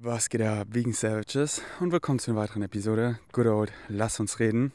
Was 0.00 0.28
geht 0.28 0.42
ab, 0.42 0.68
Vegan 0.70 0.92
Savages? 0.92 1.60
Und 1.80 1.90
willkommen 1.90 2.20
zu 2.20 2.30
einer 2.30 2.38
weiteren 2.38 2.62
Episode. 2.62 3.18
Good 3.32 3.46
old, 3.46 3.72
lass 3.88 4.20
uns 4.20 4.38
reden. 4.38 4.70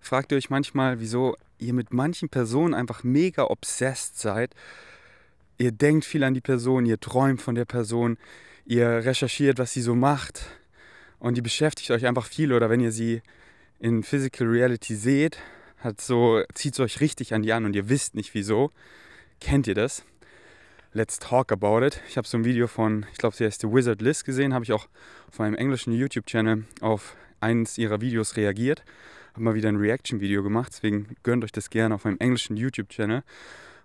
Fragt 0.00 0.32
ihr 0.32 0.38
euch 0.38 0.50
manchmal, 0.50 0.98
wieso 0.98 1.36
ihr 1.60 1.72
mit 1.72 1.92
manchen 1.92 2.28
Personen 2.28 2.74
einfach 2.74 3.04
mega 3.04 3.44
obsessed 3.44 4.18
seid? 4.18 4.56
Ihr 5.56 5.70
denkt 5.70 6.04
viel 6.04 6.24
an 6.24 6.34
die 6.34 6.40
Person, 6.40 6.84
ihr 6.84 6.98
träumt 6.98 7.40
von 7.40 7.54
der 7.54 7.64
Person, 7.64 8.18
ihr 8.64 8.88
recherchiert, 8.88 9.60
was 9.60 9.72
sie 9.72 9.82
so 9.82 9.94
macht 9.94 10.46
und 11.20 11.36
die 11.36 11.42
beschäftigt 11.42 11.92
euch 11.92 12.04
einfach 12.04 12.26
viel 12.26 12.52
oder 12.52 12.68
wenn 12.68 12.80
ihr 12.80 12.90
sie 12.90 13.22
in 13.78 14.02
Physical 14.02 14.48
Reality 14.48 14.96
seht, 14.96 15.38
hat 15.78 16.00
so, 16.00 16.42
zieht 16.54 16.74
es 16.74 16.80
euch 16.80 17.00
richtig 17.00 17.34
an 17.34 17.42
die 17.42 17.52
an 17.52 17.66
und 17.66 17.76
ihr 17.76 17.88
wisst 17.88 18.16
nicht 18.16 18.34
wieso. 18.34 18.72
Kennt 19.40 19.68
ihr 19.68 19.76
das? 19.76 20.02
Let's 20.96 21.18
Talk 21.18 21.52
About 21.52 21.84
It. 21.84 22.00
Ich 22.08 22.16
habe 22.16 22.26
so 22.26 22.38
ein 22.38 22.46
Video 22.46 22.66
von, 22.66 23.04
ich 23.12 23.18
glaube, 23.18 23.36
sie 23.36 23.44
heißt 23.44 23.60
The 23.60 23.70
Wizard 23.70 24.00
Liz 24.00 24.24
gesehen, 24.24 24.54
habe 24.54 24.64
ich 24.64 24.72
auch 24.72 24.88
auf 25.28 25.38
meinem 25.38 25.54
englischen 25.54 25.92
YouTube-Channel 25.92 26.64
auf 26.80 27.16
eines 27.38 27.76
ihrer 27.76 28.00
Videos 28.00 28.38
reagiert. 28.38 28.82
Habe 29.34 29.42
mal 29.42 29.54
wieder 29.54 29.68
ein 29.68 29.76
Reaction-Video 29.76 30.42
gemacht, 30.42 30.72
deswegen 30.72 31.14
gönnt 31.22 31.44
euch 31.44 31.52
das 31.52 31.68
gerne 31.68 31.94
auf 31.94 32.06
meinem 32.06 32.16
englischen 32.18 32.56
YouTube-Channel. 32.56 33.24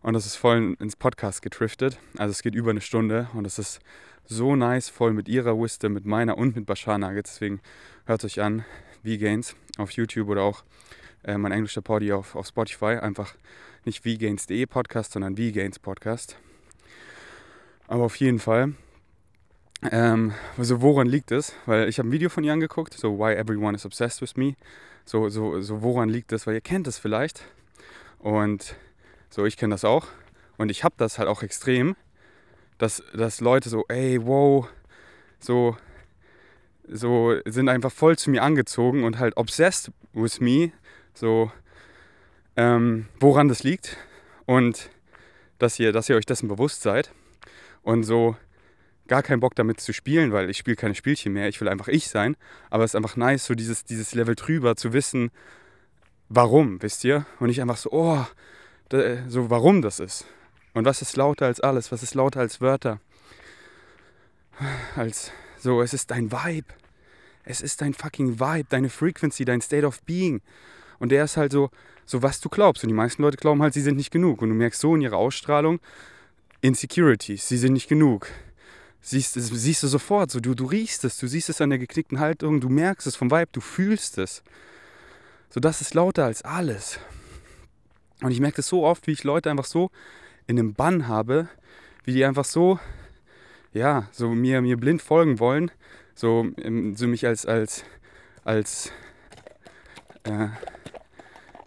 Und 0.04 0.14
das 0.14 0.26
ist 0.26 0.38
voll 0.38 0.78
ins 0.80 0.96
Podcast 0.96 1.42
getriftet. 1.42 2.00
Also 2.18 2.32
es 2.32 2.44
geht 2.44 2.56
über 2.56 2.72
eine 2.72 2.80
Stunde 2.80 3.28
und 3.34 3.46
es 3.46 3.60
ist 3.60 3.82
so 4.24 4.56
nice, 4.56 4.88
voll 4.88 5.12
mit 5.12 5.28
ihrer 5.28 5.60
Wisdom, 5.60 5.92
mit 5.92 6.06
meiner 6.06 6.38
und 6.38 6.56
mit 6.56 6.66
Bashar 6.66 6.98
Nuggets. 6.98 7.34
Deswegen 7.34 7.60
hört 8.06 8.24
euch 8.24 8.40
an, 8.40 8.64
V-Gains 9.04 9.58
auf 9.78 9.92
YouTube 9.92 10.30
oder 10.30 10.44
auch 10.44 10.64
äh, 11.24 11.38
mein 11.38 11.52
englischer 11.52 11.82
Poddy 11.82 12.14
auf, 12.14 12.38
auf 12.38 12.48
Spotify. 12.48 13.00
Einfach 13.02 13.36
nicht 13.84 14.06
vgains.de 14.06 14.66
Podcast, 14.66 15.12
sondern 15.12 15.36
V-Gains 15.36 15.78
Podcast. 15.78 16.38
Aber 17.92 18.06
auf 18.06 18.16
jeden 18.16 18.40
Fall. 18.40 18.74
Ähm, 19.92 20.34
also 20.58 20.82
woran 20.82 21.08
liegt 21.08 21.30
es? 21.34 21.54
Weil 21.66 21.90
ich 21.90 22.00
habe 22.00 22.08
ein 22.08 22.14
Video 22.14 22.30
von 22.30 22.42
ihr 22.46 22.54
angeguckt, 22.54 22.94
so 22.94 23.20
Why 23.20 23.34
Everyone 23.34 23.76
is 23.76 23.86
Obsessed 23.86 24.22
with 24.22 24.38
Me. 24.38 24.56
So, 25.04 25.28
so, 25.28 25.60
so 25.60 25.82
woran 25.82 26.08
liegt 26.08 26.32
es? 26.32 26.48
Weil 26.48 26.54
ihr 26.54 26.62
kennt 26.62 26.88
es 26.88 26.98
vielleicht. 26.98 27.44
Und 28.20 28.78
so, 29.30 29.46
ich 29.46 29.58
kenne 29.58 29.74
das 29.74 29.84
auch. 29.84 30.08
Und 30.58 30.72
ich 30.72 30.86
habe 30.86 30.96
das 30.98 31.20
halt 31.20 31.28
auch 31.28 31.44
extrem, 31.44 31.98
dass, 32.78 33.04
dass 33.14 33.42
Leute 33.42 33.68
so, 33.68 33.84
ey, 33.90 34.26
wow, 34.26 34.70
so, 35.42 35.76
so 36.88 37.36
sind 37.44 37.68
einfach 37.68 37.92
voll 37.92 38.18
zu 38.18 38.30
mir 38.30 38.44
angezogen 38.44 39.04
und 39.04 39.20
halt 39.20 39.36
obsessed 39.36 39.92
with 40.14 40.40
me. 40.40 40.72
So, 41.14 41.52
ähm, 42.56 43.10
woran 43.20 43.50
das 43.50 43.64
liegt. 43.64 43.98
Und 44.46 44.90
dass 45.60 45.78
ihr, 45.78 45.92
dass 45.92 46.08
ihr 46.08 46.16
euch 46.16 46.26
dessen 46.26 46.48
bewusst 46.48 46.84
seid 46.84 47.12
und 47.84 48.04
so 48.04 48.36
gar 49.08 49.24
keinen 49.24 49.42
Bock 49.42 49.56
damit 49.56 49.82
zu 49.82 49.94
spielen, 49.94 50.32
weil 50.32 50.50
ich 50.50 50.58
spiele 50.58 50.78
keine 50.78 50.96
Spielchen 50.96 51.34
mehr, 51.34 51.50
ich 51.50 51.60
will 51.60 51.68
einfach 51.68 51.90
ich 51.90 52.08
sein. 52.08 52.38
Aber 52.70 52.84
es 52.84 52.92
ist 52.92 52.96
einfach 52.96 53.18
nice, 53.18 53.46
so 53.46 53.56
dieses, 53.56 53.84
dieses 53.84 54.14
Level 54.14 54.36
drüber 54.36 54.76
zu 54.76 54.94
wissen, 54.94 55.32
warum, 56.30 56.82
wisst 56.82 57.04
ihr? 57.04 57.26
Und 57.40 57.48
nicht 57.48 57.62
einfach 57.62 57.78
so, 57.78 57.92
oh, 57.92 58.26
da, 58.90 59.28
so 59.28 59.50
warum 59.50 59.82
das 59.82 60.00
ist. 60.00 60.26
Und 60.74 60.86
was 60.86 61.02
ist 61.02 61.18
lauter 61.18 61.48
als 61.48 61.60
alles? 61.60 61.92
Was 61.92 62.04
ist 62.04 62.16
lauter 62.16 62.40
als 62.40 62.62
Wörter? 62.62 63.00
Als 64.96 65.32
so, 65.58 65.82
es 65.82 65.94
ist 65.94 66.12
dein 66.12 66.32
Vibe. 66.32 66.74
Es 67.44 67.62
ist 67.62 67.82
dein 67.82 67.94
fucking 67.94 68.40
Vibe, 68.40 68.68
deine 68.70 68.90
Frequency, 68.90 69.44
dein 69.44 69.62
State 69.62 69.86
of 69.86 70.02
Being. 70.04 70.42
Und 71.00 71.10
der 71.10 71.26
ist 71.26 71.36
halt 71.36 71.52
so, 71.52 71.70
so 72.06 72.22
was 72.22 72.40
du 72.40 72.48
glaubst. 72.48 72.84
Und 72.84 72.88
die 72.88 72.94
meisten 72.94 73.22
Leute 73.24 73.38
glauben 73.38 73.62
halt, 73.62 73.74
sie 73.74 73.82
sind 73.82 73.98
nicht 73.98 74.12
genug. 74.12 74.42
Und 74.42 74.50
du 74.50 74.56
merkst 74.56 74.80
so 74.80 74.96
in 74.96 75.02
ihrer 75.02 75.18
Ausstrahlung, 75.18 75.80
Insecurities, 76.62 77.48
sie 77.48 77.58
sind 77.58 77.74
nicht 77.74 77.90
genug. 77.90 78.28
Siehst, 79.02 79.34
siehst 79.34 79.82
du 79.82 79.88
sofort, 79.88 80.30
so, 80.30 80.40
du, 80.40 80.54
du 80.54 80.66
riechst 80.66 81.04
es, 81.06 81.18
du 81.18 81.26
siehst 81.26 81.50
es 81.50 81.60
an 81.60 81.72
der 81.72 81.80
geknickten 81.80 82.20
Haltung, 82.20 82.62
du 82.62 82.70
merkst 82.70 83.08
es 83.08 83.16
vom 83.16 83.32
Vibe, 83.32 83.50
du 83.52 83.62
fühlst 83.62 84.20
es. 84.20 84.44
So, 85.50 85.60
das 85.60 85.82
ist 85.82 85.96
lauter 85.96 86.26
als 86.26 86.44
alles. 86.44 87.00
Und 88.22 88.30
ich 88.30 88.40
merke 88.40 88.58
das 88.58 88.68
so 88.68 88.86
oft, 88.86 89.08
wie 89.08 89.12
ich 89.12 89.24
Leute 89.24 89.50
einfach 89.50 89.66
so 89.66 89.90
in 90.46 90.60
einem 90.60 90.76
Bann 90.76 91.08
habe, 91.08 91.50
wie 92.04 92.14
die 92.14 92.24
einfach 92.26 92.46
so, 92.46 92.80
ja, 93.74 94.08
so 94.12 94.30
mir, 94.30 94.62
mir 94.62 94.78
blind 94.78 95.02
folgen 95.02 95.40
wollen, 95.40 95.72
so, 96.14 96.46
ähm, 96.58 96.96
so 96.96 97.08
mich 97.08 97.26
als, 97.26 97.48
als, 97.48 97.84
als, 98.44 98.92
äh, 100.26 100.50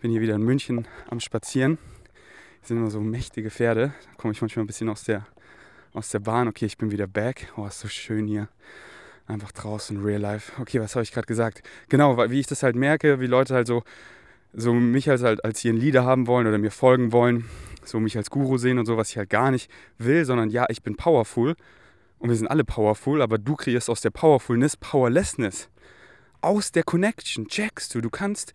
bin 0.01 0.13
hier 0.13 0.21
wieder 0.21 0.37
in 0.37 0.43
München 0.43 0.87
am 1.11 1.19
Spazieren 1.19 1.79
sind 2.69 2.79
immer 2.79 2.91
so 2.91 3.01
mächtige 3.01 3.51
Pferde. 3.51 3.93
Da 4.05 4.15
komme 4.17 4.33
ich 4.33 4.41
manchmal 4.41 4.65
ein 4.65 4.67
bisschen 4.67 4.89
aus 4.89 5.05
der, 5.05 5.27
aus 5.93 6.11
der 6.11 6.21
Bahn. 6.21 6.49
Okay, 6.49 6.67
ich 6.67 6.79
bin 6.79 6.91
wieder 6.91 7.07
back. 7.07 7.53
Oh, 7.57 7.67
ist 7.67 7.81
so 7.81 7.89
schön 7.89 8.27
hier. 8.27 8.49
Einfach 9.27 9.53
draußen, 9.53 10.03
real 10.03 10.21
life. 10.21 10.53
Okay, 10.61 10.81
was 10.81 10.95
habe 10.95 11.03
ich 11.03 11.13
gerade 11.13 11.27
gesagt? 11.27 11.63
Genau, 11.89 12.19
wie 12.31 12.41
ich 12.41 12.47
das 12.47 12.63
halt 12.63 12.77
merke, 12.77 13.21
wie 13.21 13.27
Leute 13.27 13.55
halt 13.55 13.67
so, 13.67 13.83
so 14.53 14.75
mich 14.75 15.09
als, 15.09 15.23
halt 15.23 15.45
als 15.45 15.65
ihren 15.65 15.77
Leader 15.77 16.05
haben 16.05 16.27
wollen 16.27 16.47
oder 16.47 16.59
mir 16.59 16.71
folgen 16.71 17.13
wollen, 17.13 17.49
so 17.85 18.01
mich 18.01 18.17
als 18.17 18.31
Guru 18.31 18.59
sehen 18.59 18.79
und 18.79 18.87
so, 18.87 18.97
was 18.97 19.11
ich 19.11 19.19
halt 19.19 19.31
gar 19.31 19.51
nicht 19.51 19.71
will, 19.99 20.25
sondern 20.25 20.51
ja, 20.51 20.67
ich 20.69 20.83
bin 20.83 20.97
powerful 20.97 21.57
und 22.19 22.29
wir 22.29 22.37
sind 22.37 22.49
alle 22.49 22.65
powerful, 22.65 23.23
aber 23.23 23.39
du 23.39 23.55
kreierst 23.55 23.89
aus 23.89 24.03
der 24.03 24.11
Powerfulness 24.11 24.77
Powerlessness. 24.77 25.71
Aus 26.43 26.71
der 26.71 26.83
Connection 26.83 27.49
checkst 27.49 27.95
du, 27.95 28.03
du 28.03 28.11
kannst 28.11 28.53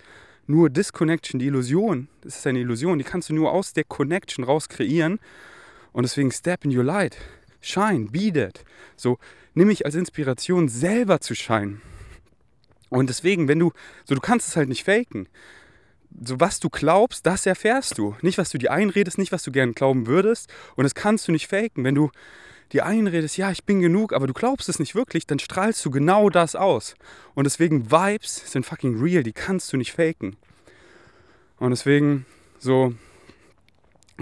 nur 0.50 0.72
Disconnection, 0.72 1.40
die 1.40 1.46
Illusion, 1.46 2.08
das 2.22 2.38
ist 2.38 2.48
eine 2.48 2.60
Illusion, 2.60 2.98
die 2.98 3.04
kannst 3.04 3.30
du 3.30 3.36
nur 3.36 3.52
aus 3.52 3.74
der 3.74 3.84
Connection 3.84 4.44
raus 4.44 4.68
kreieren. 4.68 5.20
Und 5.92 6.04
deswegen 6.04 6.32
step 6.32 6.66
in 6.66 6.76
your 6.76 6.84
light. 6.84 7.18
Shine, 7.62 8.08
be 8.12 8.34
that. 8.34 8.64
So, 8.96 9.20
nimm 9.54 9.68
mich 9.68 9.86
als 9.86 9.94
Inspiration, 9.94 10.68
selber 10.68 11.22
zu 11.22 11.36
shine. 11.36 11.82
Und 12.90 13.10
deswegen, 13.10 13.48
wenn 13.48 13.60
du, 13.60 13.74
so 14.06 14.16
du 14.16 14.22
kannst 14.22 14.48
es 14.48 14.56
halt 14.56 14.70
nicht 14.70 14.86
faken. 14.86 15.30
So 16.20 16.40
was 16.40 16.60
du 16.60 16.70
glaubst, 16.70 17.28
das 17.28 17.46
erfährst 17.46 18.00
du. 18.00 18.16
Nicht, 18.24 18.40
was 18.40 18.50
du 18.50 18.58
dir 18.58 18.72
einredest, 18.72 19.20
nicht, 19.20 19.32
was 19.32 19.44
du 19.44 19.52
gern 19.52 19.74
glauben 19.74 20.08
würdest. 20.08 20.52
Und 20.76 20.84
das 20.84 20.96
kannst 20.96 21.28
du 21.28 21.32
nicht 21.32 21.48
faken. 21.48 21.84
Wenn 21.84 21.94
du 21.94 22.10
dir 22.74 22.86
einredest, 22.86 23.38
ja, 23.38 23.52
ich 23.52 23.64
bin 23.64 23.80
genug, 23.80 24.14
aber 24.14 24.28
du 24.28 24.34
glaubst 24.34 24.70
es 24.70 24.80
nicht 24.80 24.96
wirklich, 24.96 25.26
dann 25.28 25.40
strahlst 25.40 25.84
du 25.86 25.92
genau 25.92 26.30
das 26.30 26.56
aus. 26.56 26.96
Und 27.34 27.46
deswegen 27.46 27.92
Vibes 27.92 28.52
sind 28.52 28.66
fucking 28.66 29.02
real, 29.02 29.24
die 29.24 29.34
kannst 29.34 29.72
du 29.74 29.78
nicht 29.78 29.94
faken. 29.94 30.36
Und 31.58 31.72
deswegen 31.72 32.26
so 32.60 32.94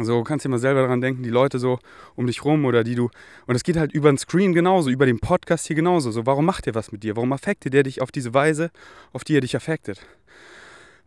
so 0.04 0.24
kannst 0.24 0.46
du 0.46 0.50
dir 0.50 0.52
mal 0.52 0.60
selber 0.60 0.82
daran 0.82 1.02
denken, 1.02 1.24
die 1.24 1.30
Leute 1.30 1.58
so 1.58 1.80
um 2.16 2.28
dich 2.28 2.46
rum 2.46 2.66
oder 2.66 2.84
die 2.84 2.96
du. 2.96 3.10
Und 3.48 3.56
es 3.56 3.64
geht 3.64 3.78
halt 3.78 3.92
über 3.92 4.12
den 4.12 4.18
Screen 4.18 4.54
genauso, 4.54 4.90
über 4.90 5.06
den 5.06 5.20
Podcast 5.20 5.66
hier 5.66 5.76
genauso. 5.76 6.12
So, 6.12 6.26
warum 6.26 6.46
macht 6.46 6.68
der 6.68 6.76
was 6.76 6.92
mit 6.92 7.04
dir? 7.04 7.16
Warum 7.16 7.34
affektet 7.34 7.74
der 7.74 7.84
dich 7.84 8.02
auf 8.02 8.12
diese 8.12 8.34
Weise, 8.34 8.70
auf 9.14 9.24
die 9.24 9.36
er 9.36 9.42
dich 9.42 9.56
affektet? 9.56 10.06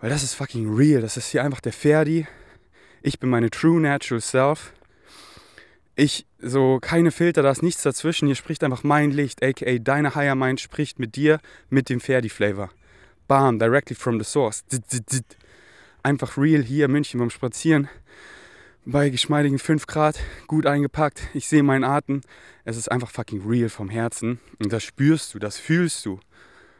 Weil 0.00 0.10
das 0.10 0.22
ist 0.22 0.34
fucking 0.34 0.74
real. 0.74 1.00
Das 1.00 1.16
ist 1.16 1.28
hier 1.28 1.44
einfach 1.44 1.60
der 1.60 1.72
Ferdi. 1.72 2.26
Ich 3.02 3.20
bin 3.20 3.30
meine 3.30 3.50
true 3.50 3.80
natural 3.80 4.20
self 4.20 4.72
ich 5.96 6.26
so 6.38 6.78
keine 6.80 7.10
Filter, 7.10 7.42
da 7.42 7.50
ist 7.50 7.62
nichts 7.62 7.82
dazwischen. 7.82 8.26
Hier 8.26 8.36
spricht 8.36 8.64
einfach 8.64 8.84
mein 8.84 9.10
Licht, 9.10 9.42
aka 9.44 9.78
deine 9.78 10.14
Higher 10.14 10.34
Mind 10.34 10.60
spricht 10.60 10.98
mit 10.98 11.16
dir, 11.16 11.40
mit 11.68 11.88
dem 11.88 12.00
Ferdi 12.00 12.28
Flavor. 12.28 12.70
Bam, 13.28 13.58
directly 13.58 13.94
from 13.94 14.18
the 14.18 14.24
source. 14.24 14.64
Einfach 16.02 16.36
real 16.36 16.62
hier 16.62 16.86
in 16.86 16.92
München 16.92 17.20
beim 17.20 17.30
Spazieren. 17.30 17.88
Bei 18.86 19.10
geschmeidigen 19.10 19.58
5 19.58 19.86
Grad, 19.86 20.18
gut 20.46 20.66
eingepackt. 20.66 21.28
Ich 21.34 21.46
sehe 21.46 21.62
meinen 21.62 21.84
Atem. 21.84 22.22
Es 22.64 22.76
ist 22.78 22.90
einfach 22.90 23.10
fucking 23.10 23.46
real 23.46 23.68
vom 23.68 23.90
Herzen. 23.90 24.40
Und 24.58 24.72
das 24.72 24.82
spürst 24.82 25.34
du, 25.34 25.38
das 25.38 25.58
fühlst 25.58 26.06
du. 26.06 26.18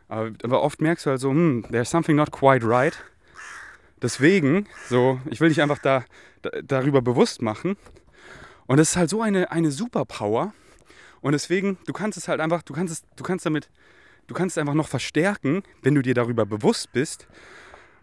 Aber, 0.09 0.33
aber 0.43 0.63
oft 0.63 0.81
merkst 0.81 1.07
du 1.07 1.11
halt 1.11 1.21
so, 1.21 1.31
hm, 1.31 1.67
there's 1.71 1.91
something 1.91 2.17
not 2.17 2.31
quite 2.33 2.67
right. 2.67 2.99
Deswegen, 4.03 4.67
so, 4.89 5.21
ich 5.31 5.41
will 5.41 5.51
dich 5.51 5.61
einfach 5.61 5.79
da, 5.79 6.05
da 6.43 6.51
darüber 6.63 7.03
bewusst 7.03 7.43
machen, 7.43 7.77
und 8.71 8.79
es 8.79 8.91
ist 8.91 8.97
halt 8.97 9.11
so 9.11 9.21
eine, 9.21 9.51
eine 9.51 9.73
Superpower. 9.73 10.55
Und 11.23 11.33
deswegen, 11.33 11.77
du 11.87 11.93
kannst 11.93 12.17
es 12.17 12.29
halt 12.29 12.41
einfach, 12.41 12.63
du 12.63 12.73
kannst 12.73 12.93
es, 12.93 13.03
du 13.17 13.25
kannst 13.25 13.45
damit, 13.45 13.69
du 14.29 14.35
kannst 14.35 14.57
es 14.57 14.61
einfach 14.61 14.75
noch 14.75 14.87
verstärken, 14.87 15.65
wenn 15.83 15.97
du 15.97 16.03
dir 16.03 16.15
darüber 16.15 16.47
bewusst 16.47 16.93
bist. 16.93 17.27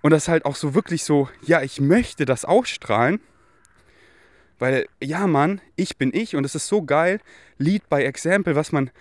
Und 0.01 0.11
das 0.11 0.27
halt 0.27 0.43
auch 0.43 0.57
so 0.57 0.75
wirklich 0.75 1.05
so, 1.05 1.29
ja, 1.41 1.61
ich 1.61 1.79
möchte 1.79 2.25
das 2.25 2.43
ausstrahlen. 2.43 3.21
Weil, 4.59 4.87
ja, 5.01 5.25
Mann, 5.25 5.61
ich 5.77 5.95
bin 5.95 6.13
ich 6.13 6.35
und 6.35 6.45
es 6.45 6.53
ist 6.53 6.67
so 6.67 6.81
geil, 6.81 7.21
Lead 7.57 7.87
by 7.87 8.03
Example, 8.03 8.57
was 8.57 8.73
man 8.73 8.91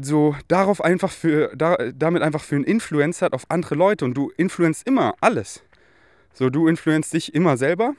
so 0.00 0.36
darauf 0.46 0.80
einfach 0.80 1.10
für, 1.10 1.56
da, 1.56 1.76
damit 1.92 2.22
einfach 2.22 2.44
für 2.44 2.54
einen 2.54 2.64
Influencer 2.64 3.26
hat 3.26 3.32
auf 3.32 3.46
andere 3.48 3.74
Leute 3.74 4.04
und 4.04 4.14
du 4.14 4.30
influenzt 4.36 4.86
immer 4.86 5.16
alles. 5.20 5.64
So, 6.34 6.50
du 6.50 6.68
influenzt 6.68 7.14
dich 7.14 7.34
immer 7.34 7.56
selber 7.56 7.96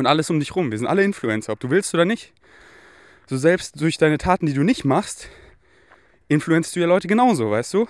und 0.00 0.06
alles 0.06 0.30
um 0.30 0.40
dich 0.40 0.56
rum. 0.56 0.70
Wir 0.70 0.78
sind 0.78 0.86
alle 0.86 1.04
Influencer, 1.04 1.52
ob 1.52 1.60
du 1.60 1.70
willst 1.70 1.94
oder 1.94 2.04
nicht. 2.04 2.32
So 3.28 3.36
selbst 3.36 3.80
durch 3.80 3.98
deine 3.98 4.18
Taten, 4.18 4.46
die 4.46 4.54
du 4.54 4.64
nicht 4.64 4.84
machst, 4.84 5.28
influenzt 6.26 6.74
du 6.74 6.80
ja 6.80 6.86
Leute 6.86 7.06
genauso, 7.06 7.50
weißt 7.50 7.74
du? 7.74 7.86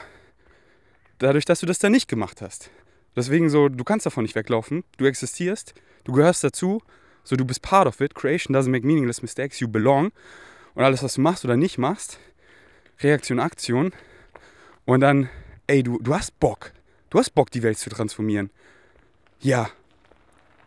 Dadurch, 1.19 1.45
dass 1.45 1.61
du 1.61 1.67
das 1.67 1.79
dann 1.79 1.93
nicht 1.93 2.09
gemacht 2.09 2.43
hast. 2.43 2.71
Deswegen 3.15 3.49
so, 3.49 3.69
du 3.69 3.85
kannst 3.85 4.07
davon 4.07 4.25
nicht 4.25 4.35
weglaufen. 4.35 4.85
Du 4.97 5.05
existierst, 5.05 5.75
du 6.05 6.13
gehörst 6.13 6.43
dazu, 6.43 6.83
so 7.23 7.37
du 7.37 7.45
bist 7.45 7.63
part 7.63 7.87
of 7.87 8.01
it. 8.01 8.15
Creation 8.15 8.55
doesn't 8.55 8.71
make 8.71 8.87
meaningless 8.87 9.23
mistakes, 9.23 9.61
you 9.61 9.69
belong. 9.69 10.11
Und 10.75 10.85
alles, 10.85 11.03
was 11.03 11.15
du 11.15 11.21
machst 11.21 11.45
oder 11.45 11.57
nicht 11.57 11.79
machst, 11.79 12.19
Reaktion, 13.01 13.39
Aktion. 13.39 13.93
Und 14.85 15.01
dann, 15.01 15.29
ey, 15.69 15.83
du, 15.83 15.99
du 16.01 16.15
hast 16.15 16.39
Bock. 16.41 16.73
Du 17.09 17.19
hast 17.19 17.31
Bock, 17.31 17.51
die 17.51 17.63
Welt 17.63 17.79
zu 17.79 17.89
transformieren. 17.89 18.51
Ja. 19.41 19.71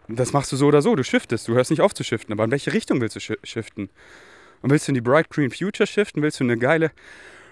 Das 0.07 0.33
machst 0.33 0.51
du 0.51 0.55
so 0.55 0.67
oder 0.67 0.81
so. 0.81 0.95
Du 0.95 1.03
shiftest. 1.03 1.47
Du 1.47 1.53
hörst 1.53 1.71
nicht 1.71 1.81
auf 1.81 1.93
zu 1.93 2.03
shiften. 2.03 2.33
Aber 2.33 2.43
in 2.43 2.51
welche 2.51 2.73
Richtung 2.73 2.99
willst 3.01 3.15
du 3.15 3.19
shiften? 3.19 3.89
Und 4.61 4.69
willst 4.69 4.87
du 4.87 4.91
in 4.91 4.95
die 4.95 5.01
Bright 5.01 5.29
Green 5.29 5.51
Future 5.51 5.87
shiften? 5.87 6.21
Willst 6.21 6.39
du 6.39 6.43
eine 6.43 6.57
geile 6.57 6.91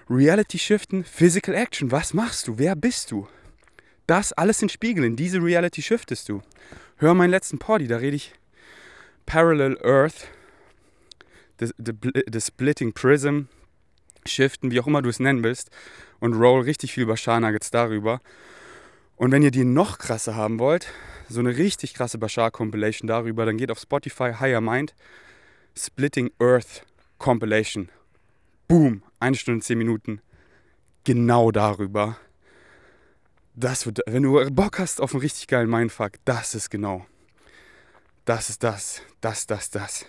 Reality 0.08 0.58
shiften? 0.58 1.04
Physical 1.04 1.54
Action. 1.54 1.90
Was 1.90 2.14
machst 2.14 2.48
du? 2.48 2.58
Wer 2.58 2.76
bist 2.76 3.10
du? 3.10 3.26
Das 4.06 4.32
alles 4.32 4.60
in 4.62 4.68
Spiegel. 4.68 5.04
In 5.04 5.16
diese 5.16 5.42
Reality 5.42 5.82
shiftest 5.82 6.28
du. 6.28 6.42
Hör 6.96 7.14
meinen 7.14 7.30
letzten 7.30 7.58
Poddy. 7.58 7.86
Da 7.86 7.96
rede 7.96 8.16
ich 8.16 8.32
Parallel 9.26 9.78
Earth. 9.82 10.28
The, 11.58 11.70
the, 11.78 11.92
the 12.30 12.40
Splitting 12.40 12.92
Prism. 12.92 13.42
Shiften, 14.26 14.70
wie 14.70 14.78
auch 14.78 14.86
immer 14.86 15.02
du 15.02 15.08
es 15.08 15.20
nennen 15.20 15.42
willst. 15.42 15.70
Und 16.20 16.34
roll 16.34 16.62
richtig 16.62 16.92
viel 16.92 17.06
Bashar 17.06 17.40
Nuggets 17.40 17.70
darüber. 17.70 18.20
Und 19.16 19.32
wenn 19.32 19.42
ihr 19.42 19.50
die 19.50 19.64
noch 19.64 19.98
krasser 19.98 20.36
haben 20.36 20.58
wollt, 20.58 20.88
so 21.32 21.40
eine 21.40 21.56
richtig 21.56 21.94
krasse 21.94 22.18
Bashar-Compilation 22.18 23.08
darüber, 23.08 23.46
dann 23.46 23.56
geht 23.56 23.70
auf 23.70 23.78
Spotify 23.78 24.32
Higher 24.38 24.60
Mind, 24.60 24.94
Splitting 25.76 26.30
Earth 26.38 26.84
Compilation. 27.18 27.88
Boom, 28.68 29.02
eine 29.20 29.36
Stunde, 29.36 29.64
zehn 29.64 29.78
Minuten. 29.78 30.20
Genau 31.04 31.50
darüber. 31.50 32.16
Das 33.54 33.86
wird, 33.86 34.00
wenn 34.06 34.22
du 34.22 34.50
Bock 34.50 34.78
hast 34.78 35.00
auf 35.00 35.12
einen 35.12 35.20
richtig 35.20 35.46
geilen 35.46 35.68
Mindfuck, 35.68 36.12
das 36.24 36.54
ist 36.54 36.70
genau. 36.70 37.04
Das 38.24 38.48
ist 38.48 38.62
das, 38.62 39.02
das, 39.20 39.46
das, 39.46 39.70
das. 39.70 40.06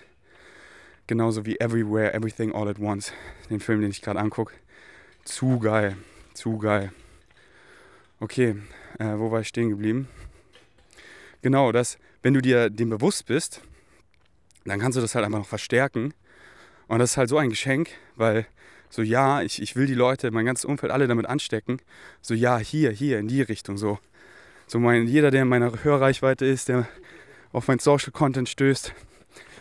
Genauso 1.06 1.44
wie 1.44 1.58
Everywhere, 1.60 2.14
Everything 2.14 2.54
All 2.54 2.68
at 2.68 2.78
Once, 2.78 3.12
den 3.50 3.60
Film, 3.60 3.80
den 3.80 3.90
ich 3.90 4.00
gerade 4.00 4.20
angucke. 4.20 4.54
Zu 5.24 5.58
geil, 5.58 5.96
zu 6.32 6.58
geil. 6.58 6.92
Okay, 8.20 8.56
äh, 8.98 9.18
wo 9.18 9.30
war 9.30 9.40
ich 9.40 9.48
stehen 9.48 9.68
geblieben? 9.68 10.08
Genau, 11.44 11.72
dass, 11.72 11.98
wenn 12.22 12.32
du 12.32 12.40
dir 12.40 12.70
dem 12.70 12.88
bewusst 12.88 13.26
bist, 13.26 13.60
dann 14.64 14.80
kannst 14.80 14.96
du 14.96 15.02
das 15.02 15.14
halt 15.14 15.26
einfach 15.26 15.40
noch 15.40 15.46
verstärken. 15.46 16.14
Und 16.88 17.00
das 17.00 17.10
ist 17.10 17.16
halt 17.18 17.28
so 17.28 17.36
ein 17.36 17.50
Geschenk, 17.50 17.90
weil 18.16 18.46
so, 18.88 19.02
ja, 19.02 19.42
ich, 19.42 19.60
ich 19.60 19.76
will 19.76 19.84
die 19.84 19.92
Leute, 19.92 20.30
mein 20.30 20.46
ganzes 20.46 20.64
Umfeld, 20.64 20.90
alle 20.90 21.06
damit 21.06 21.26
anstecken. 21.26 21.82
So, 22.22 22.32
ja, 22.32 22.56
hier, 22.56 22.92
hier, 22.92 23.18
in 23.18 23.28
die 23.28 23.42
Richtung, 23.42 23.76
so. 23.76 23.98
So, 24.66 24.78
mein, 24.78 25.06
jeder, 25.06 25.30
der 25.30 25.42
in 25.42 25.48
meiner 25.48 25.84
Hörreichweite 25.84 26.46
ist, 26.46 26.70
der 26.70 26.88
auf 27.52 27.68
mein 27.68 27.78
Social 27.78 28.10
Content 28.10 28.48
stößt. 28.48 28.94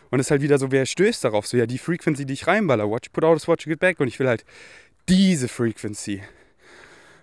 Und 0.10 0.22
es 0.22 0.28
ist 0.28 0.32
halt 0.32 0.42
wieder 0.42 0.60
so, 0.60 0.72
wer 0.72 0.86
stößt 0.86 1.26
darauf? 1.26 1.48
So, 1.48 1.58
ja, 1.58 1.66
die 1.66 1.80
Frequency, 1.80 2.26
die 2.26 2.32
ich 2.32 2.48
reinballer. 2.48 2.90
Watch, 2.90 3.10
put 3.10 3.26
out, 3.26 3.46
watch, 3.46 3.66
get 3.66 3.80
back. 3.80 4.00
Und 4.00 4.08
ich 4.08 4.20
will 4.20 4.30
halt 4.30 4.46
diese 5.10 5.50
Frequency. 5.50 6.24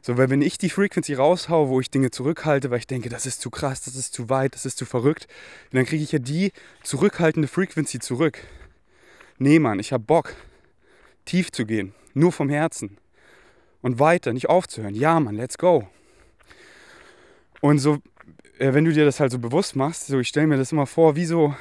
So, 0.03 0.17
weil 0.17 0.31
wenn 0.31 0.41
ich 0.41 0.57
die 0.57 0.71
Frequency 0.71 1.15
raushaue, 1.15 1.69
wo 1.69 1.81
ich 1.81 1.91
Dinge 1.91 2.11
zurückhalte, 2.11 2.71
weil 2.71 2.79
ich 2.79 2.87
denke, 2.87 3.11
das 3.11 3.27
ist 3.27 3.41
zu 3.41 3.51
krass, 3.51 3.83
das 3.83 3.97
ist 3.97 4.15
zu 4.15 4.31
weit, 4.31 4.55
das 4.55 4.65
ist 4.65 4.79
zu 4.79 4.87
verrückt, 4.87 5.27
dann 5.73 5.85
kriege 5.85 6.03
ich 6.03 6.13
ja 6.13 6.19
die 6.19 6.53
zurückhaltende 6.83 7.49
Frequency 7.49 7.99
zurück. 7.99 8.39
Nee, 9.39 9.59
Mann, 9.59 9.79
ich 9.79 9.93
habe 9.93 10.03
Bock, 10.05 10.35
tief 11.27 11.53
zu 11.53 11.67
gehen, 11.67 11.95
nur 12.15 12.33
vom 12.33 12.49
Herzen. 12.49 12.97
Und 13.83 13.99
weiter, 13.99 14.33
nicht 14.33 14.49
aufzuhören. 14.49 14.95
Ja, 14.95 15.19
Mann, 15.21 15.37
let's 15.37 15.57
go. 15.57 15.89
Und 17.61 17.79
so, 17.79 17.99
äh, 18.59 18.73
wenn 18.75 18.85
du 18.85 18.93
dir 18.93 19.05
das 19.05 19.21
halt 19.21 19.33
so 19.33 19.39
bewusst 19.39 19.77
machst, 19.77 20.07
so 20.07 20.19
ich 20.19 20.29
stelle 20.29 20.47
mir 20.47 20.57
das 20.57 20.73
immer 20.73 20.87
vor, 20.87 21.17
wie 21.17 21.25
so, 21.25 21.55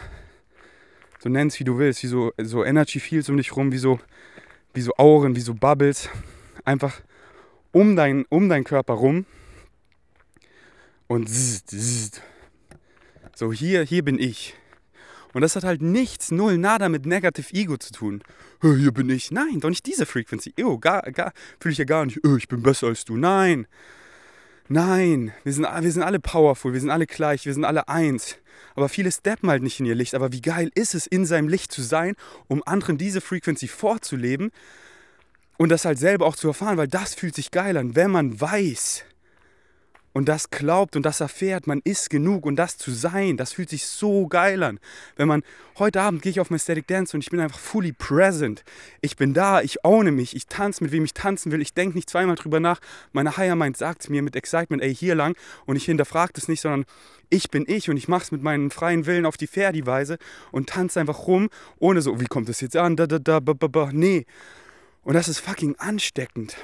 so 1.20 1.30
nenn's 1.30 1.60
wie 1.60 1.64
du 1.64 1.78
willst, 1.78 2.04
wie 2.04 2.08
so, 2.08 2.32
so 2.38 2.64
Energy 2.64 3.00
Fields 3.00 3.30
um 3.30 3.38
dich 3.38 3.56
rum, 3.56 3.72
wie 3.72 3.78
so, 3.78 4.00
wie 4.74 4.82
so 4.82 4.94
Auren, 4.98 5.36
wie 5.36 5.42
so 5.42 5.54
Bubbles. 5.54 6.10
Einfach 6.66 7.02
um, 7.72 7.96
dein, 7.96 8.26
um 8.30 8.50
deinen 8.50 8.64
Körper 8.64 8.94
rum 8.94 9.26
und 11.08 11.28
zzzt, 11.30 11.70
zzzt. 11.70 12.22
so 13.36 13.52
hier, 13.52 13.84
hier 13.84 14.04
bin 14.04 14.20
ich. 14.20 14.56
Und 15.34 15.42
das 15.42 15.56
hat 15.56 15.64
halt 15.64 15.82
nichts, 15.82 16.32
null, 16.32 16.58
nada 16.58 16.90
mit 16.90 17.06
Negative 17.06 17.54
Ego 17.54 17.78
zu 17.78 17.92
tun. 17.92 18.24
Hier 18.62 18.92
bin 18.92 19.10
ich. 19.10 19.32
Nein, 19.32 19.60
doch 19.60 19.70
nicht 19.70 19.86
diese 19.86 20.06
Frequency. 20.06 20.54
Ew, 20.58 20.80
gar, 20.80 21.04
gar, 21.12 21.34
fühle 21.60 21.74
ich 21.74 21.78
ja 21.78 21.86
gar 21.86 22.06
nicht. 22.06 22.20
Ich 22.38 22.48
bin 22.48 22.64
besser 22.64 22.88
als 22.88 23.06
du. 23.06 23.16
Nein. 23.16 23.68
Nein, 24.72 25.34
wir 25.44 25.54
sind, 25.54 25.64
wir 25.66 25.92
sind 25.92 26.04
alle 26.04 26.20
powerful, 26.20 26.74
wir 26.74 26.80
sind 26.80 26.92
alle 26.92 27.08
gleich, 27.08 27.48
wir 27.48 27.56
sind 27.56 27.66
alle 27.66 27.88
eins. 27.88 28.38
Aber 28.76 28.88
viele 28.88 29.12
steppen 29.12 29.50
halt 29.50 29.64
nicht 29.64 29.80
in 29.80 29.88
ihr 29.88 29.96
Licht. 29.96 30.14
Aber 30.14 30.32
wie 30.32 30.42
geil 30.42 30.70
ist 30.76 30.94
es, 30.94 31.08
in 31.08 31.26
seinem 31.26 31.48
Licht 31.48 31.72
zu 31.72 31.82
sein, 31.82 32.16
um 32.48 32.62
anderen 32.66 32.98
diese 32.98 33.20
Frequency 33.20 33.68
vorzuleben, 33.68 34.52
und 35.60 35.70
das 35.70 35.86
halt 35.86 36.00
selber 36.00 36.26
auch 36.26 36.38
zu 36.38 36.48
erfahren, 36.48 36.78
weil 36.78 36.88
das 36.88 37.14
fühlt 37.14 37.36
sich 37.36 37.52
geil 37.52 37.76
an, 37.78 37.96
wenn 37.96 38.10
man 38.10 38.40
weiß 38.40 39.04
und 40.14 40.28
das 40.28 40.50
glaubt 40.50 40.96
und 40.96 41.06
das 41.06 41.20
erfährt, 41.20 41.68
man 41.68 41.82
ist 41.84 42.10
genug 42.10 42.46
und 42.46 42.56
das 42.56 42.78
zu 42.78 42.92
sein, 42.92 43.38
das 43.38 43.54
fühlt 43.54 43.70
sich 43.70 43.86
so 43.86 44.28
geil 44.28 44.64
an. 44.64 44.80
Wenn 45.18 45.28
man, 45.28 45.44
heute 45.78 46.02
Abend 46.02 46.22
gehe 46.22 46.32
ich 46.32 46.40
auf 46.40 46.50
mein 46.50 46.60
Static 46.60 46.88
Dance 46.88 47.16
und 47.16 47.22
ich 47.22 47.30
bin 47.30 47.42
einfach 47.42 47.60
fully 47.60 47.92
present. 47.92 48.64
Ich 49.02 49.18
bin 49.18 49.34
da, 49.34 49.62
ich 49.62 49.84
owne 49.84 50.12
mich, 50.12 50.36
ich 50.36 50.48
tanze 50.48 50.84
mit 50.84 50.94
wem 50.94 51.04
ich 51.04 51.14
tanzen 51.14 51.52
will, 51.52 51.62
ich 51.62 51.74
denke 51.74 51.96
nicht 51.96 52.10
zweimal 52.10 52.36
drüber 52.36 52.60
nach. 52.60 52.80
Meine 53.12 53.36
Higher 53.38 53.56
Mind 53.56 53.78
sagt 53.78 54.10
mir 54.10 54.22
mit 54.22 54.38
Excitement, 54.38 54.82
ey, 54.82 54.96
hier 54.96 55.14
lang 55.14 55.36
und 55.66 55.76
ich 55.76 55.86
hinterfrage 55.86 56.34
das 56.34 56.48
nicht, 56.48 56.62
sondern 56.62 56.86
ich 57.30 57.52
bin 57.52 57.66
ich 57.68 57.90
und 57.90 57.98
ich 57.98 58.08
mache 58.08 58.24
es 58.24 58.32
mit 58.32 58.42
meinem 58.42 58.72
freien 58.72 59.06
Willen 59.06 59.26
auf 59.26 59.38
die 59.38 59.48
Ferdi-Weise 59.48 60.18
und 60.52 60.70
tanze 60.70 61.02
einfach 61.02 61.28
rum, 61.28 61.50
ohne 61.80 62.02
so, 62.02 62.20
wie 62.20 62.28
kommt 62.28 62.50
das 62.50 62.62
jetzt 62.62 62.78
an, 62.78 62.96
da, 62.96 63.06
da, 63.06 63.20
da, 63.20 63.40
ba, 63.40 63.54
ba, 63.54 63.68
ba. 63.68 63.90
Nee, 63.94 64.26
und 65.04 65.14
das 65.14 65.28
ist 65.28 65.40
fucking 65.40 65.76
ansteckend. 65.78 66.58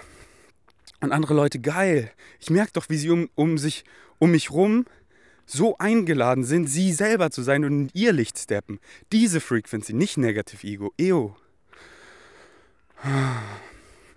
Und 1.02 1.12
andere 1.12 1.34
Leute 1.34 1.60
geil. 1.60 2.12
Ich 2.40 2.50
merke 2.50 2.72
doch, 2.74 2.90
wie 2.90 2.98
sie 2.98 3.10
um, 3.10 3.30
um, 3.36 3.58
sich, 3.58 3.84
um 4.20 4.32
mich 4.32 4.52
rum 4.52 4.86
so 5.46 5.78
eingeladen 5.78 6.44
sind, 6.44 6.68
sie 6.68 6.92
selber 6.92 7.30
zu 7.30 7.44
sein 7.44 7.64
und 7.66 7.72
in 7.72 7.90
ihr 7.94 8.14
Licht 8.14 8.40
steppen. 8.40 8.80
Diese 9.12 9.40
Frequency, 9.40 9.94
nicht 9.94 10.18
Negative 10.18 10.66
Ego, 10.66 10.94
EO. 11.00 11.36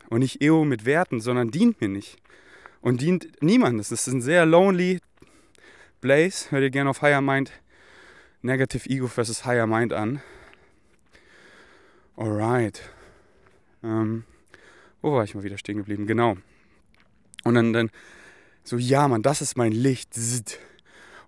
Und 0.08 0.20
nicht 0.20 0.42
EO 0.42 0.64
mit 0.64 0.86
Werten, 0.86 1.20
sondern 1.20 1.50
dient 1.50 1.80
mir 1.80 1.88
nicht. 1.88 2.16
Und 2.80 3.02
dient 3.02 3.42
niemandem. 3.42 3.78
Das 3.78 3.92
ist 3.92 4.06
ein 4.06 4.22
sehr 4.22 4.46
lonely 4.46 5.00
Blaze. 6.00 6.50
Hört 6.50 6.62
ihr 6.62 6.70
gerne 6.70 6.90
auf 6.90 7.02
Higher 7.02 7.20
Mind 7.20 7.52
Negative 8.40 8.88
Ego 8.88 9.08
versus 9.08 9.44
Higher 9.44 9.66
Mind 9.66 9.92
an. 9.92 10.22
Alright. 12.16 12.80
Ähm, 13.82 14.24
wo 15.02 15.12
war 15.12 15.24
ich 15.24 15.34
mal 15.34 15.44
wieder 15.44 15.58
stehen 15.58 15.76
geblieben? 15.76 16.06
Genau. 16.06 16.36
Und 17.44 17.54
dann, 17.54 17.72
dann 17.72 17.90
so, 18.64 18.76
ja, 18.76 19.08
Mann, 19.08 19.22
das 19.22 19.40
ist 19.40 19.56
mein 19.56 19.72
Licht. 19.72 20.16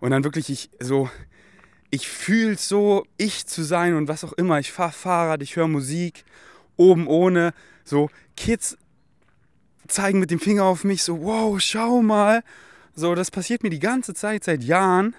Und 0.01 0.11
dann 0.11 0.25
wirklich, 0.25 0.51
ich 0.51 0.71
so, 0.81 1.09
ich 1.91 2.09
fühle 2.09 2.57
so, 2.57 3.05
ich 3.17 3.47
zu 3.47 3.63
sein 3.63 3.95
und 3.95 4.09
was 4.09 4.25
auch 4.25 4.33
immer. 4.35 4.59
Ich 4.59 4.73
fahre 4.73 4.93
Fahrrad, 4.93 5.43
ich 5.43 5.57
höre 5.57 5.69
Musik, 5.69 6.25
oben 6.77 7.07
ohne. 7.07 7.53
So, 7.85 8.11
Kids 8.37 8.77
zeigen 9.89 10.21
mit 10.21 10.31
dem 10.31 10.41
Finger 10.41 10.65
auf 10.65 10.85
mich, 10.85 11.03
so, 11.03 11.23
wow, 11.23 11.61
schau 11.61 12.03
mal. 12.03 12.43
So, 12.95 13.15
das 13.15 13.31
passiert 13.31 13.63
mir 13.63 13.71
die 13.71 13.79
ganze 13.79 14.15
Zeit, 14.15 14.45
seit 14.45 14.63
Jahren. 14.63 15.15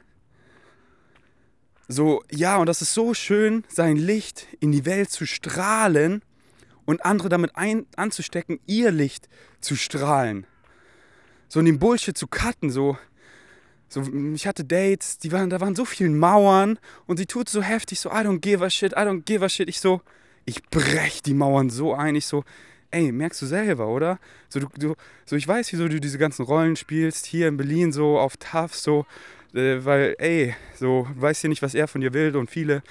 So, 1.88 2.23
ja, 2.31 2.57
und 2.57 2.67
das 2.67 2.81
ist 2.81 2.93
so 2.93 3.13
schön, 3.13 3.65
sein 3.67 3.97
Licht 3.97 4.47
in 4.59 4.71
die 4.71 4.85
Welt 4.85 5.09
zu 5.09 5.25
strahlen 5.25 6.21
und 6.85 7.05
andere 7.05 7.29
damit 7.29 7.55
ein, 7.55 7.85
anzustecken, 7.95 8.59
ihr 8.65 8.91
Licht 8.91 9.29
zu 9.59 9.75
strahlen. 9.75 10.45
So 11.47 11.59
in 11.59 11.65
dem 11.65 11.79
Bullshit 11.79 12.17
zu 12.17 12.27
cutten, 12.27 12.69
so. 12.69 12.97
So, 13.89 14.03
ich 14.33 14.47
hatte 14.47 14.63
Dates, 14.63 15.17
die 15.17 15.33
waren, 15.33 15.50
da 15.50 15.59
waren 15.59 15.75
so 15.75 15.83
viele 15.83 16.11
Mauern 16.11 16.79
und 17.07 17.17
sie 17.17 17.25
tut 17.25 17.50
so 17.50 17.61
heftig, 17.61 18.00
so, 18.00 18.09
I 18.09 18.23
don't 18.23 18.39
give 18.39 18.63
a 18.63 18.69
shit, 18.69 18.93
I 18.93 19.01
don't 19.01 19.23
give 19.23 19.43
a 19.43 19.50
shit. 19.50 19.67
Ich 19.67 19.81
so, 19.81 20.00
ich 20.45 20.63
brech 20.69 21.21
die 21.21 21.33
Mauern 21.33 21.69
so 21.69 21.93
ein. 21.93 22.15
Ich 22.15 22.25
so, 22.25 22.45
ey, 22.91 23.11
merkst 23.11 23.41
du 23.41 23.45
selber, 23.45 23.88
oder? 23.88 24.17
So, 24.47 24.61
du, 24.61 24.67
du, 24.77 24.95
so 25.25 25.35
ich 25.35 25.45
weiß, 25.47 25.73
wieso 25.73 25.89
du 25.89 26.00
diese 26.00 26.17
ganzen 26.17 26.43
Rollen 26.43 26.77
spielst, 26.77 27.25
hier 27.25 27.50
in 27.50 27.57
Berlin 27.57 27.91
so 27.91 28.17
auf 28.17 28.38
Tough, 28.38 28.75
so, 28.75 29.05
äh, 29.53 29.83
weil, 29.83 30.15
ey, 30.19 30.55
so, 30.75 31.07
du 31.13 31.21
weißt 31.21 31.43
ja 31.43 31.50
nicht, 31.50 31.61
was 31.61 31.73
er 31.73 31.89
von 31.89 32.00
dir 32.00 32.13
will 32.13 32.35
und 32.38 32.50
viele 32.50 32.83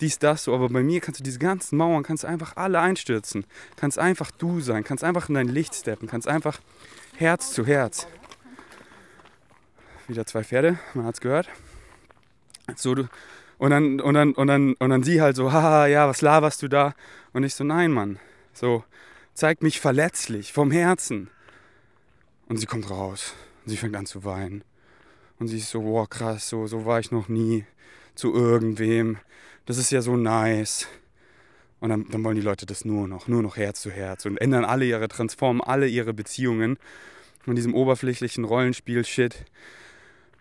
dies, 0.00 0.18
das, 0.18 0.44
so. 0.44 0.54
Aber 0.54 0.68
bei 0.68 0.82
mir 0.82 1.00
kannst 1.00 1.20
du 1.20 1.24
diese 1.24 1.38
ganzen 1.38 1.76
Mauern, 1.76 2.02
kannst 2.02 2.24
einfach 2.24 2.56
alle 2.56 2.80
einstürzen. 2.80 3.46
Kannst 3.76 3.98
einfach 3.98 4.30
du 4.30 4.60
sein, 4.60 4.84
kannst 4.84 5.04
einfach 5.04 5.28
in 5.28 5.34
dein 5.34 5.48
Licht 5.48 5.74
steppen, 5.74 6.08
kannst 6.08 6.28
einfach 6.28 6.60
Herz 7.16 7.52
zu 7.52 7.66
Herz. 7.66 8.06
Wieder 10.08 10.26
zwei 10.26 10.44
Pferde, 10.44 10.78
man 10.94 11.06
hat's 11.06 11.20
gehört. 11.20 11.48
So, 12.76 12.94
du, 12.94 13.08
und 13.58 13.70
dann, 13.70 14.00
und 14.00 14.14
dann, 14.14 14.32
und 14.34 14.46
dann, 14.46 14.74
und 14.74 14.90
dann 14.90 15.02
sie 15.02 15.20
halt 15.20 15.36
so, 15.36 15.52
haha, 15.52 15.86
ja, 15.86 16.08
was 16.08 16.20
laberst 16.20 16.62
du 16.62 16.68
da? 16.68 16.94
Und 17.32 17.44
ich 17.44 17.54
so, 17.54 17.64
nein, 17.64 17.90
Mann. 17.90 18.18
So, 18.52 18.84
zeig 19.34 19.62
mich 19.62 19.80
verletzlich, 19.80 20.52
vom 20.52 20.70
Herzen. 20.70 21.30
Und 22.48 22.58
sie 22.58 22.66
kommt 22.66 22.90
raus. 22.90 23.34
Und 23.64 23.70
sie 23.70 23.76
fängt 23.76 23.96
an 23.96 24.06
zu 24.06 24.24
weinen. 24.24 24.62
Und 25.38 25.48
sie 25.48 25.58
ist 25.58 25.70
so, 25.70 25.84
wow, 25.84 26.08
krass, 26.08 26.48
so, 26.48 26.66
so 26.66 26.84
war 26.84 27.00
ich 27.00 27.10
noch 27.10 27.28
nie 27.28 27.64
zu 28.14 28.34
irgendwem 28.34 29.18
das 29.66 29.76
ist 29.76 29.90
ja 29.90 30.00
so 30.00 30.16
nice. 30.16 30.88
Und 31.78 31.90
dann, 31.90 32.08
dann 32.08 32.24
wollen 32.24 32.36
die 32.36 32.42
Leute 32.42 32.64
das 32.64 32.84
nur 32.84 33.06
noch, 33.06 33.28
nur 33.28 33.42
noch 33.42 33.56
Herz 33.56 33.82
zu 33.82 33.90
Herz 33.90 34.24
und 34.24 34.38
ändern 34.38 34.64
alle 34.64 34.86
ihre, 34.86 35.08
transformen 35.08 35.60
alle 35.60 35.86
ihre 35.86 36.14
Beziehungen 36.14 36.78
von 37.44 37.54
diesem 37.54 37.74
oberflächlichen 37.74 38.44
Rollenspiel-Shit, 38.44 39.44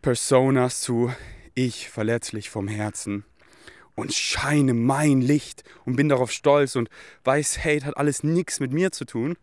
Personas 0.01 0.82
zu 0.82 1.12
ich 1.55 1.89
verletzlich 1.89 2.50
vom 2.50 2.67
Herzen 2.67 3.25
und 3.96 4.13
scheine 4.13 4.74
mein 4.74 5.22
Licht 5.22 5.63
und 5.86 5.96
bin 5.96 6.10
darauf 6.10 6.32
stolz 6.32 6.75
und 6.75 6.89
weiß, 7.24 7.63
Hate 7.63 7.86
hat 7.86 7.98
alles 7.98 8.24
nichts 8.24 8.60
mit 8.60 8.72
mir 8.72 8.91
zu 8.91 9.05
tun. 9.05 9.36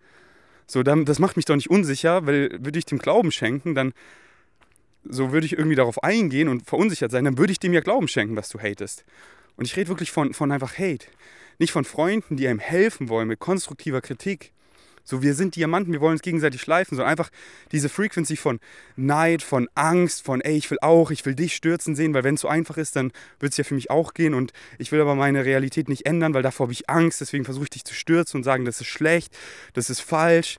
So, 0.66 0.82
das 0.82 1.18
macht 1.18 1.36
mich 1.36 1.46
doch 1.46 1.56
nicht 1.56 1.70
unsicher, 1.70 2.26
weil 2.26 2.50
würde 2.64 2.78
ich 2.78 2.86
dem 2.86 2.98
Glauben 2.98 3.32
schenken, 3.32 3.74
dann 3.74 3.92
so 5.04 5.32
würde 5.32 5.46
ich 5.46 5.54
irgendwie 5.54 5.76
darauf 5.76 6.02
eingehen 6.02 6.48
und 6.48 6.66
verunsichert 6.66 7.10
sein, 7.10 7.24
dann 7.24 7.38
würde 7.38 7.52
ich 7.52 7.58
dem 7.58 7.72
ja 7.72 7.80
Glauben 7.80 8.08
schenken, 8.08 8.36
was 8.36 8.48
du 8.48 8.58
hatest. 8.60 9.04
Und 9.56 9.66
ich 9.66 9.76
rede 9.76 9.88
wirklich 9.88 10.10
von, 10.10 10.34
von 10.34 10.50
einfach 10.50 10.78
Hate. 10.78 11.06
Nicht 11.58 11.72
von 11.72 11.84
Freunden, 11.84 12.36
die 12.36 12.48
einem 12.48 12.58
helfen 12.58 13.08
wollen 13.08 13.28
mit 13.28 13.38
konstruktiver 13.38 14.00
Kritik, 14.00 14.52
so, 15.04 15.22
wir 15.22 15.34
sind 15.34 15.56
Diamanten, 15.56 15.92
wir 15.92 16.00
wollen 16.00 16.12
uns 16.12 16.22
gegenseitig 16.22 16.60
schleifen. 16.60 16.96
So 16.96 17.02
einfach 17.02 17.30
diese 17.72 17.88
Frequency 17.88 18.36
von 18.36 18.60
Neid, 18.94 19.42
von 19.42 19.68
Angst, 19.74 20.24
von 20.24 20.40
ey, 20.40 20.56
ich 20.56 20.70
will 20.70 20.78
auch, 20.80 21.10
ich 21.10 21.26
will 21.26 21.34
dich 21.34 21.56
stürzen 21.56 21.96
sehen, 21.96 22.14
weil 22.14 22.22
wenn 22.22 22.36
es 22.36 22.42
so 22.42 22.48
einfach 22.48 22.76
ist, 22.76 22.94
dann 22.94 23.12
wird 23.40 23.52
es 23.52 23.58
ja 23.58 23.64
für 23.64 23.74
mich 23.74 23.90
auch 23.90 24.14
gehen 24.14 24.34
und 24.34 24.52
ich 24.78 24.92
will 24.92 25.00
aber 25.00 25.14
meine 25.16 25.44
Realität 25.44 25.88
nicht 25.88 26.06
ändern, 26.06 26.34
weil 26.34 26.42
davor 26.42 26.66
habe 26.66 26.72
ich 26.72 26.88
Angst, 26.88 27.20
deswegen 27.20 27.44
versuche 27.44 27.64
ich 27.64 27.70
dich 27.70 27.84
zu 27.84 27.94
stürzen 27.94 28.38
und 28.38 28.44
sagen, 28.44 28.64
das 28.64 28.80
ist 28.80 28.86
schlecht, 28.86 29.36
das 29.72 29.90
ist 29.90 30.00
falsch. 30.00 30.58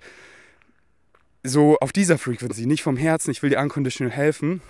So 1.44 1.78
auf 1.80 1.94
dieser 1.94 2.18
Frequency, 2.18 2.66
nicht 2.66 2.84
vom 2.84 2.98
Herzen, 2.98 3.32
ich 3.32 3.44
will 3.44 3.50
dir 3.50 3.60
unconditional 3.60 4.12
helfen 4.12 4.62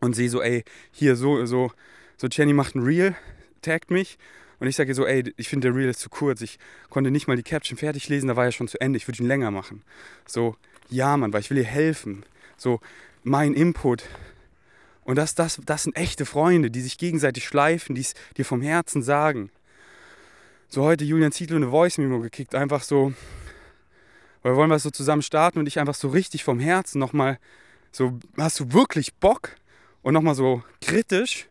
und 0.00 0.16
sehe 0.16 0.30
so, 0.30 0.40
ey, 0.40 0.64
hier 0.92 1.16
so, 1.16 1.44
so, 1.44 1.72
so 2.18 2.26
Jenny 2.26 2.52
macht 2.52 2.74
ein 2.74 2.82
Reel, 2.82 3.16
taggt 3.62 3.90
mich 3.90 4.18
und 4.60 4.66
ich 4.66 4.76
sage 4.76 4.92
so, 4.94 5.06
ey, 5.06 5.32
ich 5.36 5.48
finde 5.48 5.68
der 5.68 5.76
Reel 5.76 5.88
ist 5.88 6.00
zu 6.00 6.10
kurz. 6.10 6.40
Ich 6.40 6.58
konnte 6.90 7.10
nicht 7.10 7.28
mal 7.28 7.36
die 7.36 7.42
Caption 7.42 7.78
fertig 7.78 8.08
lesen, 8.08 8.26
da 8.28 8.36
war 8.36 8.44
ja 8.44 8.52
schon 8.52 8.68
zu 8.68 8.80
Ende. 8.80 8.96
Ich 8.96 9.06
würde 9.06 9.22
ihn 9.22 9.28
länger 9.28 9.50
machen. 9.50 9.82
So, 10.26 10.56
ja, 10.90 11.16
Mann, 11.16 11.32
weil 11.32 11.40
ich 11.40 11.50
will 11.50 11.58
dir 11.58 11.64
helfen. 11.64 12.24
So, 12.56 12.80
mein 13.22 13.54
Input. 13.54 14.04
Und 15.04 15.16
das, 15.16 15.34
das, 15.34 15.60
das 15.64 15.84
sind 15.84 15.96
echte 15.96 16.26
Freunde, 16.26 16.70
die 16.70 16.80
sich 16.80 16.98
gegenseitig 16.98 17.46
schleifen, 17.46 17.94
die 17.94 18.02
es 18.02 18.14
dir 18.36 18.44
vom 18.44 18.60
Herzen 18.60 19.02
sagen. 19.02 19.50
So 20.68 20.82
heute 20.82 21.04
Julian 21.04 21.32
Zietlow 21.32 21.56
eine 21.56 21.70
Voice-Memo 21.70 22.20
gekickt, 22.20 22.54
einfach 22.54 22.82
so, 22.82 23.14
weil 24.42 24.52
wir 24.52 24.56
wollen 24.56 24.70
was 24.70 24.82
so 24.82 24.90
zusammen 24.90 25.22
starten 25.22 25.60
und 25.60 25.66
ich 25.66 25.78
einfach 25.78 25.94
so 25.94 26.08
richtig 26.08 26.44
vom 26.44 26.60
Herzen 26.60 26.98
nochmal 26.98 27.38
so, 27.90 28.18
hast 28.36 28.60
du 28.60 28.72
wirklich 28.72 29.14
Bock? 29.14 29.56
Und 30.02 30.14
nochmal 30.14 30.34
so 30.34 30.62
kritisch 30.80 31.48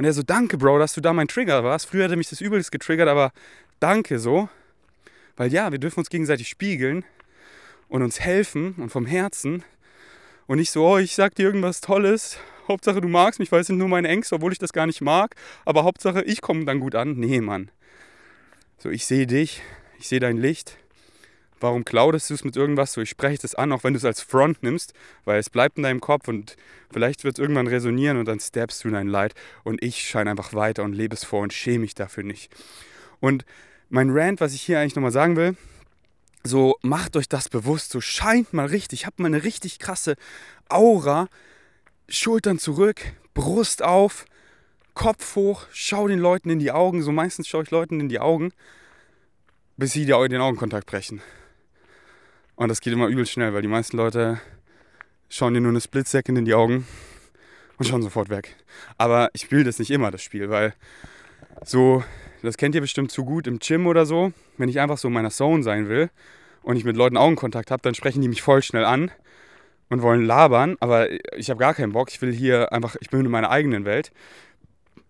und 0.00 0.06
er 0.06 0.14
so, 0.14 0.22
danke, 0.22 0.56
Bro, 0.56 0.78
dass 0.78 0.94
du 0.94 1.02
da 1.02 1.12
mein 1.12 1.28
Trigger 1.28 1.62
warst. 1.62 1.84
Früher 1.84 2.04
hätte 2.04 2.16
mich 2.16 2.30
das 2.30 2.40
übelst 2.40 2.72
getriggert, 2.72 3.06
aber 3.06 3.32
danke 3.80 4.18
so. 4.18 4.48
Weil 5.36 5.52
ja, 5.52 5.72
wir 5.72 5.78
dürfen 5.78 6.00
uns 6.00 6.08
gegenseitig 6.08 6.48
spiegeln 6.48 7.04
und 7.90 8.02
uns 8.02 8.18
helfen 8.18 8.76
und 8.78 8.88
vom 8.88 9.04
Herzen. 9.04 9.62
Und 10.46 10.56
nicht 10.56 10.70
so, 10.70 10.86
oh, 10.86 10.96
ich 10.96 11.14
sag 11.14 11.34
dir 11.34 11.42
irgendwas 11.42 11.82
Tolles. 11.82 12.38
Hauptsache, 12.66 13.02
du 13.02 13.08
magst 13.08 13.40
mich, 13.40 13.52
weil 13.52 13.60
es 13.60 13.66
sind 13.66 13.76
nur 13.76 13.88
meine 13.88 14.08
Ängste, 14.08 14.36
obwohl 14.36 14.52
ich 14.52 14.58
das 14.58 14.72
gar 14.72 14.86
nicht 14.86 15.02
mag. 15.02 15.34
Aber 15.66 15.84
Hauptsache, 15.84 16.22
ich 16.22 16.40
komme 16.40 16.64
dann 16.64 16.80
gut 16.80 16.94
an. 16.94 17.18
Nee, 17.18 17.42
Mann. 17.42 17.70
So, 18.78 18.88
ich 18.88 19.04
sehe 19.04 19.26
dich, 19.26 19.60
ich 19.98 20.08
sehe 20.08 20.18
dein 20.18 20.38
Licht 20.38 20.78
Warum 21.60 21.84
cloudest 21.84 22.30
du 22.30 22.34
es 22.34 22.42
mit 22.42 22.56
irgendwas? 22.56 22.94
So, 22.94 23.02
ich 23.02 23.10
spreche 23.10 23.42
das 23.42 23.54
an, 23.54 23.70
auch 23.72 23.84
wenn 23.84 23.92
du 23.92 23.98
es 23.98 24.04
als 24.04 24.22
Front 24.22 24.62
nimmst, 24.62 24.94
weil 25.24 25.38
es 25.38 25.50
bleibt 25.50 25.76
in 25.76 25.82
deinem 25.82 26.00
Kopf 26.00 26.26
und 26.26 26.56
vielleicht 26.90 27.22
wird 27.22 27.38
es 27.38 27.38
irgendwann 27.38 27.66
resonieren 27.66 28.16
und 28.16 28.24
dann 28.24 28.40
steppst 28.40 28.82
du 28.82 28.88
in 28.88 28.94
dein 28.94 29.08
Leid 29.08 29.34
und 29.62 29.82
ich 29.82 30.00
scheine 30.00 30.30
einfach 30.30 30.54
weiter 30.54 30.82
und 30.82 30.94
lebe 30.94 31.14
es 31.14 31.24
vor 31.24 31.42
und 31.42 31.52
schäme 31.52 31.80
mich 31.80 31.94
dafür 31.94 32.24
nicht. 32.24 32.50
Und 33.20 33.44
mein 33.90 34.10
Rant, 34.10 34.40
was 34.40 34.54
ich 34.54 34.62
hier 34.62 34.80
eigentlich 34.80 34.96
nochmal 34.96 35.12
sagen 35.12 35.36
will, 35.36 35.56
so 36.42 36.76
macht 36.80 37.16
euch 37.16 37.28
das 37.28 37.50
bewusst, 37.50 37.90
so 37.90 38.00
scheint 38.00 38.54
mal 38.54 38.66
richtig, 38.66 39.04
habt 39.04 39.18
mal 39.18 39.26
eine 39.26 39.44
richtig 39.44 39.78
krasse 39.78 40.16
Aura, 40.70 41.28
Schultern 42.08 42.58
zurück, 42.58 43.02
Brust 43.34 43.82
auf, 43.82 44.24
Kopf 44.94 45.36
hoch, 45.36 45.66
schau 45.72 46.08
den 46.08 46.18
Leuten 46.18 46.48
in 46.48 46.58
die 46.58 46.72
Augen, 46.72 47.02
so 47.02 47.12
meistens 47.12 47.48
schaue 47.48 47.64
ich 47.64 47.70
Leuten 47.70 48.00
in 48.00 48.08
die 48.08 48.18
Augen, 48.18 48.52
bis 49.76 49.92
sie 49.92 50.06
den 50.06 50.40
Augenkontakt 50.40 50.86
brechen. 50.86 51.20
Und 52.60 52.68
das 52.68 52.82
geht 52.82 52.92
immer 52.92 53.06
übel 53.06 53.24
schnell, 53.24 53.54
weil 53.54 53.62
die 53.62 53.68
meisten 53.68 53.96
Leute 53.96 54.38
schauen 55.30 55.54
dir 55.54 55.62
nur 55.62 55.70
eine 55.70 55.80
Split-Second 55.80 56.36
in 56.36 56.44
die 56.44 56.52
Augen 56.52 56.86
und 57.78 57.88
schauen 57.88 58.02
sofort 58.02 58.28
weg. 58.28 58.54
Aber 58.98 59.30
ich 59.32 59.40
spiele 59.40 59.64
das 59.64 59.78
nicht 59.78 59.90
immer, 59.90 60.10
das 60.10 60.22
Spiel, 60.22 60.50
weil 60.50 60.74
so, 61.64 62.04
das 62.42 62.58
kennt 62.58 62.74
ihr 62.74 62.82
bestimmt 62.82 63.12
zu 63.12 63.24
gut 63.24 63.46
im 63.46 63.60
Gym 63.60 63.86
oder 63.86 64.04
so. 64.04 64.34
Wenn 64.58 64.68
ich 64.68 64.78
einfach 64.78 64.98
so 64.98 65.08
in 65.08 65.14
meiner 65.14 65.30
Zone 65.30 65.62
sein 65.62 65.88
will 65.88 66.10
und 66.60 66.76
ich 66.76 66.84
mit 66.84 66.98
Leuten 66.98 67.16
Augenkontakt 67.16 67.70
habe, 67.70 67.80
dann 67.80 67.94
sprechen 67.94 68.20
die 68.20 68.28
mich 68.28 68.42
voll 68.42 68.62
schnell 68.62 68.84
an 68.84 69.10
und 69.88 70.02
wollen 70.02 70.26
labern, 70.26 70.76
aber 70.80 71.08
ich 71.38 71.48
habe 71.48 71.60
gar 71.60 71.72
keinen 71.72 71.92
Bock. 71.92 72.10
Ich 72.10 72.20
will 72.20 72.30
hier 72.30 72.74
einfach, 72.74 72.94
ich 73.00 73.08
bin 73.08 73.24
in 73.24 73.30
meiner 73.30 73.48
eigenen 73.48 73.86
Welt. 73.86 74.12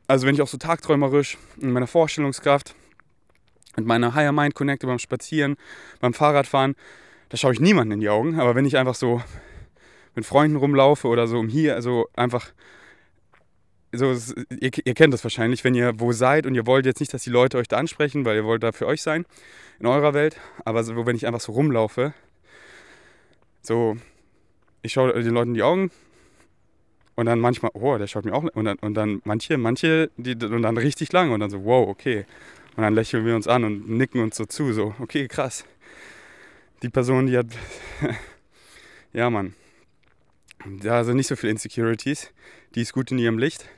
Also 0.06 0.24
wenn 0.24 0.36
ich 0.36 0.42
auch 0.42 0.46
so 0.46 0.56
tagträumerisch 0.56 1.36
in 1.60 1.72
meiner 1.72 1.88
Vorstellungskraft 1.88 2.76
mit 3.74 3.86
meiner 3.86 4.14
Higher 4.14 4.30
Mind 4.30 4.54
connecte 4.54 4.86
beim 4.86 5.00
Spazieren, 5.00 5.56
beim 5.98 6.14
Fahrradfahren, 6.14 6.76
da 7.30 7.36
schaue 7.36 7.52
ich 7.52 7.60
niemanden 7.60 7.92
in 7.92 8.00
die 8.00 8.10
Augen. 8.10 8.38
Aber 8.38 8.54
wenn 8.54 8.66
ich 8.66 8.76
einfach 8.76 8.94
so 8.94 9.22
mit 10.14 10.26
Freunden 10.26 10.56
rumlaufe 10.56 11.08
oder 11.08 11.26
so 11.26 11.38
um 11.38 11.48
hier, 11.48 11.74
also 11.76 12.08
einfach, 12.14 12.52
so, 13.92 14.12
ihr, 14.60 14.70
ihr, 14.84 14.94
kennt 14.94 15.14
das 15.14 15.24
wahrscheinlich, 15.24 15.64
wenn 15.64 15.74
ihr 15.74 15.98
wo 15.98 16.12
seid 16.12 16.46
und 16.46 16.54
ihr 16.54 16.66
wollt 16.66 16.86
jetzt 16.86 17.00
nicht, 17.00 17.14
dass 17.14 17.22
die 17.22 17.30
Leute 17.30 17.58
euch 17.58 17.68
da 17.68 17.76
ansprechen, 17.76 18.24
weil 18.24 18.36
ihr 18.36 18.44
wollt 18.44 18.62
da 18.62 18.72
für 18.72 18.86
euch 18.86 19.02
sein, 19.02 19.24
in 19.78 19.86
eurer 19.86 20.12
Welt. 20.12 20.36
Aber 20.64 20.84
so, 20.84 21.06
wenn 21.06 21.16
ich 21.16 21.26
einfach 21.26 21.40
so 21.40 21.52
rumlaufe, 21.52 22.12
so, 23.62 23.96
ich 24.82 24.92
schaue 24.92 25.12
den 25.22 25.32
Leuten 25.32 25.50
in 25.50 25.54
die 25.54 25.62
Augen 25.62 25.90
und 27.14 27.26
dann 27.26 27.38
manchmal, 27.38 27.70
oh, 27.74 27.96
der 27.96 28.08
schaut 28.08 28.24
mir 28.24 28.34
auch, 28.34 28.42
und 28.42 28.64
dann, 28.64 28.78
und 28.78 28.94
dann 28.94 29.22
manche, 29.24 29.56
manche, 29.56 30.10
die, 30.16 30.32
und 30.32 30.62
dann 30.62 30.76
richtig 30.76 31.12
lang 31.12 31.30
und 31.30 31.38
dann 31.38 31.50
so, 31.50 31.64
wow, 31.64 31.88
okay. 31.88 32.26
Und 32.76 32.82
dann 32.82 32.94
lächeln 32.94 33.24
wir 33.24 33.36
uns 33.36 33.46
an 33.46 33.62
und 33.62 33.88
nicken 33.88 34.20
uns 34.20 34.36
so 34.36 34.46
zu, 34.46 34.72
so, 34.72 34.94
okay, 34.98 35.28
krass 35.28 35.64
die 36.82 36.88
Person, 36.88 37.26
die 37.26 37.36
hat, 37.36 37.46
ja 39.12 39.30
Mann, 39.30 39.54
da 40.64 41.04
sind 41.04 41.16
nicht 41.16 41.26
so 41.26 41.36
viele 41.36 41.52
Insecurities, 41.52 42.32
die 42.74 42.82
ist 42.82 42.92
gut 42.92 43.10
in 43.10 43.18
ihrem 43.18 43.38
Licht. 43.38 43.68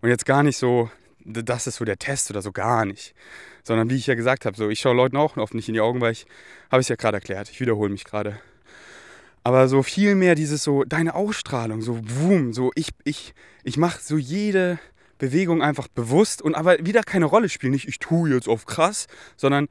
Und 0.00 0.08
jetzt 0.08 0.26
gar 0.26 0.42
nicht 0.42 0.56
so, 0.56 0.90
das 1.24 1.66
ist 1.66 1.76
so 1.76 1.84
der 1.84 1.98
Test 1.98 2.30
oder 2.30 2.42
so, 2.42 2.52
gar 2.52 2.84
nicht. 2.84 3.14
Sondern 3.62 3.90
wie 3.90 3.96
ich 3.96 4.06
ja 4.06 4.14
gesagt 4.14 4.44
habe, 4.44 4.56
so, 4.56 4.68
ich 4.68 4.80
schaue 4.80 4.96
Leuten 4.96 5.16
auch 5.16 5.36
oft 5.36 5.54
nicht 5.54 5.68
in 5.68 5.74
die 5.74 5.80
Augen, 5.80 6.00
weil 6.00 6.12
ich, 6.12 6.26
habe 6.70 6.80
es 6.80 6.88
ja 6.88 6.96
gerade 6.96 7.18
erklärt, 7.18 7.50
ich 7.50 7.60
wiederhole 7.60 7.90
mich 7.90 8.04
gerade. 8.04 8.40
Aber 9.44 9.68
so 9.68 9.82
viel 9.82 10.14
mehr 10.14 10.34
dieses 10.34 10.62
so, 10.62 10.84
deine 10.84 11.14
Ausstrahlung, 11.14 11.82
so 11.82 12.00
boom, 12.00 12.52
so 12.52 12.70
ich, 12.74 12.90
ich, 13.04 13.34
ich 13.64 13.76
mache 13.76 14.00
so 14.02 14.16
jede 14.16 14.78
Bewegung 15.18 15.62
einfach 15.62 15.88
bewusst 15.88 16.42
und 16.42 16.54
aber 16.54 16.84
wieder 16.84 17.02
keine 17.02 17.26
Rolle 17.26 17.48
spielen. 17.48 17.72
Nicht, 17.72 17.88
ich 17.88 17.98
tue 17.98 18.30
jetzt 18.30 18.48
auf 18.48 18.66
krass, 18.66 19.06
sondern 19.36 19.68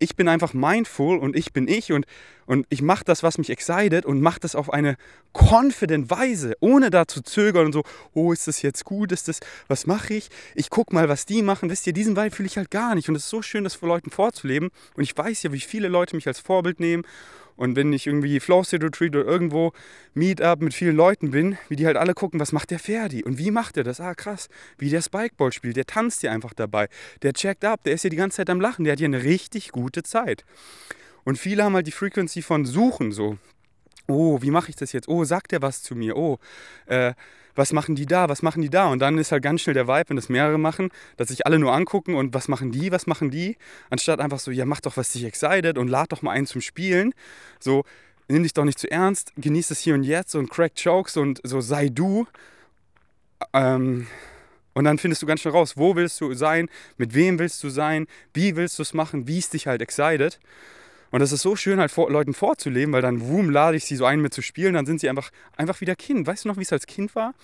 ich 0.00 0.16
bin 0.16 0.28
einfach 0.28 0.54
mindful 0.54 1.18
und 1.18 1.36
ich 1.36 1.52
bin 1.52 1.68
ich 1.68 1.92
und, 1.92 2.06
und 2.46 2.66
ich 2.70 2.82
mache 2.82 3.04
das, 3.04 3.22
was 3.22 3.38
mich 3.38 3.50
excited 3.50 4.06
und 4.06 4.20
mache 4.20 4.40
das 4.40 4.56
auf 4.56 4.72
eine 4.72 4.96
confident 5.32 6.10
Weise, 6.10 6.56
ohne 6.60 6.90
da 6.90 7.06
zu 7.06 7.22
zögern 7.22 7.66
und 7.66 7.72
so, 7.72 7.84
oh, 8.14 8.32
ist 8.32 8.48
das 8.48 8.62
jetzt 8.62 8.84
gut, 8.84 9.12
ist 9.12 9.28
das, 9.28 9.40
was 9.68 9.86
mache 9.86 10.14
ich? 10.14 10.30
Ich 10.54 10.70
gucke 10.70 10.94
mal, 10.94 11.08
was 11.08 11.26
die 11.26 11.42
machen. 11.42 11.70
Wisst 11.70 11.86
ihr, 11.86 11.92
diesen 11.92 12.16
Vibe 12.16 12.34
fühle 12.34 12.46
ich 12.48 12.56
halt 12.56 12.70
gar 12.70 12.94
nicht 12.94 13.08
und 13.08 13.14
es 13.14 13.24
ist 13.24 13.30
so 13.30 13.42
schön, 13.42 13.62
das 13.62 13.74
vor 13.74 13.88
Leuten 13.88 14.10
vorzuleben 14.10 14.70
und 14.96 15.02
ich 15.02 15.16
weiß 15.16 15.42
ja, 15.44 15.52
wie 15.52 15.60
viele 15.60 15.88
Leute 15.88 16.16
mich 16.16 16.26
als 16.26 16.40
Vorbild 16.40 16.80
nehmen 16.80 17.04
und 17.60 17.76
wenn 17.76 17.92
ich 17.92 18.06
irgendwie 18.06 18.40
Flow 18.40 18.64
State 18.64 18.86
Retreat 18.86 19.14
oder 19.14 19.26
irgendwo 19.26 19.72
Meetup 20.14 20.62
mit 20.62 20.72
vielen 20.72 20.96
Leuten 20.96 21.30
bin, 21.30 21.58
wie 21.68 21.76
die 21.76 21.84
halt 21.84 21.98
alle 21.98 22.14
gucken, 22.14 22.40
was 22.40 22.52
macht 22.52 22.70
der 22.70 22.78
Ferdi 22.78 23.22
und 23.22 23.36
wie 23.36 23.50
macht 23.50 23.76
er 23.76 23.84
das? 23.84 24.00
Ah, 24.00 24.14
krass. 24.14 24.48
Wie 24.78 24.88
der 24.88 25.02
Spikeball 25.02 25.52
spielt, 25.52 25.76
der 25.76 25.84
tanzt 25.84 26.22
hier 26.22 26.32
einfach 26.32 26.54
dabei. 26.54 26.88
Der 27.20 27.34
checkt 27.34 27.66
ab, 27.66 27.84
der 27.84 27.92
ist 27.92 28.00
hier 28.00 28.08
die 28.08 28.16
ganze 28.16 28.38
Zeit 28.38 28.48
am 28.48 28.62
Lachen, 28.62 28.86
der 28.86 28.92
hat 28.92 28.98
hier 28.98 29.08
eine 29.08 29.24
richtig 29.24 29.72
gute 29.72 30.02
Zeit. 30.02 30.46
Und 31.24 31.36
viele 31.36 31.62
haben 31.62 31.74
halt 31.74 31.86
die 31.86 31.92
Frequency 31.92 32.40
von 32.40 32.64
Suchen 32.64 33.12
so. 33.12 33.36
Oh, 34.08 34.40
wie 34.40 34.50
mache 34.50 34.70
ich 34.70 34.76
das 34.76 34.92
jetzt? 34.92 35.08
Oh, 35.08 35.24
sagt 35.24 35.52
der 35.52 35.60
was 35.60 35.82
zu 35.82 35.94
mir? 35.94 36.16
Oh, 36.16 36.38
äh, 36.86 37.12
was 37.54 37.72
machen 37.72 37.94
die 37.94 38.06
da, 38.06 38.28
was 38.28 38.42
machen 38.42 38.62
die 38.62 38.70
da? 38.70 38.88
Und 38.88 39.00
dann 39.00 39.18
ist 39.18 39.32
halt 39.32 39.42
ganz 39.42 39.62
schnell 39.62 39.74
der 39.74 39.88
Vibe, 39.88 40.10
wenn 40.10 40.16
das 40.16 40.28
mehrere 40.28 40.58
machen, 40.58 40.90
dass 41.16 41.28
sich 41.28 41.46
alle 41.46 41.58
nur 41.58 41.72
angucken 41.72 42.14
und 42.14 42.34
was 42.34 42.48
machen 42.48 42.72
die, 42.72 42.92
was 42.92 43.06
machen 43.06 43.30
die, 43.30 43.56
anstatt 43.90 44.20
einfach 44.20 44.38
so, 44.38 44.50
ja, 44.50 44.64
mach 44.64 44.80
doch, 44.80 44.96
was 44.96 45.12
dich 45.12 45.24
excited 45.24 45.78
und 45.78 45.88
lad 45.88 46.12
doch 46.12 46.22
mal 46.22 46.32
einen 46.32 46.46
zum 46.46 46.60
Spielen. 46.60 47.14
So, 47.58 47.84
nimm 48.28 48.42
dich 48.42 48.54
doch 48.54 48.64
nicht 48.64 48.78
zu 48.78 48.90
ernst, 48.90 49.32
genieß 49.36 49.70
es 49.70 49.80
hier 49.80 49.94
und 49.94 50.04
jetzt 50.04 50.34
und 50.34 50.50
crack 50.50 50.72
Jokes 50.76 51.16
und 51.16 51.40
so 51.44 51.60
sei 51.60 51.88
du. 51.88 52.26
Ähm, 53.52 54.06
und 54.72 54.84
dann 54.84 54.98
findest 54.98 55.22
du 55.22 55.26
ganz 55.26 55.40
schnell 55.40 55.52
raus, 55.52 55.76
wo 55.76 55.96
willst 55.96 56.20
du 56.20 56.32
sein, 56.34 56.68
mit 56.96 57.14
wem 57.14 57.38
willst 57.38 57.62
du 57.64 57.70
sein, 57.70 58.06
wie 58.32 58.56
willst 58.56 58.78
du 58.78 58.82
es 58.82 58.94
machen, 58.94 59.26
wie 59.26 59.38
es 59.38 59.50
dich 59.50 59.66
halt 59.66 59.82
excited. 59.82 60.38
Und 61.10 61.20
das 61.20 61.32
ist 61.32 61.42
so 61.42 61.56
schön, 61.56 61.80
halt 61.80 61.90
vor, 61.90 62.10
Leuten 62.10 62.34
vorzuleben, 62.34 62.92
weil 62.92 63.02
dann, 63.02 63.18
boom, 63.18 63.50
lade 63.50 63.76
ich 63.76 63.84
sie 63.84 63.96
so 63.96 64.04
ein 64.04 64.20
mit 64.20 64.32
zu 64.32 64.42
spielen, 64.42 64.74
dann 64.74 64.86
sind 64.86 65.00
sie 65.00 65.08
einfach, 65.08 65.30
einfach 65.56 65.80
wieder 65.80 65.96
Kind. 65.96 66.26
Weißt 66.26 66.44
du 66.44 66.48
noch, 66.48 66.56
wie 66.56 66.62
es 66.62 66.72
als 66.72 66.86
Kind 66.86 67.14
war? 67.14 67.34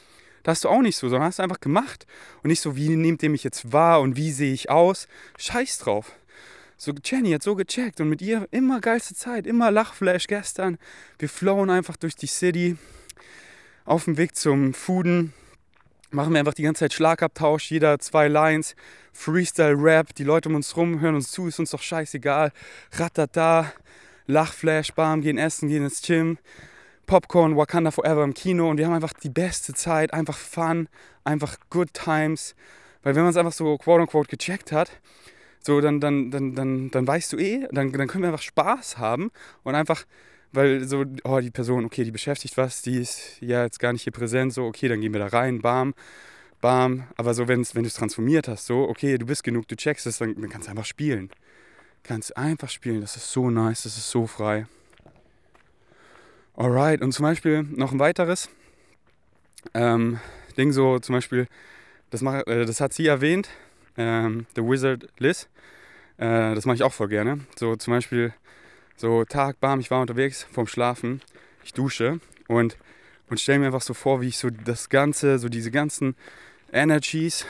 Da 0.42 0.52
hast 0.52 0.64
du 0.64 0.68
auch 0.68 0.82
nicht 0.82 0.96
so, 0.96 1.08
sondern 1.08 1.26
hast 1.26 1.40
du 1.40 1.42
einfach 1.42 1.60
gemacht. 1.60 2.06
Und 2.42 2.50
nicht 2.50 2.60
so, 2.60 2.76
wie 2.76 2.90
nehmt 2.90 3.22
ihr 3.24 3.30
mich 3.30 3.42
jetzt 3.42 3.72
wahr 3.72 4.00
und 4.00 4.16
wie 4.16 4.30
sehe 4.30 4.52
ich 4.52 4.70
aus? 4.70 5.08
Scheiß 5.38 5.78
drauf. 5.78 6.12
So, 6.76 6.92
Jenny 7.02 7.32
hat 7.32 7.42
so 7.42 7.54
gecheckt 7.54 8.00
und 8.00 8.10
mit 8.10 8.22
ihr 8.22 8.46
immer 8.50 8.80
geilste 8.80 9.14
Zeit, 9.14 9.46
immer 9.46 9.70
Lachflash 9.70 10.26
gestern. 10.26 10.78
Wir 11.18 11.28
flowen 11.28 11.70
einfach 11.70 11.96
durch 11.96 12.14
die 12.14 12.26
City 12.26 12.76
auf 13.86 14.04
dem 14.04 14.18
Weg 14.18 14.36
zum 14.36 14.74
Fooden. 14.74 15.32
Machen 16.16 16.32
wir 16.32 16.38
einfach 16.38 16.54
die 16.54 16.62
ganze 16.62 16.78
Zeit 16.78 16.94
Schlagabtausch, 16.94 17.70
jeder 17.70 17.98
zwei 17.98 18.26
Lines, 18.26 18.74
Freestyle-Rap, 19.12 20.14
die 20.14 20.24
Leute 20.24 20.48
um 20.48 20.54
uns 20.54 20.74
rum 20.74 21.00
hören 21.00 21.14
uns 21.14 21.30
zu, 21.30 21.46
ist 21.46 21.58
uns 21.58 21.72
doch 21.72 21.82
scheißegal. 21.82 22.52
Ratata, 22.92 23.70
Lachflash, 24.26 24.94
bam, 24.94 25.20
gehen 25.20 25.36
essen, 25.36 25.68
gehen 25.68 25.84
ins 25.84 26.00
Gym. 26.00 26.38
Popcorn, 27.04 27.54
Wakanda 27.54 27.90
Forever 27.90 28.24
im 28.24 28.32
Kino 28.32 28.70
und 28.70 28.78
wir 28.78 28.86
haben 28.86 28.94
einfach 28.94 29.12
die 29.12 29.28
beste 29.28 29.74
Zeit, 29.74 30.14
einfach 30.14 30.38
Fun, 30.38 30.88
einfach 31.24 31.58
Good 31.68 31.92
Times. 31.92 32.54
Weil 33.02 33.14
wenn 33.14 33.24
man 33.24 33.32
es 33.32 33.36
einfach 33.36 33.52
so 33.52 33.76
quote 33.76 34.00
unquote 34.00 34.30
gecheckt 34.30 34.72
hat, 34.72 34.90
so 35.60 35.82
dann, 35.82 36.00
dann, 36.00 36.30
dann, 36.30 36.54
dann, 36.54 36.90
dann 36.90 37.06
weißt 37.06 37.34
du 37.34 37.36
eh, 37.36 37.68
dann, 37.72 37.92
dann 37.92 38.08
können 38.08 38.22
wir 38.22 38.28
einfach 38.28 38.42
Spaß 38.42 38.96
haben 38.96 39.30
und 39.64 39.74
einfach, 39.74 40.06
weil 40.52 40.84
so, 40.84 41.04
oh, 41.24 41.40
die 41.40 41.50
Person, 41.50 41.84
okay, 41.84 42.04
die 42.04 42.10
beschäftigt 42.10 42.56
was, 42.56 42.82
die 42.82 42.98
ist 42.98 43.40
ja 43.40 43.64
jetzt 43.64 43.78
gar 43.78 43.92
nicht 43.92 44.02
hier 44.02 44.12
präsent, 44.12 44.52
so, 44.52 44.64
okay, 44.64 44.88
dann 44.88 45.00
gehen 45.00 45.12
wir 45.12 45.20
da 45.20 45.26
rein, 45.26 45.60
bam, 45.60 45.94
bam. 46.60 47.04
Aber 47.16 47.34
so, 47.34 47.48
wenn's, 47.48 47.74
wenn 47.74 47.82
du 47.82 47.88
es 47.88 47.94
transformiert 47.94 48.48
hast, 48.48 48.66
so, 48.66 48.88
okay, 48.88 49.18
du 49.18 49.26
bist 49.26 49.44
genug, 49.44 49.68
du 49.68 49.76
checkst 49.76 50.06
es, 50.06 50.18
dann, 50.18 50.34
dann 50.40 50.50
kannst 50.50 50.68
du 50.68 50.70
einfach 50.70 50.84
spielen. 50.84 51.30
Kannst 52.02 52.36
einfach 52.36 52.70
spielen, 52.70 53.00
das 53.00 53.16
ist 53.16 53.30
so 53.30 53.50
nice, 53.50 53.82
das 53.82 53.96
ist 53.96 54.10
so 54.10 54.26
frei. 54.26 54.66
Alright, 56.54 57.02
und 57.02 57.12
zum 57.12 57.24
Beispiel 57.24 57.62
noch 57.64 57.92
ein 57.92 57.98
weiteres 57.98 58.48
ähm, 59.74 60.20
Ding, 60.56 60.72
so 60.72 60.98
zum 60.98 61.14
Beispiel, 61.14 61.48
das, 62.10 62.22
mach, 62.22 62.46
äh, 62.46 62.64
das 62.64 62.80
hat 62.80 62.92
sie 62.92 63.06
erwähnt, 63.06 63.50
ähm, 63.96 64.46
The 64.54 64.62
Wizard 64.62 65.08
Liz. 65.18 65.48
Äh, 66.18 66.54
das 66.54 66.64
mache 66.64 66.76
ich 66.76 66.82
auch 66.82 66.92
voll 66.92 67.08
gerne. 67.08 67.40
So 67.56 67.76
zum 67.76 67.92
Beispiel, 67.92 68.32
so 68.96 69.24
Tag, 69.24 69.60
bam, 69.60 69.80
ich 69.80 69.90
war 69.90 70.00
unterwegs 70.00 70.46
vorm 70.52 70.66
Schlafen, 70.66 71.20
ich 71.64 71.72
dusche 71.72 72.20
und, 72.48 72.76
und 73.28 73.40
stelle 73.40 73.60
mir 73.60 73.66
einfach 73.66 73.82
so 73.82 73.94
vor, 73.94 74.20
wie 74.20 74.28
ich 74.28 74.38
so 74.38 74.50
das 74.50 74.88
Ganze, 74.88 75.38
so 75.38 75.48
diese 75.48 75.70
ganzen 75.70 76.16
Energies 76.72 77.46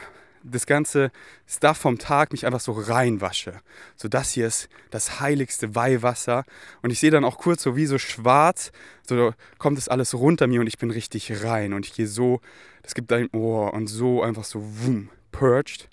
das 0.51 0.67
ganze 0.67 1.11
Stuff 1.47 1.79
vom 1.79 1.99
Tag 1.99 2.33
mich 2.33 2.47
einfach 2.47 2.61
so 2.61 2.73
reinwasche. 2.73 3.61
So 3.97 4.09
das 4.09 4.33
hier 4.33 4.47
ist 4.47 4.69
das 4.91 5.21
heiligste 5.21 5.75
Weihwasser. 5.75 6.45
Und 6.83 6.91
ich 6.91 7.01
sehe 7.01 7.11
dann 7.11 7.25
auch 7.25 7.39
kurz 7.39 7.63
so 7.63 7.77
wie 7.77 7.87
so 7.87 7.99
schwarz, 7.99 8.73
so 9.07 9.33
kommt 9.59 9.79
das 9.79 9.89
alles 9.89 10.15
runter 10.15 10.47
mir 10.47 10.61
und 10.61 10.67
ich 10.67 10.79
bin 10.79 10.91
richtig 10.91 11.45
rein. 11.45 11.73
Und 11.73 11.87
ich 11.87 11.95
gehe 11.95 12.07
so, 12.07 12.41
das 12.83 12.95
gibt 12.95 13.13
ein 13.13 13.29
Ohr 13.33 13.75
und 13.75 13.89
so 13.89 14.23
einfach 14.23 14.45
so 14.45 14.63
wum, 14.63 15.11
purged 15.33 15.89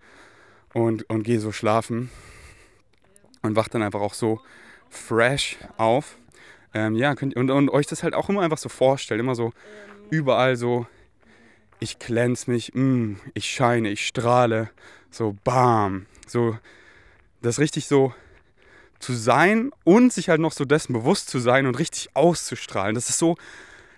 und, 0.73 1.09
und 1.09 1.23
gehe 1.23 1.39
so 1.39 1.51
schlafen 1.51 2.09
und 3.41 3.55
wach 3.55 3.67
dann 3.67 3.81
einfach 3.81 4.01
auch 4.01 4.13
so 4.13 4.39
fresh 4.93 5.57
auf. 5.77 6.17
Ähm, 6.73 6.95
ja, 6.95 7.15
könnt, 7.15 7.35
und, 7.35 7.51
und 7.51 7.69
euch 7.69 7.87
das 7.87 8.03
halt 8.03 8.13
auch 8.15 8.29
immer 8.29 8.41
einfach 8.41 8.57
so 8.57 8.69
vorstellen, 8.69 9.19
immer 9.19 9.35
so 9.35 9.53
überall 10.09 10.55
so 10.55 10.87
ich 11.83 11.99
glänze 11.99 12.49
mich, 12.49 12.73
mm, 12.73 13.15
ich 13.33 13.45
scheine, 13.45 13.89
ich 13.89 14.07
strahle, 14.07 14.69
so 15.11 15.35
bam. 15.43 16.05
So, 16.25 16.57
das 17.41 17.59
richtig 17.59 17.87
so 17.87 18.13
zu 18.99 19.13
sein 19.13 19.71
und 19.83 20.13
sich 20.13 20.29
halt 20.29 20.39
noch 20.39 20.53
so 20.53 20.63
dessen 20.63 20.93
bewusst 20.93 21.29
zu 21.29 21.39
sein 21.39 21.67
und 21.67 21.77
richtig 21.77 22.15
auszustrahlen. 22.15 22.95
Das 22.95 23.09
ist 23.09 23.19
so, 23.19 23.35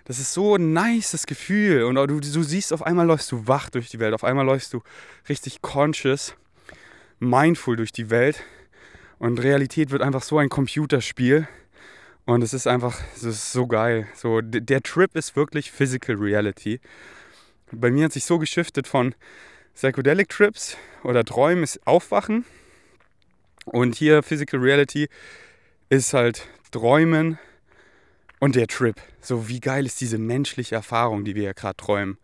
das 0.04 0.18
ist 0.18 0.32
so 0.32 0.56
ein 0.56 0.72
nices 0.72 1.26
Gefühl. 1.26 1.84
Und 1.84 1.94
du, 1.94 2.20
du 2.20 2.42
siehst, 2.42 2.72
auf 2.72 2.82
einmal 2.82 3.06
läufst 3.06 3.30
du 3.30 3.46
wach 3.46 3.70
durch 3.70 3.88
die 3.88 4.00
Welt, 4.00 4.14
auf 4.14 4.24
einmal 4.24 4.44
läufst 4.44 4.72
du 4.74 4.82
richtig 5.28 5.62
conscious, 5.62 6.34
mindful 7.20 7.76
durch 7.76 7.92
die 7.92 8.10
Welt. 8.10 8.42
Und 9.18 9.42
Realität 9.42 9.90
wird 9.90 10.02
einfach 10.02 10.22
so 10.22 10.38
ein 10.38 10.48
Computerspiel. 10.48 11.48
Und 12.24 12.42
es 12.42 12.52
ist 12.52 12.66
einfach, 12.66 13.00
es 13.14 13.22
ist 13.22 13.52
so 13.52 13.66
geil. 13.66 14.06
So, 14.14 14.40
der 14.40 14.82
Trip 14.82 15.14
ist 15.14 15.36
wirklich 15.36 15.70
Physical 15.70 16.16
Reality 16.16 16.80
bei 17.72 17.90
mir 17.90 18.04
hat 18.04 18.12
sich 18.12 18.24
so 18.24 18.38
geschiftet 18.38 18.86
von 18.86 19.14
Psychedelic 19.74 20.28
Trips 20.28 20.76
oder 21.02 21.24
Träumen 21.24 21.64
ist 21.64 21.86
Aufwachen. 21.86 22.44
Und 23.64 23.96
hier 23.96 24.22
Physical 24.22 24.60
Reality 24.60 25.08
ist 25.88 26.14
halt 26.14 26.48
Träumen 26.70 27.38
und 28.38 28.54
der 28.54 28.68
Trip. 28.68 28.96
So, 29.20 29.48
wie 29.48 29.60
geil 29.60 29.86
ist 29.86 30.00
diese 30.00 30.18
menschliche 30.18 30.76
Erfahrung, 30.76 31.24
die 31.24 31.34
wir 31.34 31.42
ja 31.42 31.52
gerade 31.52 31.76
träumen. 31.76 32.18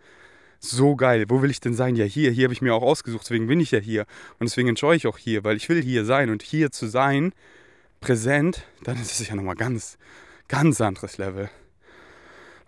So 0.64 0.94
geil. 0.94 1.24
Wo 1.28 1.42
will 1.42 1.50
ich 1.50 1.60
denn 1.60 1.74
sein? 1.74 1.96
Ja, 1.96 2.04
hier. 2.04 2.30
Hier 2.30 2.44
habe 2.44 2.54
ich 2.54 2.62
mir 2.62 2.72
auch 2.72 2.82
ausgesucht. 2.82 3.24
Deswegen 3.24 3.48
bin 3.48 3.58
ich 3.58 3.72
ja 3.72 3.80
hier. 3.80 4.06
Und 4.38 4.48
deswegen 4.48 4.68
enjoy 4.68 4.94
ich 4.94 5.08
auch 5.08 5.18
hier, 5.18 5.42
weil 5.42 5.56
ich 5.56 5.68
will 5.68 5.82
hier 5.82 6.04
sein. 6.04 6.30
Und 6.30 6.42
hier 6.42 6.70
zu 6.70 6.86
sein, 6.86 7.32
präsent, 8.00 8.62
dann 8.84 8.96
ist 8.96 9.20
es 9.20 9.28
ja 9.28 9.34
nochmal 9.34 9.56
ganz, 9.56 9.98
ganz 10.46 10.80
anderes 10.80 11.18
Level. 11.18 11.50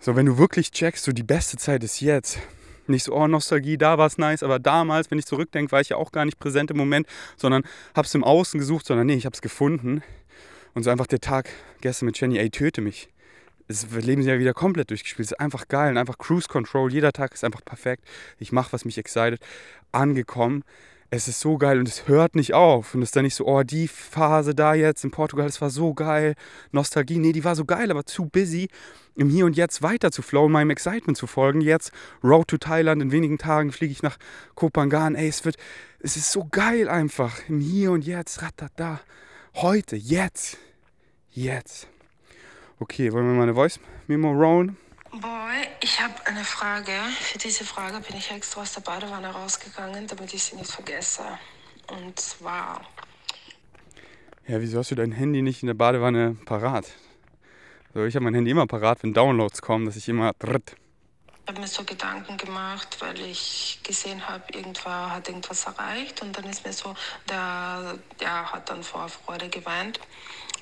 So, 0.00 0.16
wenn 0.16 0.26
du 0.26 0.38
wirklich 0.38 0.72
checkst, 0.72 1.04
so 1.04 1.12
die 1.12 1.22
beste 1.22 1.56
Zeit 1.56 1.84
ist 1.84 2.00
jetzt. 2.00 2.40
Nicht 2.88 3.04
so, 3.04 3.14
oh, 3.14 3.28
Nostalgie, 3.28 3.78
da 3.78 3.96
war 3.96 4.08
es 4.08 4.18
nice, 4.18 4.42
aber 4.42 4.58
damals, 4.58 5.10
wenn 5.10 5.18
ich 5.18 5.24
zurückdenke, 5.24 5.70
war 5.70 5.80
ich 5.80 5.90
ja 5.90 5.96
auch 5.96 6.10
gar 6.10 6.24
nicht 6.24 6.38
präsent 6.38 6.72
im 6.72 6.76
Moment, 6.76 7.06
sondern 7.36 7.62
habe 7.94 8.06
es 8.06 8.14
im 8.14 8.24
Außen 8.24 8.58
gesucht, 8.58 8.86
sondern 8.86 9.06
nee, 9.06 9.14
ich 9.14 9.24
habe 9.24 9.34
es 9.34 9.40
gefunden. 9.40 10.02
Und 10.74 10.82
so 10.82 10.90
einfach 10.90 11.06
der 11.06 11.20
Tag 11.20 11.48
gestern 11.80 12.06
mit 12.06 12.20
Jenny, 12.20 12.38
ey, 12.38 12.50
töte 12.50 12.80
mich. 12.80 13.08
Das 13.68 13.86
Leben 13.90 14.20
ist 14.20 14.28
ja 14.28 14.38
wieder 14.38 14.54
komplett 14.54 14.90
durchgespielt. 14.90 15.26
Es 15.26 15.32
ist 15.32 15.40
einfach 15.40 15.68
geil 15.68 15.90
und 15.90 15.98
einfach 15.98 16.18
Cruise 16.18 16.48
Control. 16.48 16.92
Jeder 16.92 17.12
Tag 17.12 17.32
ist 17.32 17.44
einfach 17.44 17.64
perfekt. 17.64 18.04
Ich 18.38 18.52
mache, 18.52 18.72
was 18.72 18.84
mich 18.84 18.98
excited. 18.98 19.40
Angekommen 19.92 20.64
es 21.14 21.28
ist 21.28 21.40
so 21.40 21.58
geil 21.58 21.78
und 21.78 21.88
es 21.88 22.08
hört 22.08 22.34
nicht 22.34 22.54
auf. 22.54 22.94
Und 22.94 23.02
es 23.02 23.08
ist 23.08 23.16
dann 23.16 23.24
nicht 23.24 23.34
so, 23.34 23.46
oh, 23.46 23.62
die 23.62 23.88
Phase 23.88 24.54
da 24.54 24.74
jetzt 24.74 25.04
in 25.04 25.10
Portugal, 25.10 25.46
das 25.46 25.60
war 25.60 25.70
so 25.70 25.94
geil. 25.94 26.34
Nostalgie, 26.72 27.18
nee, 27.18 27.32
die 27.32 27.44
war 27.44 27.54
so 27.54 27.64
geil, 27.64 27.90
aber 27.90 28.04
zu 28.04 28.26
busy, 28.26 28.68
im 29.14 29.30
Hier 29.30 29.46
und 29.46 29.56
Jetzt 29.56 29.82
weiter 29.82 30.10
zu 30.10 30.22
flowen, 30.22 30.52
meinem 30.52 30.70
Excitement 30.70 31.16
zu 31.16 31.26
folgen. 31.26 31.60
Jetzt 31.60 31.92
Road 32.22 32.48
to 32.48 32.58
Thailand, 32.58 33.00
in 33.00 33.12
wenigen 33.12 33.38
Tagen 33.38 33.70
fliege 33.70 33.92
ich 33.92 34.02
nach 34.02 34.16
Kopangan. 34.54 35.14
Ey, 35.14 35.28
es 35.28 35.44
wird, 35.44 35.56
es 36.00 36.16
ist 36.16 36.32
so 36.32 36.46
geil 36.50 36.88
einfach. 36.88 37.48
Im 37.48 37.60
Hier 37.60 37.92
und 37.92 38.04
Jetzt, 38.04 38.42
ratata. 38.42 39.00
Heute, 39.54 39.94
jetzt, 39.94 40.58
jetzt. 41.30 41.88
Okay, 42.80 43.12
wollen 43.12 43.26
wir 43.26 43.34
mal 43.34 43.44
eine 43.44 43.54
Voice 43.54 43.78
Memo 44.08 44.32
rollen? 44.32 44.76
Boy, 45.12 45.68
ich 45.80 46.00
habe 46.00 46.14
eine 46.26 46.44
Frage. 46.44 46.90
Für 47.20 47.38
diese 47.38 47.64
Frage 47.64 48.00
bin 48.00 48.16
ich 48.16 48.32
extra 48.32 48.62
aus 48.62 48.72
der 48.72 48.80
Badewanne 48.80 49.28
rausgegangen, 49.28 50.08
damit 50.08 50.34
ich 50.34 50.42
sie 50.42 50.56
nicht 50.56 50.72
vergesse. 50.72 51.22
Und 51.86 52.18
zwar. 52.18 52.80
Ja, 54.48 54.60
wieso 54.60 54.78
hast 54.78 54.90
du 54.90 54.96
dein 54.96 55.12
Handy 55.12 55.40
nicht 55.40 55.62
in 55.62 55.68
der 55.68 55.74
Badewanne 55.74 56.36
parat? 56.46 56.86
Also 57.94 58.06
ich 58.06 58.16
habe 58.16 58.24
mein 58.24 58.34
Handy 58.34 58.50
immer 58.50 58.66
parat, 58.66 59.04
wenn 59.04 59.14
Downloads 59.14 59.62
kommen, 59.62 59.86
dass 59.86 59.94
ich 59.94 60.08
immer. 60.08 60.32
Ich 60.42 60.52
habe 61.46 61.60
mir 61.60 61.68
so 61.68 61.84
Gedanken 61.84 62.36
gemacht, 62.36 62.96
weil 62.98 63.20
ich 63.20 63.78
gesehen 63.84 64.26
habe, 64.26 64.42
irgendwer 64.52 65.12
hat 65.12 65.28
irgendwas 65.28 65.64
erreicht 65.66 66.22
und 66.22 66.36
dann 66.36 66.46
ist 66.46 66.66
mir 66.66 66.72
so, 66.72 66.92
der, 67.28 67.98
der 68.18 68.50
hat 68.52 68.68
dann 68.68 68.82
vor 68.82 69.08
Freude 69.08 69.48
geweint. 69.48 70.00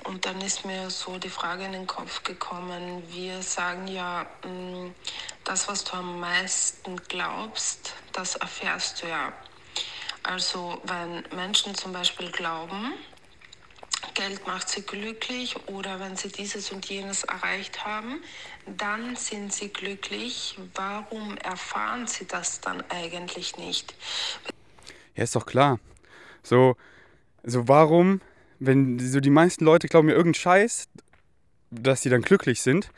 Und 0.03 0.25
dann 0.25 0.41
ist 0.41 0.65
mir 0.65 0.89
so 0.89 1.17
die 1.17 1.29
Frage 1.29 1.63
in 1.65 1.71
den 1.71 1.87
Kopf 1.87 2.23
gekommen, 2.23 3.03
wir 3.09 3.41
sagen 3.41 3.87
ja, 3.87 4.25
mm, 4.45 4.93
das, 5.43 5.67
was 5.67 5.83
du 5.83 5.93
am 5.93 6.19
meisten 6.19 6.97
glaubst, 7.07 7.93
das 8.11 8.35
erfährst 8.35 9.01
du 9.01 9.07
ja. 9.07 9.33
Also 10.23 10.81
wenn 10.83 11.23
Menschen 11.35 11.75
zum 11.75 11.93
Beispiel 11.93 12.31
glauben, 12.31 12.93
Geld 14.13 14.45
macht 14.45 14.69
sie 14.69 14.83
glücklich 14.83 15.55
oder 15.67 15.99
wenn 15.99 16.15
sie 16.15 16.29
dieses 16.29 16.71
und 16.71 16.85
jenes 16.87 17.23
erreicht 17.23 17.85
haben, 17.85 18.21
dann 18.65 19.15
sind 19.15 19.53
sie 19.53 19.69
glücklich. 19.69 20.57
Warum 20.75 21.37
erfahren 21.37 22.07
sie 22.07 22.27
das 22.27 22.61
dann 22.61 22.83
eigentlich 22.89 23.57
nicht? 23.57 23.95
Ja, 25.15 25.23
ist 25.23 25.35
doch 25.35 25.45
klar. 25.45 25.79
So, 26.43 26.75
so 27.43 27.67
warum 27.67 28.21
wenn 28.65 28.99
so 28.99 29.19
die 29.19 29.29
meisten 29.29 29.65
Leute 29.65 29.87
glauben 29.87 30.07
mir 30.07 30.13
irgendeinen 30.13 30.41
Scheiß, 30.41 30.87
dass 31.71 32.01
sie 32.01 32.09
dann 32.09 32.21
glücklich 32.21 32.61
sind. 32.61 32.89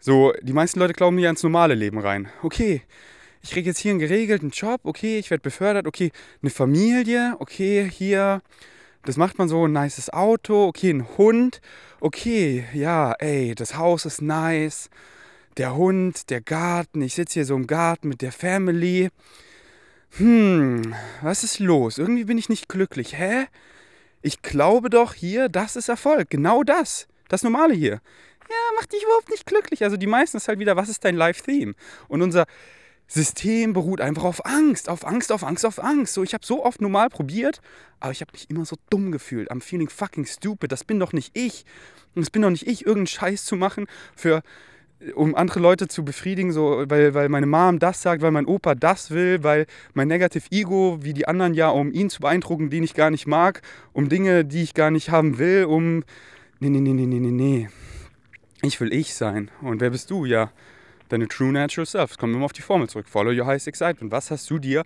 So, 0.00 0.32
die 0.42 0.52
meisten 0.52 0.80
Leute 0.80 0.94
glauben 0.94 1.16
mir 1.16 1.28
ans 1.28 1.42
normale 1.42 1.74
Leben 1.74 1.98
rein. 1.98 2.28
Okay, 2.42 2.82
ich 3.42 3.50
kriege 3.50 3.68
jetzt 3.68 3.78
hier 3.78 3.90
einen 3.90 4.00
geregelten 4.00 4.50
Job, 4.50 4.80
okay, 4.84 5.18
ich 5.18 5.30
werde 5.30 5.42
befördert, 5.42 5.86
okay, 5.86 6.10
eine 6.42 6.50
Familie, 6.50 7.36
okay, 7.38 7.88
hier, 7.88 8.42
das 9.04 9.16
macht 9.16 9.38
man 9.38 9.48
so, 9.48 9.66
ein 9.66 9.72
nices 9.72 10.12
Auto, 10.12 10.66
okay, 10.66 10.90
ein 10.90 11.06
Hund, 11.16 11.60
okay, 12.00 12.64
ja, 12.72 13.12
ey, 13.12 13.54
das 13.54 13.76
Haus 13.76 14.04
ist 14.04 14.22
nice, 14.22 14.90
der 15.56 15.76
Hund, 15.76 16.30
der 16.30 16.40
Garten, 16.40 17.02
ich 17.02 17.14
sitze 17.14 17.34
hier 17.34 17.44
so 17.44 17.54
im 17.54 17.66
Garten 17.66 18.08
mit 18.08 18.22
der 18.22 18.32
Family. 18.32 19.10
Hm, 20.16 20.94
was 21.20 21.44
ist 21.44 21.58
los? 21.58 21.98
Irgendwie 21.98 22.24
bin 22.24 22.38
ich 22.38 22.48
nicht 22.48 22.68
glücklich. 22.68 23.18
Hä? 23.18 23.46
Ich 24.22 24.42
glaube 24.42 24.90
doch 24.90 25.14
hier, 25.14 25.48
das 25.48 25.76
ist 25.76 25.88
Erfolg. 25.88 26.30
Genau 26.30 26.62
das. 26.62 27.08
Das 27.28 27.42
Normale 27.42 27.74
hier. 27.74 28.00
Ja, 28.48 28.76
macht 28.76 28.92
dich 28.92 29.02
überhaupt 29.02 29.30
nicht 29.30 29.46
glücklich. 29.46 29.84
Also 29.84 29.96
die 29.96 30.06
meisten 30.06 30.36
ist 30.36 30.48
halt 30.48 30.58
wieder, 30.58 30.76
was 30.76 30.88
ist 30.88 31.04
dein 31.04 31.16
Live-Theme? 31.16 31.74
Und 32.08 32.22
unser 32.22 32.46
System 33.06 33.72
beruht 33.72 34.00
einfach 34.00 34.24
auf 34.24 34.44
Angst, 34.46 34.88
auf 34.88 35.04
Angst, 35.06 35.32
auf 35.32 35.44
Angst, 35.44 35.66
auf 35.66 35.82
Angst. 35.82 36.14
So, 36.14 36.22
ich 36.22 36.34
habe 36.34 36.46
so 36.46 36.64
oft 36.64 36.80
normal 36.80 37.08
probiert, 37.08 37.60
aber 38.00 38.12
ich 38.12 38.20
habe 38.20 38.32
mich 38.32 38.48
immer 38.48 38.64
so 38.64 38.76
dumm 38.90 39.12
gefühlt. 39.12 39.50
I'm 39.50 39.60
feeling 39.60 39.88
fucking 39.88 40.26
stupid. 40.26 40.72
Das 40.72 40.84
bin 40.84 40.98
doch 40.98 41.12
nicht 41.12 41.36
ich. 41.36 41.64
Das 42.14 42.30
bin 42.30 42.42
doch 42.42 42.50
nicht 42.50 42.66
ich, 42.66 42.86
irgendeinen 42.86 43.06
Scheiß 43.06 43.44
zu 43.44 43.56
machen, 43.56 43.86
für, 44.14 44.42
um 45.14 45.34
andere 45.34 45.60
Leute 45.60 45.88
zu 45.88 46.04
befriedigen, 46.04 46.52
so, 46.52 46.84
weil, 46.86 47.14
weil 47.14 47.28
meine 47.28 47.46
Mom 47.46 47.78
das 47.78 48.02
sagt, 48.02 48.22
weil 48.22 48.30
mein 48.30 48.46
Opa 48.46 48.74
das 48.74 49.10
will, 49.10 49.42
weil 49.42 49.66
mein 49.94 50.08
Negative 50.08 50.44
Ego, 50.50 50.98
wie 51.02 51.12
die 51.12 51.26
anderen 51.26 51.54
ja, 51.54 51.70
um 51.70 51.92
ihn 51.92 52.10
zu 52.10 52.20
beeindrucken, 52.20 52.70
den 52.70 52.84
ich 52.84 52.94
gar 52.94 53.10
nicht 53.10 53.26
mag, 53.26 53.62
um 53.92 54.08
Dinge, 54.08 54.44
die 54.44 54.62
ich 54.62 54.74
gar 54.74 54.90
nicht 54.90 55.10
haben 55.10 55.38
will, 55.38 55.64
um. 55.64 56.04
Nee, 56.60 56.70
nee, 56.70 56.80
nee, 56.80 56.92
nee, 56.92 57.06
nee, 57.06 57.18
nee, 57.18 57.30
nee. 57.30 57.68
Ich 58.62 58.80
will 58.80 58.92
ich 58.92 59.14
sein. 59.14 59.50
Und 59.60 59.80
wer 59.80 59.90
bist 59.90 60.10
du? 60.10 60.24
Ja, 60.24 60.52
deine 61.08 61.26
True 61.26 61.50
Natural 61.50 61.86
Self. 61.86 62.16
Kommen 62.16 62.34
wir 62.34 62.38
mal 62.38 62.44
auf 62.44 62.52
die 62.52 62.62
Formel 62.62 62.88
zurück. 62.88 63.08
Follow 63.08 63.32
your 63.32 63.46
highest 63.46 63.66
excitement. 63.66 64.12
Was 64.12 64.30
hast 64.30 64.48
du 64.48 64.60
dir 64.60 64.84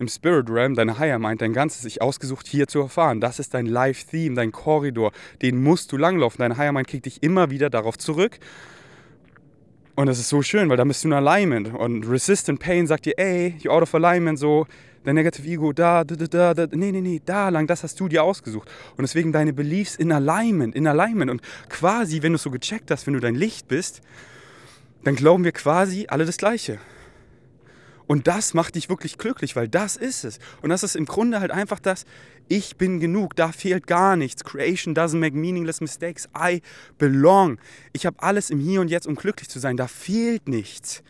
im 0.00 0.08
Spirit 0.08 0.50
Realm, 0.50 0.74
deine 0.74 0.98
Higher 0.98 1.20
Mind, 1.20 1.40
dein 1.40 1.52
ganzes 1.52 1.84
Ich 1.84 2.02
ausgesucht, 2.02 2.48
hier 2.48 2.66
zu 2.66 2.80
erfahren? 2.80 3.20
Das 3.20 3.38
ist 3.38 3.54
dein 3.54 3.66
Life-Theme, 3.66 4.34
dein 4.34 4.50
Korridor. 4.50 5.12
Den 5.40 5.62
musst 5.62 5.92
du 5.92 5.96
langlaufen. 5.96 6.38
Deine 6.40 6.56
Higher 6.56 6.72
Mind 6.72 6.88
kriegt 6.88 7.06
dich 7.06 7.22
immer 7.22 7.50
wieder 7.50 7.70
darauf 7.70 7.96
zurück. 7.96 8.40
Und 9.94 10.06
das 10.06 10.18
ist 10.18 10.30
so 10.30 10.40
schön, 10.40 10.70
weil 10.70 10.78
da 10.78 10.84
bist 10.84 11.04
du 11.04 11.08
in 11.08 11.12
Alignment. 11.12 11.74
Und 11.74 12.08
Resistant 12.08 12.58
Pain 12.60 12.86
sagt 12.86 13.04
dir, 13.04 13.18
ey, 13.18 13.56
you're 13.60 13.70
out 13.70 13.82
of 13.82 13.94
alignment, 13.94 14.38
so, 14.38 14.66
dein 15.04 15.16
Negative 15.16 15.46
Ego, 15.46 15.72
da, 15.72 16.04
da, 16.04 16.14
da, 16.14 16.54
da, 16.54 16.66
nee, 16.70 16.92
nee, 16.92 17.00
nee, 17.00 17.20
da 17.24 17.48
lang, 17.50 17.66
das 17.66 17.82
hast 17.82 17.98
du 18.00 18.08
dir 18.08 18.22
ausgesucht. 18.22 18.70
Und 18.96 19.02
deswegen 19.02 19.32
deine 19.32 19.52
Beliefs 19.52 19.96
in 19.96 20.10
Alignment, 20.12 20.74
in 20.74 20.86
Alignment. 20.86 21.30
Und 21.30 21.42
quasi, 21.68 22.22
wenn 22.22 22.32
du 22.32 22.36
es 22.36 22.42
so 22.42 22.50
gecheckt 22.50 22.90
hast, 22.90 23.06
wenn 23.06 23.14
du 23.14 23.20
dein 23.20 23.34
Licht 23.34 23.68
bist, 23.68 24.00
dann 25.04 25.14
glauben 25.16 25.44
wir 25.44 25.52
quasi 25.52 26.06
alle 26.08 26.24
das 26.24 26.38
Gleiche. 26.38 26.78
Und 28.12 28.26
das 28.26 28.52
macht 28.52 28.74
dich 28.74 28.90
wirklich 28.90 29.16
glücklich, 29.16 29.56
weil 29.56 29.68
das 29.68 29.96
ist 29.96 30.24
es. 30.24 30.38
Und 30.60 30.68
das 30.68 30.82
ist 30.82 30.96
im 30.96 31.06
Grunde 31.06 31.40
halt 31.40 31.50
einfach 31.50 31.80
das, 31.80 32.04
ich 32.46 32.76
bin 32.76 33.00
genug, 33.00 33.34
da 33.36 33.52
fehlt 33.52 33.86
gar 33.86 34.16
nichts. 34.16 34.44
Creation 34.44 34.94
doesn't 34.94 35.16
make 35.16 35.34
meaningless 35.34 35.80
mistakes. 35.80 36.28
I 36.36 36.60
belong. 36.98 37.58
Ich 37.94 38.04
habe 38.04 38.22
alles 38.22 38.50
im 38.50 38.60
Hier 38.60 38.82
und 38.82 38.88
Jetzt, 38.88 39.06
um 39.06 39.14
glücklich 39.14 39.48
zu 39.48 39.58
sein. 39.60 39.78
Da 39.78 39.88
fehlt 39.88 40.46
nichts. 40.46 41.02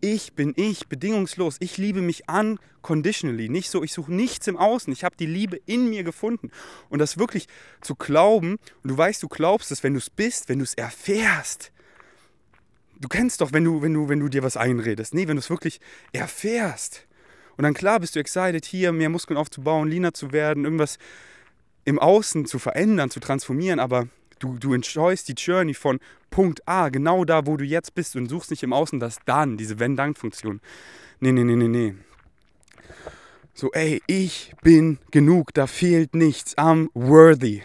Ich 0.00 0.32
bin 0.32 0.52
ich, 0.56 0.88
bedingungslos. 0.88 1.58
Ich 1.60 1.78
liebe 1.78 2.02
mich 2.02 2.24
unconditionally. 2.28 3.48
Nicht 3.48 3.70
so, 3.70 3.84
ich 3.84 3.92
suche 3.92 4.12
nichts 4.12 4.48
im 4.48 4.56
Außen. 4.56 4.92
Ich 4.92 5.04
habe 5.04 5.14
die 5.16 5.26
Liebe 5.26 5.60
in 5.64 5.88
mir 5.88 6.02
gefunden. 6.02 6.50
Und 6.88 6.98
das 6.98 7.18
wirklich 7.18 7.46
zu 7.82 7.94
glauben, 7.94 8.58
und 8.82 8.90
du 8.90 8.98
weißt, 8.98 9.22
du 9.22 9.28
glaubst 9.28 9.70
es, 9.70 9.84
wenn 9.84 9.92
du 9.92 10.00
es 10.00 10.10
bist, 10.10 10.48
wenn 10.48 10.58
du 10.58 10.64
es 10.64 10.74
erfährst 10.74 11.70
du 13.00 13.08
kennst 13.08 13.40
doch, 13.40 13.52
wenn 13.52 13.64
du, 13.64 13.82
wenn 13.82 13.94
du, 13.94 14.08
wenn 14.08 14.20
du 14.20 14.28
dir 14.28 14.42
was 14.42 14.56
einredest. 14.56 15.14
Nee, 15.14 15.28
wenn 15.28 15.36
du 15.36 15.40
es 15.40 15.50
wirklich 15.50 15.80
erfährst. 16.12 17.06
Und 17.56 17.64
dann 17.64 17.74
klar 17.74 18.00
bist 18.00 18.14
du 18.14 18.20
excited, 18.20 18.64
hier 18.64 18.92
mehr 18.92 19.08
Muskeln 19.08 19.36
aufzubauen, 19.36 19.88
leaner 19.88 20.14
zu 20.14 20.32
werden, 20.32 20.64
irgendwas 20.64 20.98
im 21.84 21.98
Außen 21.98 22.46
zu 22.46 22.58
verändern, 22.58 23.10
zu 23.10 23.18
transformieren, 23.18 23.80
aber 23.80 24.08
du, 24.38 24.58
du 24.58 24.74
enjoyst 24.74 25.28
die 25.28 25.32
Journey 25.32 25.74
von 25.74 25.98
Punkt 26.30 26.66
A, 26.68 26.88
genau 26.88 27.24
da, 27.24 27.46
wo 27.46 27.56
du 27.56 27.64
jetzt 27.64 27.94
bist 27.94 28.14
und 28.14 28.28
suchst 28.28 28.50
nicht 28.50 28.62
im 28.62 28.72
Außen 28.72 29.00
das 29.00 29.18
Dann, 29.24 29.56
diese 29.56 29.78
Wenn-Dank-Funktion. 29.78 30.60
Nee, 31.20 31.32
nee, 31.32 31.44
nee, 31.44 31.56
nee, 31.56 31.68
nee. 31.68 31.94
So, 33.54 33.72
ey, 33.72 34.00
ich 34.06 34.52
bin 34.62 34.98
genug, 35.10 35.52
da 35.54 35.66
fehlt 35.66 36.14
nichts, 36.14 36.56
I'm 36.56 36.88
worthy. 36.94 37.62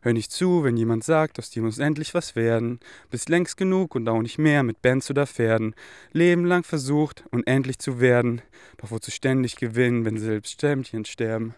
Hör 0.00 0.12
nicht 0.12 0.30
zu, 0.30 0.62
wenn 0.62 0.76
jemand 0.76 1.02
sagt, 1.02 1.38
aus 1.38 1.50
dir 1.50 1.62
muss 1.62 1.78
endlich 1.78 2.14
was 2.14 2.36
werden. 2.36 2.78
Bist 3.10 3.28
längst 3.28 3.56
genug 3.56 3.94
und 3.94 4.08
auch 4.08 4.22
nicht 4.22 4.38
mehr 4.38 4.62
mit 4.62 4.80
Bands 4.80 5.10
oder 5.10 5.26
Pferden. 5.26 5.74
Leben 6.12 6.44
lang 6.44 6.62
versucht, 6.62 7.24
unendlich 7.30 7.78
zu 7.78 8.00
werden. 8.00 8.40
Doch 8.76 8.92
wozu 8.92 9.10
ständig 9.10 9.56
gewinnen, 9.56 10.04
wenn 10.04 10.16
selbst 10.18 10.52
Stämmchen 10.52 11.04
sterben? 11.04 11.54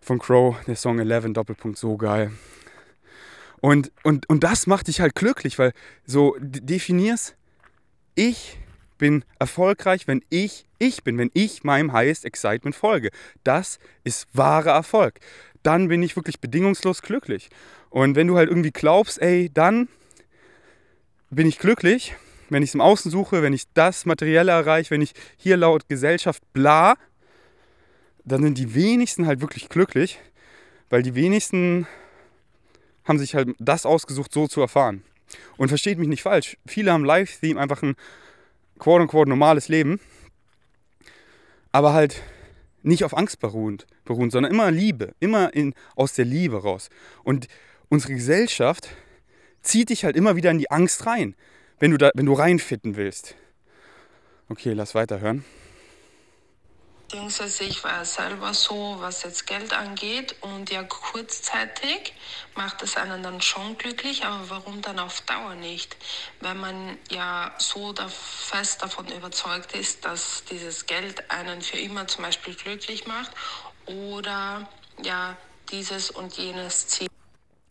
Von 0.00 0.18
Crow, 0.18 0.56
der 0.66 0.76
Song 0.76 0.98
11, 0.98 1.34
Doppelpunkt, 1.34 1.76
so 1.76 1.98
geil. 1.98 2.30
Und, 3.60 3.92
und, 4.02 4.28
und 4.30 4.44
das 4.44 4.66
macht 4.66 4.86
dich 4.88 5.00
halt 5.00 5.14
glücklich, 5.14 5.58
weil 5.58 5.72
so 6.06 6.36
definierst, 6.40 7.36
ich 8.14 8.58
bin 8.96 9.24
erfolgreich, 9.38 10.06
wenn 10.06 10.24
ich 10.30 10.64
ich 10.78 11.02
bin, 11.02 11.18
wenn 11.18 11.30
ich 11.34 11.64
meinem 11.64 11.92
Highest 11.92 12.24
Excitement 12.24 12.74
folge. 12.74 13.10
Das 13.42 13.78
ist 14.04 14.28
wahrer 14.32 14.72
Erfolg 14.72 15.18
dann 15.62 15.88
bin 15.88 16.02
ich 16.02 16.16
wirklich 16.16 16.40
bedingungslos 16.40 17.02
glücklich. 17.02 17.48
Und 17.90 18.16
wenn 18.16 18.26
du 18.26 18.36
halt 18.36 18.48
irgendwie 18.48 18.70
glaubst, 18.70 19.20
ey, 19.20 19.50
dann 19.52 19.88
bin 21.30 21.46
ich 21.46 21.58
glücklich, 21.58 22.14
wenn 22.48 22.62
ich 22.62 22.70
es 22.70 22.74
im 22.74 22.80
Außen 22.80 23.10
suche, 23.10 23.42
wenn 23.42 23.52
ich 23.52 23.64
das 23.74 24.06
Materielle 24.06 24.52
erreiche, 24.52 24.90
wenn 24.90 25.02
ich 25.02 25.12
hier 25.36 25.56
laut 25.56 25.88
Gesellschaft 25.88 26.42
bla, 26.52 26.96
dann 28.24 28.42
sind 28.42 28.58
die 28.58 28.74
wenigsten 28.74 29.26
halt 29.26 29.40
wirklich 29.40 29.68
glücklich, 29.68 30.18
weil 30.90 31.02
die 31.02 31.14
wenigsten 31.14 31.86
haben 33.04 33.18
sich 33.18 33.34
halt 33.34 33.50
das 33.58 33.86
ausgesucht, 33.86 34.32
so 34.32 34.46
zu 34.46 34.60
erfahren. 34.60 35.02
Und 35.56 35.68
versteht 35.68 35.98
mich 35.98 36.08
nicht 36.08 36.22
falsch, 36.22 36.56
viele 36.66 36.92
haben 36.92 37.04
Live-Theme 37.04 37.60
einfach 37.60 37.82
ein 37.82 37.96
quote-unquote 38.78 39.28
normales 39.28 39.68
Leben, 39.68 40.00
aber 41.70 41.92
halt 41.92 42.22
nicht 42.82 43.04
auf 43.04 43.16
Angst 43.16 43.40
beruhend, 43.40 43.86
beruhend 44.04 44.32
sondern 44.32 44.52
immer 44.52 44.70
Liebe, 44.70 45.14
immer 45.20 45.54
in, 45.54 45.74
aus 45.96 46.14
der 46.14 46.24
Liebe 46.24 46.62
raus. 46.62 46.90
Und 47.24 47.48
unsere 47.88 48.14
Gesellschaft 48.14 48.88
zieht 49.62 49.90
dich 49.90 50.04
halt 50.04 50.16
immer 50.16 50.36
wieder 50.36 50.50
in 50.50 50.58
die 50.58 50.70
Angst 50.70 51.06
rein, 51.06 51.34
wenn 51.78 51.90
du, 51.90 51.98
da, 51.98 52.10
wenn 52.14 52.26
du 52.26 52.32
reinfitten 52.32 52.96
willst. 52.96 53.34
Okay, 54.48 54.72
lass 54.72 54.94
weiterhören. 54.94 55.44
Beziehungsweise 57.10 57.64
ich 57.64 57.82
war 57.84 58.04
selber 58.04 58.52
so, 58.52 58.96
was 58.98 59.22
jetzt 59.22 59.46
Geld 59.46 59.72
angeht 59.72 60.36
und 60.42 60.68
ja 60.68 60.82
kurzzeitig 60.82 62.12
macht 62.54 62.82
es 62.82 62.98
einen 62.98 63.22
dann 63.22 63.40
schon 63.40 63.78
glücklich, 63.78 64.24
aber 64.24 64.50
warum 64.50 64.82
dann 64.82 64.98
auf 64.98 65.22
Dauer 65.22 65.54
nicht? 65.54 65.96
Wenn 66.42 66.58
man 66.58 66.98
ja 67.10 67.54
so 67.56 67.94
da 67.94 68.08
fest 68.08 68.82
davon 68.82 69.06
überzeugt 69.08 69.74
ist, 69.74 70.04
dass 70.04 70.44
dieses 70.50 70.84
Geld 70.84 71.30
einen 71.30 71.62
für 71.62 71.78
immer 71.78 72.06
zum 72.06 72.24
Beispiel 72.24 72.54
glücklich 72.54 73.06
macht 73.06 73.30
oder 73.86 74.68
ja 75.02 75.34
dieses 75.72 76.10
und 76.10 76.36
jenes 76.36 76.88
Ziel. 76.88 77.08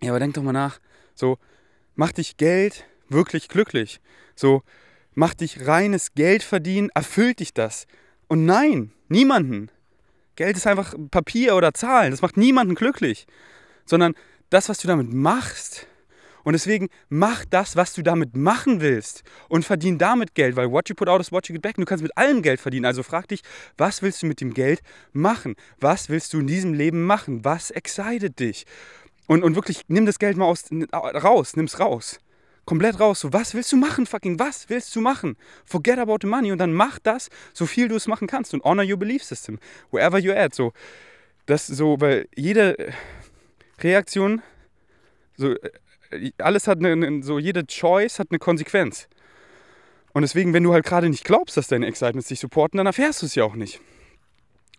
Ja, 0.02 0.14
aber 0.14 0.20
denk 0.20 0.34
doch 0.34 0.42
mal 0.42 0.52
nach, 0.52 0.80
so 1.14 1.38
macht 1.94 2.18
dich 2.18 2.38
Geld 2.38 2.86
wirklich 3.08 3.50
glücklich? 3.50 4.02
So 4.36 4.64
macht 5.14 5.42
dich 5.42 5.68
reines 5.68 6.16
Geld 6.16 6.42
verdienen, 6.42 6.90
erfüllt 6.96 7.40
dich 7.40 7.54
das? 7.54 7.86
Und 8.28 8.46
nein, 8.46 8.94
niemanden. 9.10 9.70
Geld 10.36 10.56
ist 10.56 10.68
einfach 10.68 10.94
Papier 11.12 11.56
oder 11.56 11.74
Zahlen. 11.74 12.12
Das 12.12 12.22
macht 12.22 12.38
niemanden 12.38 12.76
glücklich. 12.76 13.28
Sondern 13.86 14.14
das, 14.50 14.70
was 14.70 14.80
du 14.80 14.88
damit 14.88 15.12
machst. 15.14 15.88
Und 16.44 16.54
deswegen 16.54 16.88
mach 17.10 17.44
das, 17.46 17.76
was 17.76 17.94
du 17.94 18.04
damit 18.04 18.38
machen 18.38 18.80
willst. 18.80 19.24
Und 19.50 19.66
verdien 19.66 19.98
damit 19.98 20.34
Geld, 20.36 20.56
weil 20.56 20.72
what 20.72 20.88
you 20.88 20.96
put 20.96 21.10
out 21.10 21.20
is 21.20 21.32
what 21.32 21.48
you 21.50 21.54
get 21.54 21.62
back. 21.62 21.76
Du 21.76 21.86
kannst 21.86 22.04
mit 22.04 22.18
allem 22.18 22.42
Geld 22.42 22.62
verdienen. 22.62 22.86
Also 22.86 23.04
frag 23.04 23.28
dich, 23.28 23.42
was 23.78 24.02
willst 24.02 24.22
du 24.22 24.28
mit 24.28 24.40
dem 24.40 24.54
Geld 24.54 24.82
machen? 25.12 25.56
Was 25.80 26.10
willst 26.10 26.34
du 26.34 26.40
in 26.40 26.48
diesem 26.48 26.74
Leben 26.74 27.04
machen? 27.04 27.44
Was 27.44 27.72
excited 27.72 28.40
dich? 28.40 28.66
Und, 29.26 29.44
und 29.44 29.56
wirklich, 29.56 29.82
nimm 29.88 30.06
das 30.06 30.20
Geld 30.20 30.38
mal 30.38 30.46
aus, 30.46 30.66
raus, 30.94 31.56
nimm's 31.56 31.80
raus 31.80 32.20
komplett 32.68 33.00
raus. 33.00 33.22
So, 33.22 33.34
was 33.34 33.56
willst 33.56 33.72
du 33.72 33.78
machen, 33.78 34.06
fucking, 34.06 34.38
was 34.38 34.70
willst 34.70 34.96
du 34.96 35.02
machen? 35.02 35.38
Forget 35.66 35.98
about 35.98 36.18
the 36.22 36.28
money 36.28 36.52
und 36.52 36.60
dann 36.60 36.74
mach 36.74 37.00
das, 37.00 37.30
so 37.54 37.66
viel 37.66 37.88
du 37.88 37.96
es 37.96 38.06
machen 38.08 38.28
kannst 38.28 38.54
und 38.54 38.64
honor 38.64 38.84
your 38.84 38.98
belief 38.98 39.24
system, 39.24 39.58
wherever 39.90 40.20
you're 40.20 40.38
at. 40.38 40.54
So, 40.54 40.74
das 41.48 41.66
so, 41.66 42.00
weil 42.00 42.28
jede 42.36 42.94
Reaktion, 43.80 44.44
so, 45.36 45.54
äh, 46.12 46.32
alles 46.38 46.68
hat 46.68 46.84
eine, 46.84 47.24
so, 47.24 47.40
jede 47.40 47.66
Choice 47.66 48.20
hat 48.20 48.28
eine 48.30 48.40
Konsequenz. 48.40 49.08
Und 50.14 50.22
deswegen, 50.22 50.54
wenn 50.54 50.64
du 50.64 50.74
halt 50.74 50.86
gerade 50.86 51.10
nicht 51.10 51.24
glaubst, 51.24 51.58
dass 51.58 51.68
deine 51.68 51.88
Excitements 51.88 52.28
dich 52.28 52.40
supporten, 52.40 52.78
dann 52.78 52.88
erfährst 52.88 53.22
du 53.22 53.26
es 53.28 53.36
ja 53.36 53.44
auch 53.44 53.56
nicht. 53.56 53.82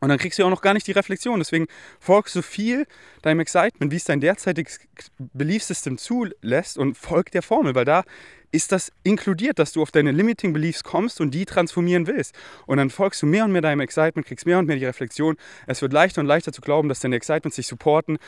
Und 0.00 0.10
dann 0.10 0.18
kriegst 0.18 0.38
du 0.38 0.44
auch 0.44 0.50
noch 0.50 0.62
gar 0.62 0.74
nicht 0.74 0.86
die 0.86 0.92
Reflexion. 0.92 1.40
Deswegen 1.40 1.66
folgst 1.98 2.36
du 2.36 2.42
viel 2.42 2.86
deinem 3.22 3.40
Excitement, 3.40 3.90
wie 3.90 3.96
es 3.96 4.04
dein 4.04 4.20
derzeitiges 4.20 4.80
Belief 5.18 5.64
System 5.64 5.98
zulässt 5.98 6.78
und 6.78 6.96
folg 6.96 7.32
der 7.32 7.42
Formel, 7.42 7.74
weil 7.74 7.84
da 7.84 8.04
ist 8.50 8.72
das 8.72 8.92
inkludiert, 9.02 9.58
dass 9.58 9.72
du 9.72 9.82
auf 9.82 9.90
deine 9.90 10.12
Limiting 10.12 10.52
Beliefs 10.52 10.82
kommst 10.82 11.20
und 11.20 11.32
die 11.32 11.44
transformieren 11.44 12.06
willst. 12.06 12.34
Und 12.66 12.78
dann 12.78 12.90
folgst 12.90 13.20
du 13.22 13.26
mehr 13.26 13.44
und 13.44 13.52
mehr 13.52 13.60
deinem 13.60 13.80
Excitement, 13.80 14.26
kriegst 14.26 14.46
mehr 14.46 14.58
und 14.58 14.66
mehr 14.66 14.76
die 14.76 14.86
Reflexion. 14.86 15.36
Es 15.66 15.82
wird 15.82 15.92
leichter 15.92 16.20
und 16.20 16.26
leichter 16.26 16.52
zu 16.52 16.60
glauben, 16.60 16.88
dass 16.88 17.00
deine 17.00 17.16
Excitements 17.16 17.56
sich 17.56 17.66
supporten. 17.66 18.18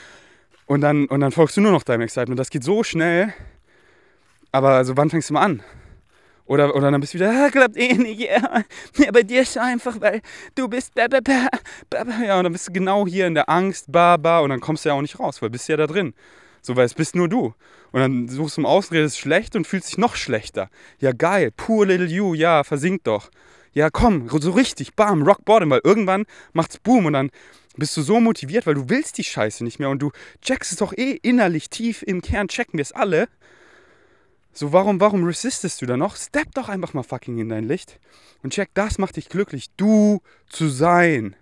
Und 0.67 0.83
dann, 0.83 1.07
und 1.07 1.21
dann 1.21 1.33
folgst 1.33 1.57
du 1.57 1.61
nur 1.61 1.73
noch 1.73 1.85
deinem 1.85 2.03
Excitement. 2.03 2.39
Das 2.39 2.51
geht 2.51 2.65
so 2.65 2.83
schnell. 2.83 3.33
Aber 4.53 4.71
also 4.71 4.97
wann 4.97 5.11
fängst 5.11 5.31
du 5.31 5.35
mal 5.35 5.43
an? 5.43 5.63
Oder, 6.51 6.75
oder 6.75 6.91
dann 6.91 7.01
bist 7.01 7.15
du 7.15 7.19
wieder, 7.21 7.31
ah, 7.31 7.49
klappt 7.49 7.77
eh 7.77 7.95
nicht, 7.95 8.23
ja. 8.23 8.65
ja. 8.97 9.13
Bei 9.13 9.23
dir 9.23 9.43
ist 9.43 9.57
einfach, 9.57 10.01
weil 10.01 10.21
du 10.57 10.67
bist, 10.67 10.93
ba, 10.97 11.07
ba, 11.07 11.21
ba, 11.89 12.25
ja, 12.25 12.39
und 12.39 12.43
dann 12.43 12.53
bist 12.53 12.67
du 12.67 12.73
genau 12.73 13.07
hier 13.07 13.29
in 13.29 13.35
der 13.35 13.49
Angst, 13.49 13.93
ba, 13.93 14.17
ba, 14.17 14.41
und 14.41 14.51
dann 14.51 14.59
kommst 14.59 14.85
du 14.85 14.89
ja 14.89 14.97
auch 14.97 15.01
nicht 15.01 15.21
raus, 15.21 15.41
weil 15.41 15.51
bist 15.51 15.69
ja 15.69 15.77
da 15.77 15.87
drin. 15.87 16.13
So, 16.61 16.75
weil 16.75 16.87
es 16.87 16.95
bist 16.95 17.15
nur 17.15 17.29
du. 17.29 17.55
Und 17.93 18.01
dann 18.01 18.27
suchst 18.27 18.57
du 18.57 18.63
im 18.63 18.67
Ausrede, 18.67 19.05
ist 19.05 19.17
schlecht 19.17 19.55
und 19.55 19.65
fühlst 19.65 19.91
dich 19.91 19.99
noch 19.99 20.17
schlechter. 20.17 20.71
Ja, 20.99 21.13
geil, 21.13 21.53
poor 21.57 21.87
little 21.87 22.09
you, 22.09 22.35
ja, 22.35 22.65
versinkt 22.65 23.07
doch. 23.07 23.31
Ja, 23.73 23.89
komm, 23.89 24.29
so 24.29 24.51
richtig, 24.51 24.97
bam, 24.97 25.23
rock 25.23 25.45
bottom, 25.45 25.71
weil 25.71 25.83
irgendwann 25.85 26.25
macht's 26.53 26.79
boom 26.79 27.07
und 27.07 27.13
dann 27.13 27.31
bist 27.77 27.97
du 27.97 28.03
so 28.03 28.19
motiviert, 28.19 28.67
weil 28.67 28.75
du 28.75 28.89
willst 28.89 29.19
die 29.19 29.25
Scheiße 29.25 29.63
nicht 29.63 29.79
mehr 29.79 29.89
und 29.89 30.03
du 30.03 30.11
checkst 30.43 30.73
es 30.73 30.79
doch 30.79 30.93
eh 30.99 31.13
innerlich 31.23 31.71
tief 31.71 32.03
im 32.03 32.21
Kern, 32.21 32.49
checken 32.49 32.77
wir 32.77 32.83
es 32.83 32.91
alle. 32.91 33.29
So, 34.53 34.73
warum, 34.73 35.01
warum 35.01 35.25
resistest 35.25 35.81
du 35.81 35.87
da 35.87 35.97
noch? 35.97 36.17
Step 36.17 36.55
doch 36.55 36.69
einfach 36.69 36.93
mal 36.93 37.03
fucking 37.03 37.39
in 37.39 37.49
dein 37.49 37.65
Licht 37.65 38.01
und 38.43 38.53
check, 38.53 38.71
das 38.75 38.99
macht 38.99 39.17
dich 39.17 39.29
glücklich. 39.29 39.71
Du 39.77 40.23
zu 40.49 40.69
sein. 40.69 41.37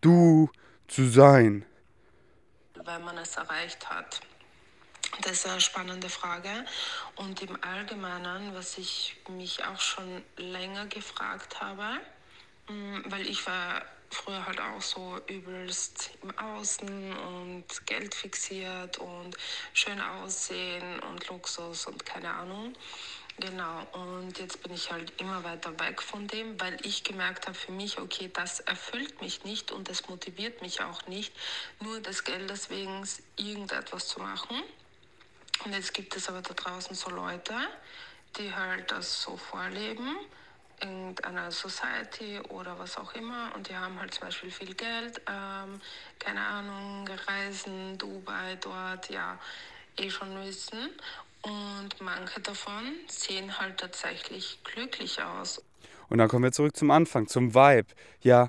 Du 0.00 0.50
zu 0.88 1.08
sein. 1.08 1.64
Wenn 2.74 3.04
man 3.04 3.18
es 3.18 3.36
erreicht 3.36 3.88
hat. 3.90 4.20
Das 5.22 5.32
ist 5.32 5.46
eine 5.46 5.60
spannende 5.60 6.08
Frage. 6.08 6.48
Und 7.16 7.42
im 7.42 7.58
Allgemeinen, 7.62 8.54
was 8.54 8.78
ich 8.78 9.16
mich 9.28 9.64
auch 9.64 9.80
schon 9.80 10.22
länger 10.36 10.86
gefragt 10.86 11.60
habe, 11.60 12.00
mm, 12.68 13.00
weil 13.06 13.26
ich 13.26 13.46
war 13.46 13.82
früher 14.10 14.44
halt 14.46 14.60
auch 14.60 14.80
so 14.80 15.18
übelst 15.26 16.10
im 16.22 16.36
Außen 16.38 17.16
und 17.16 17.64
Geld 17.86 18.14
fixiert 18.14 18.98
und 18.98 19.36
schön 19.72 20.00
aussehen 20.00 21.00
und 21.00 21.26
Luxus 21.28 21.86
und 21.86 22.04
keine 22.04 22.32
Ahnung. 22.32 22.74
Genau, 23.38 23.86
und 23.92 24.38
jetzt 24.38 24.62
bin 24.62 24.72
ich 24.72 24.90
halt 24.90 25.12
immer 25.20 25.44
weiter 25.44 25.78
weg 25.78 26.00
von 26.00 26.26
dem, 26.26 26.58
weil 26.58 26.78
ich 26.86 27.04
gemerkt 27.04 27.46
habe 27.46 27.56
für 27.56 27.70
mich, 27.70 27.98
okay, 27.98 28.30
das 28.32 28.60
erfüllt 28.60 29.20
mich 29.20 29.44
nicht 29.44 29.72
und 29.72 29.90
das 29.90 30.08
motiviert 30.08 30.62
mich 30.62 30.80
auch 30.80 31.06
nicht, 31.06 31.34
nur 31.80 32.00
des 32.00 32.24
Geldes 32.24 32.70
wegen 32.70 33.06
irgendetwas 33.36 34.08
zu 34.08 34.20
machen. 34.20 34.62
Und 35.64 35.74
jetzt 35.74 35.92
gibt 35.92 36.16
es 36.16 36.30
aber 36.30 36.40
da 36.40 36.54
draußen 36.54 36.96
so 36.96 37.10
Leute, 37.10 37.54
die 38.38 38.54
halt 38.54 38.90
das 38.90 39.20
so 39.20 39.36
vorleben, 39.36 40.16
irgendeiner 40.80 41.50
Society 41.50 42.40
oder 42.48 42.78
was 42.78 42.96
auch 42.96 43.14
immer, 43.14 43.52
und 43.54 43.68
die 43.68 43.76
haben 43.76 43.98
halt 44.00 44.14
zum 44.14 44.26
Beispiel 44.26 44.50
viel 44.50 44.74
Geld, 44.74 45.20
ähm, 45.28 45.80
keine 46.18 46.40
Ahnung, 46.40 47.08
Reisen, 47.26 47.96
Dubai, 47.98 48.56
dort, 48.60 49.10
ja, 49.10 49.38
eh 49.98 50.10
schon 50.10 50.36
wissen. 50.44 50.90
Und 51.42 52.00
manche 52.00 52.40
davon 52.40 52.92
sehen 53.06 53.56
halt 53.58 53.78
tatsächlich 53.78 54.58
glücklich 54.64 55.22
aus. 55.22 55.62
Und 56.08 56.18
dann 56.18 56.28
kommen 56.28 56.44
wir 56.44 56.52
zurück 56.52 56.76
zum 56.76 56.90
Anfang, 56.90 57.28
zum 57.28 57.54
Vibe. 57.54 57.88
Ja, 58.20 58.48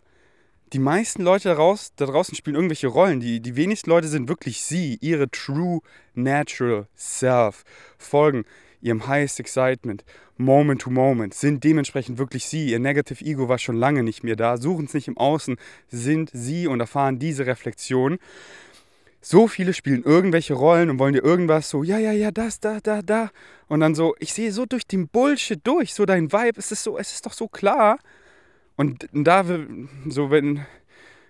die 0.73 0.79
meisten 0.79 1.23
Leute 1.23 1.49
daraus, 1.49 1.93
da 1.95 2.05
draußen 2.05 2.35
spielen 2.35 2.55
irgendwelche 2.55 2.87
Rollen. 2.87 3.19
Die, 3.19 3.39
die 3.39 3.55
wenigsten 3.55 3.89
Leute 3.89 4.07
sind 4.07 4.27
wirklich 4.27 4.63
sie, 4.63 4.97
ihre 5.01 5.29
true 5.29 5.81
natural 6.13 6.87
self, 6.95 7.63
folgen 7.97 8.45
ihrem 8.81 9.07
highest 9.07 9.39
excitement, 9.39 10.03
moment 10.37 10.81
to 10.81 10.89
moment, 10.89 11.33
sind 11.33 11.63
dementsprechend 11.63 12.17
wirklich 12.17 12.45
sie. 12.45 12.69
Ihr 12.71 12.79
negative 12.79 13.23
Ego 13.23 13.49
war 13.49 13.57
schon 13.57 13.77
lange 13.77 14.03
nicht 14.03 14.23
mehr 14.23 14.35
da, 14.35 14.57
suchen 14.57 14.85
es 14.85 14.93
nicht 14.93 15.07
im 15.07 15.17
Außen, 15.17 15.57
sind 15.89 16.29
sie 16.33 16.67
und 16.67 16.79
erfahren 16.79 17.19
diese 17.19 17.45
Reflexion. 17.45 18.17
So 19.19 19.47
viele 19.47 19.73
spielen 19.73 20.03
irgendwelche 20.03 20.53
Rollen 20.53 20.89
und 20.89 20.99
wollen 20.99 21.13
dir 21.13 21.23
irgendwas 21.23 21.69
so, 21.69 21.83
ja, 21.83 21.97
ja, 21.97 22.11
ja, 22.11 22.31
das, 22.31 22.59
da, 22.59 22.79
da, 22.81 23.01
da. 23.01 23.31
Und 23.67 23.79
dann 23.79 23.95
so, 23.95 24.15
ich 24.19 24.33
sehe 24.33 24.51
so 24.51 24.65
durch 24.65 24.85
den 24.85 25.07
Bullshit 25.07 25.59
durch, 25.63 25.93
so 25.93 26.05
dein 26.05 26.31
Vibe, 26.31 26.59
es 26.59 26.71
ist 26.71 26.83
so, 26.83 26.97
es 26.97 27.11
ist 27.11 27.25
doch 27.25 27.33
so 27.33 27.47
klar 27.47 27.97
und 28.77 29.09
da, 29.11 29.43
so 30.07 30.29
wenn, 30.29 30.65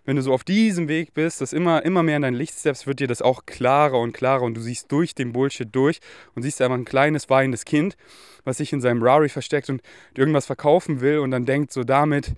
wenn 0.07 0.15
du 0.15 0.21
so 0.21 0.33
auf 0.33 0.45
diesem 0.45 0.87
Weg 0.87 1.13
bist, 1.13 1.41
dass 1.41 1.51
immer, 1.51 1.83
immer 1.83 2.01
mehr 2.01 2.15
in 2.15 2.21
dein 2.21 2.33
Licht 2.33 2.57
steppst, 2.57 2.87
wird 2.87 3.01
dir 3.01 3.07
das 3.07 3.21
auch 3.21 3.45
klarer 3.45 3.99
und 3.99 4.13
klarer 4.13 4.43
und 4.43 4.53
du 4.55 4.61
siehst 4.61 4.89
durch 4.89 5.13
den 5.13 5.33
Bullshit 5.33 5.67
durch 5.75 5.99
und 6.33 6.43
siehst 6.43 6.61
einfach 6.61 6.77
ein 6.77 6.85
kleines 6.85 7.29
weinendes 7.29 7.65
Kind, 7.65 7.97
was 8.45 8.57
sich 8.57 8.71
in 8.71 8.79
seinem 8.79 9.03
Rari 9.03 9.27
versteckt 9.27 9.69
und 9.69 9.81
irgendwas 10.15 10.45
verkaufen 10.45 11.01
will 11.01 11.19
und 11.19 11.31
dann 11.31 11.45
denkt 11.45 11.73
so 11.73 11.83
damit 11.83 12.35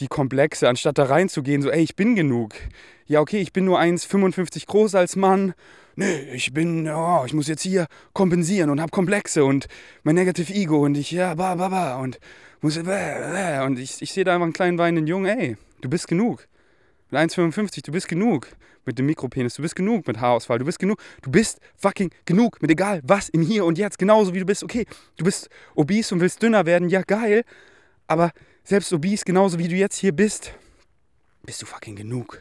die 0.00 0.08
Komplexe, 0.08 0.68
anstatt 0.68 0.98
da 0.98 1.04
reinzugehen, 1.04 1.62
so 1.62 1.70
ey, 1.70 1.84
ich 1.84 1.94
bin 1.94 2.16
genug. 2.16 2.54
Ja, 3.06 3.20
okay, 3.20 3.40
ich 3.40 3.52
bin 3.52 3.64
nur 3.64 3.78
1,55 3.78 4.66
groß 4.66 4.96
als 4.96 5.14
Mann. 5.14 5.54
Nee, 5.94 6.32
ich 6.32 6.52
bin, 6.52 6.88
oh, 6.88 7.22
ich 7.24 7.32
muss 7.32 7.46
jetzt 7.46 7.62
hier 7.62 7.86
kompensieren 8.12 8.70
und 8.70 8.80
hab 8.80 8.90
Komplexe 8.90 9.44
und 9.44 9.68
mein 10.02 10.16
Negative 10.16 10.52
Ego 10.52 10.84
und 10.84 10.96
ich, 10.96 11.12
ja, 11.12 11.36
ba, 11.36 11.54
ba, 11.54 11.68
ba 11.68 11.94
und 11.94 12.18
muss, 12.60 12.76
und 12.76 13.78
ich, 13.78 14.02
ich 14.02 14.12
sehe 14.12 14.24
da 14.24 14.34
einfach 14.34 14.46
einen 14.46 14.52
kleinen 14.52 14.78
weinenden 14.78 15.06
Jungen, 15.06 15.26
ey, 15.26 15.56
du 15.80 15.88
bist 15.88 16.08
genug. 16.08 16.48
Mit 17.10 17.20
1,55, 17.20 17.84
du 17.84 17.92
bist 17.92 18.08
genug. 18.08 18.48
Mit 18.86 18.98
dem 18.98 19.06
Mikropenis, 19.06 19.54
du 19.54 19.62
bist 19.62 19.76
genug 19.76 20.06
mit 20.06 20.20
Haarausfall, 20.20 20.58
du 20.58 20.64
bist 20.66 20.78
genug. 20.78 21.00
Du 21.22 21.30
bist 21.30 21.58
fucking 21.76 22.10
genug 22.26 22.60
mit 22.60 22.70
egal 22.70 23.00
was 23.02 23.30
im 23.30 23.40
Hier 23.40 23.64
und 23.64 23.78
Jetzt, 23.78 23.98
genauso 23.98 24.34
wie 24.34 24.40
du 24.40 24.44
bist. 24.44 24.62
Okay, 24.62 24.86
du 25.16 25.24
bist 25.24 25.48
obese 25.74 26.14
und 26.14 26.20
willst 26.20 26.42
dünner 26.42 26.66
werden, 26.66 26.88
ja 26.90 27.02
geil. 27.02 27.44
Aber 28.06 28.32
selbst 28.62 28.92
obese, 28.92 29.24
genauso 29.24 29.58
wie 29.58 29.68
du 29.68 29.74
jetzt 29.74 29.96
hier 29.96 30.12
bist, 30.12 30.52
bist 31.44 31.62
du 31.62 31.66
fucking 31.66 31.96
genug. 31.96 32.40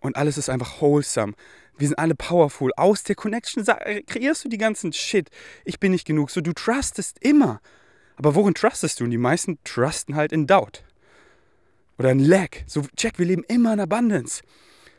Und 0.00 0.16
alles 0.16 0.38
ist 0.38 0.48
einfach 0.48 0.80
wholesome. 0.80 1.34
Wir 1.78 1.88
sind 1.88 1.98
alle 1.98 2.14
powerful. 2.14 2.72
Aus 2.76 3.02
der 3.02 3.16
Connection 3.16 3.64
kreierst 3.64 4.44
du 4.44 4.48
die 4.48 4.58
ganzen 4.58 4.92
Shit. 4.92 5.28
Ich 5.64 5.78
bin 5.78 5.92
nicht 5.92 6.06
genug. 6.06 6.30
So, 6.30 6.40
du 6.40 6.52
trustest 6.52 7.18
immer. 7.20 7.60
Aber 8.16 8.34
worin 8.34 8.54
trustest 8.54 8.98
du? 8.98 9.04
Und 9.04 9.10
die 9.10 9.18
meisten 9.18 9.58
trusten 9.62 10.16
halt 10.16 10.32
in 10.32 10.46
Doubt. 10.46 10.85
Oder 11.98 12.10
in 12.10 12.20
Lack. 12.20 12.64
So, 12.66 12.82
check, 12.96 13.18
wir 13.18 13.26
leben 13.26 13.44
immer 13.48 13.72
in 13.72 13.80
Abundance. 13.80 14.42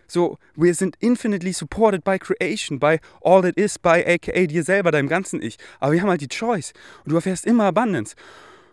So, 0.07 0.37
wir 0.55 0.73
sind 0.73 0.95
infinitely 0.99 1.51
supported 1.51 2.03
by 2.03 2.17
creation, 2.17 2.79
by 2.79 2.99
all 3.21 3.41
that 3.41 3.57
is, 3.57 3.77
by 3.77 4.03
aka 4.05 4.47
dir 4.47 4.63
selber, 4.63 4.91
deinem 4.91 5.09
ganzen 5.09 5.41
Ich. 5.41 5.57
Aber 5.79 5.91
wir 5.91 6.01
haben 6.01 6.09
halt 6.09 6.21
die 6.21 6.29
Choice. 6.29 6.73
Und 7.03 7.11
du 7.11 7.15
erfährst 7.15 7.45
immer 7.45 7.65
Abundance. 7.65 8.15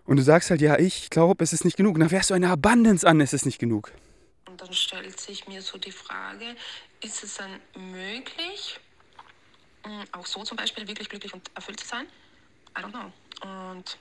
Und 0.07 0.17
du 0.19 0.23
sagst 0.23 0.51
halt, 0.51 0.61
ja, 0.61 0.79
ich 0.79 1.11
glaube, 1.11 1.43
es 1.43 1.53
ist 1.53 1.65
nicht 1.65 1.77
genug. 1.77 1.95
Und 1.95 2.01
dann 2.01 2.11
fährst 2.11 2.31
du 2.31 2.35
eine 2.35 2.51
Abundance 2.51 3.07
an, 3.07 3.21
es 3.21 3.33
ist 3.33 3.47
nicht 3.47 3.59
genug. 3.59 3.93
Und 4.47 4.61
dann 4.61 4.73
stellt 4.73 5.19
sich 5.19 5.49
mir 5.49 5.61
so 5.61 5.79
die 5.79 5.91
Frage, 5.93 6.55
ist 7.03 7.25
es 7.25 7.37
dann 7.37 7.51
möglich, 7.75 8.79
mm, 9.85 10.03
auch 10.13 10.27
so 10.27 10.43
zum 10.45 10.57
Beispiel 10.57 10.87
wirklich 10.87 11.09
glücklich 11.09 11.35
und 11.35 11.51
erfüllt 11.55 11.81
zu 11.81 11.89
sein? 11.89 12.07
I 12.79 12.83
don't 12.83 12.91
know. 12.91 13.13
Und 13.43 13.99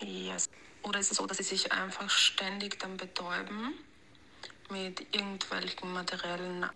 Yes. 0.00 0.48
Oder 0.82 1.00
ist 1.00 1.10
es 1.10 1.18
so, 1.18 1.26
dass 1.26 1.36
sie 1.36 1.42
sich 1.42 1.72
einfach 1.72 2.08
ständig 2.08 2.78
dann 2.78 2.96
betäuben 2.96 3.74
mit 4.70 5.00
irgendwelchen 5.14 5.92
materiellen 5.92 6.66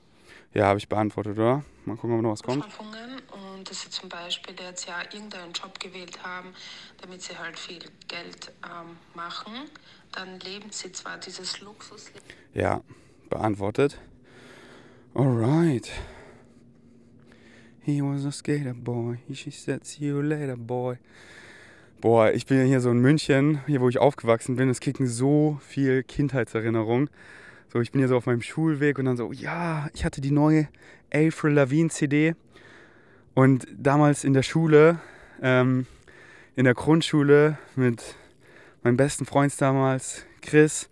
ja, 0.54 0.66
habe 0.66 0.78
ich 0.78 0.88
beantwortet, 0.88 1.36
oder? 1.36 1.64
Mal 1.84 1.96
gucken, 1.96 2.16
ob 2.16 2.22
noch 2.22 2.30
was 2.30 2.42
kommt. 2.44 2.64
Und 2.64 3.68
dass 3.68 3.82
sie 3.82 3.90
zum 3.90 4.08
Beispiel 4.08 4.54
jetzt 4.60 4.86
ja 4.86 5.02
irgendeinen 5.12 5.52
Job 5.52 5.80
gewählt 5.80 6.22
haben, 6.22 6.54
damit 7.00 7.22
sie 7.22 7.36
halt 7.36 7.58
viel 7.58 7.80
Geld 8.06 8.52
ähm, 8.64 8.96
machen. 9.14 9.52
Dann 10.12 10.38
leben 10.40 10.70
sie 10.70 10.92
zwar 10.92 11.18
dieses 11.18 11.60
Luxusleben. 11.60 12.22
Ja, 12.54 12.82
beantwortet. 13.28 13.98
Alright. 15.12 15.90
He 17.80 18.00
was 18.00 18.24
a 18.24 18.30
skater 18.30 18.74
boy. 18.74 19.18
She 19.34 19.50
said, 19.50 19.84
see 19.84 20.06
you 20.06 20.22
later, 20.22 20.56
boy. 20.56 20.98
Boah, 22.04 22.32
ich 22.32 22.44
bin 22.44 22.58
ja 22.58 22.64
hier 22.64 22.82
so 22.82 22.90
in 22.90 22.98
München, 22.98 23.62
hier 23.66 23.80
wo 23.80 23.88
ich 23.88 23.96
aufgewachsen 23.96 24.56
bin. 24.56 24.68
Es 24.68 24.80
kriegen 24.80 25.06
so 25.06 25.58
viel 25.66 26.02
Kindheitserinnerung. 26.02 27.08
So, 27.72 27.80
ich 27.80 27.92
bin 27.92 27.98
hier 28.00 28.08
so 28.08 28.18
auf 28.18 28.26
meinem 28.26 28.42
Schulweg 28.42 28.98
und 28.98 29.06
dann 29.06 29.16
so, 29.16 29.32
ja, 29.32 29.88
ich 29.94 30.04
hatte 30.04 30.20
die 30.20 30.30
neue 30.30 30.68
Avril 31.10 31.54
Lavigne 31.54 31.88
CD. 31.88 32.34
Und 33.32 33.66
damals 33.74 34.22
in 34.22 34.34
der 34.34 34.42
Schule, 34.42 35.00
ähm, 35.40 35.86
in 36.56 36.66
der 36.66 36.74
Grundschule 36.74 37.56
mit 37.74 38.16
meinem 38.82 38.98
besten 38.98 39.24
Freund 39.24 39.58
damals, 39.58 40.26
Chris, 40.42 40.90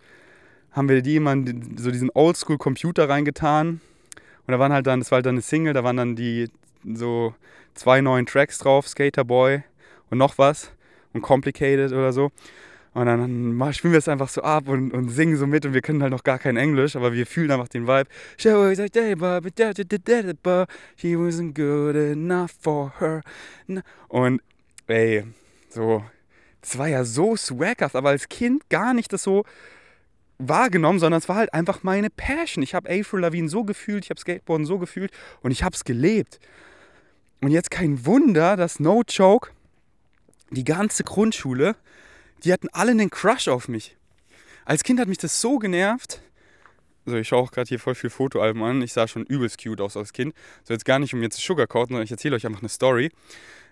haben 0.71 0.89
wir 0.89 1.03
die 1.03 1.17
immer 1.17 1.35
so 1.75 1.91
diesen 1.91 2.09
Oldschool-Computer 2.11 3.07
reingetan. 3.07 3.81
Und 4.47 4.51
da 4.51 4.57
waren 4.57 4.73
halt 4.73 4.87
dann, 4.87 5.01
das 5.01 5.11
war 5.11 5.17
halt 5.17 5.27
dann 5.27 5.35
eine 5.35 5.43
Single, 5.43 5.73
da 5.73 5.83
waren 5.83 5.97
dann 5.97 6.15
die 6.15 6.49
so 6.83 7.35
zwei 7.75 8.01
neuen 8.01 8.25
Tracks 8.25 8.57
drauf, 8.57 8.87
Skater 8.87 9.23
Boy 9.23 9.61
und 10.09 10.17
noch 10.17 10.39
was 10.39 10.71
und 11.13 11.21
Complicated 11.21 11.91
oder 11.91 12.11
so. 12.13 12.31
Und 12.93 13.07
dann 13.07 13.73
spielen 13.73 13.93
wir 13.93 13.97
es 13.97 14.07
einfach 14.07 14.29
so 14.29 14.43
ab 14.43 14.67
und, 14.67 14.93
und 14.93 15.09
singen 15.09 15.35
so 15.35 15.47
mit 15.47 15.65
und 15.65 15.73
wir 15.73 15.81
können 15.81 16.03
halt 16.03 16.11
noch 16.11 16.23
gar 16.23 16.37
kein 16.37 16.57
Englisch, 16.57 16.95
aber 16.95 17.13
wir 17.13 17.25
fühlen 17.25 17.49
einfach 17.49 17.67
den 17.67 17.87
Vibe. 17.87 18.07
She 20.95 21.15
wasn't 21.15 21.53
good 21.55 21.95
enough 21.95 22.51
for 22.59 22.93
her. 22.99 23.23
Und 24.09 24.41
ey, 24.85 25.23
so, 25.69 26.03
das 26.61 26.77
war 26.77 26.87
ja 26.87 27.03
so 27.03 27.35
swaghaft, 27.35 27.95
aber 27.95 28.09
als 28.09 28.29
Kind 28.29 28.69
gar 28.69 28.93
nicht 28.93 29.11
das 29.11 29.23
so 29.23 29.43
wahrgenommen, 30.37 30.99
sondern 30.99 31.17
es 31.17 31.29
war 31.29 31.37
halt 31.37 31.53
einfach 31.53 31.81
meine 31.81 32.11
Passion. 32.11 32.63
Ich 32.63 32.75
habe 32.75 32.89
Avril 32.89 33.21
Lavigne 33.21 33.49
so 33.49 33.63
gefühlt, 33.63 34.03
ich 34.03 34.09
habe 34.11 34.19
Skateboarden 34.19 34.67
so 34.67 34.77
gefühlt 34.77 35.11
und 35.41 35.49
ich 35.49 35.63
habe 35.63 35.75
es 35.75 35.83
gelebt. 35.83 36.39
Und 37.41 37.49
jetzt 37.49 37.71
kein 37.71 38.05
Wunder, 38.05 38.55
dass 38.55 38.79
No 38.79 39.01
Joke 39.07 39.49
die 40.55 40.63
ganze 40.63 41.03
Grundschule, 41.03 41.75
die 42.43 42.53
hatten 42.53 42.69
alle 42.71 42.91
einen 42.91 43.09
Crush 43.09 43.47
auf 43.47 43.67
mich. 43.67 43.95
Als 44.65 44.83
Kind 44.83 44.99
hat 44.99 45.07
mich 45.07 45.17
das 45.17 45.41
so 45.41 45.59
genervt, 45.59 46.21
so 47.05 47.15
ich 47.17 47.27
schaue 47.27 47.41
auch 47.41 47.51
gerade 47.51 47.67
hier 47.67 47.79
voll 47.79 47.95
viel 47.95 48.09
Fotoalben 48.09 48.63
an. 48.63 48.81
Ich 48.81 48.93
sah 48.93 49.07
schon 49.07 49.25
übelst 49.25 49.61
cute 49.61 49.81
aus 49.81 49.97
als 49.97 50.13
Kind. 50.13 50.33
So 50.63 50.73
jetzt 50.73 50.85
gar 50.85 50.99
nicht, 50.99 51.13
um 51.13 51.21
jetzt 51.21 51.35
zu 51.35 51.41
sugarcoaten, 51.41 51.89
sondern 51.89 52.05
ich 52.05 52.11
erzähle 52.11 52.35
euch 52.35 52.45
einfach 52.45 52.61
eine 52.61 52.69
Story. 52.69 53.11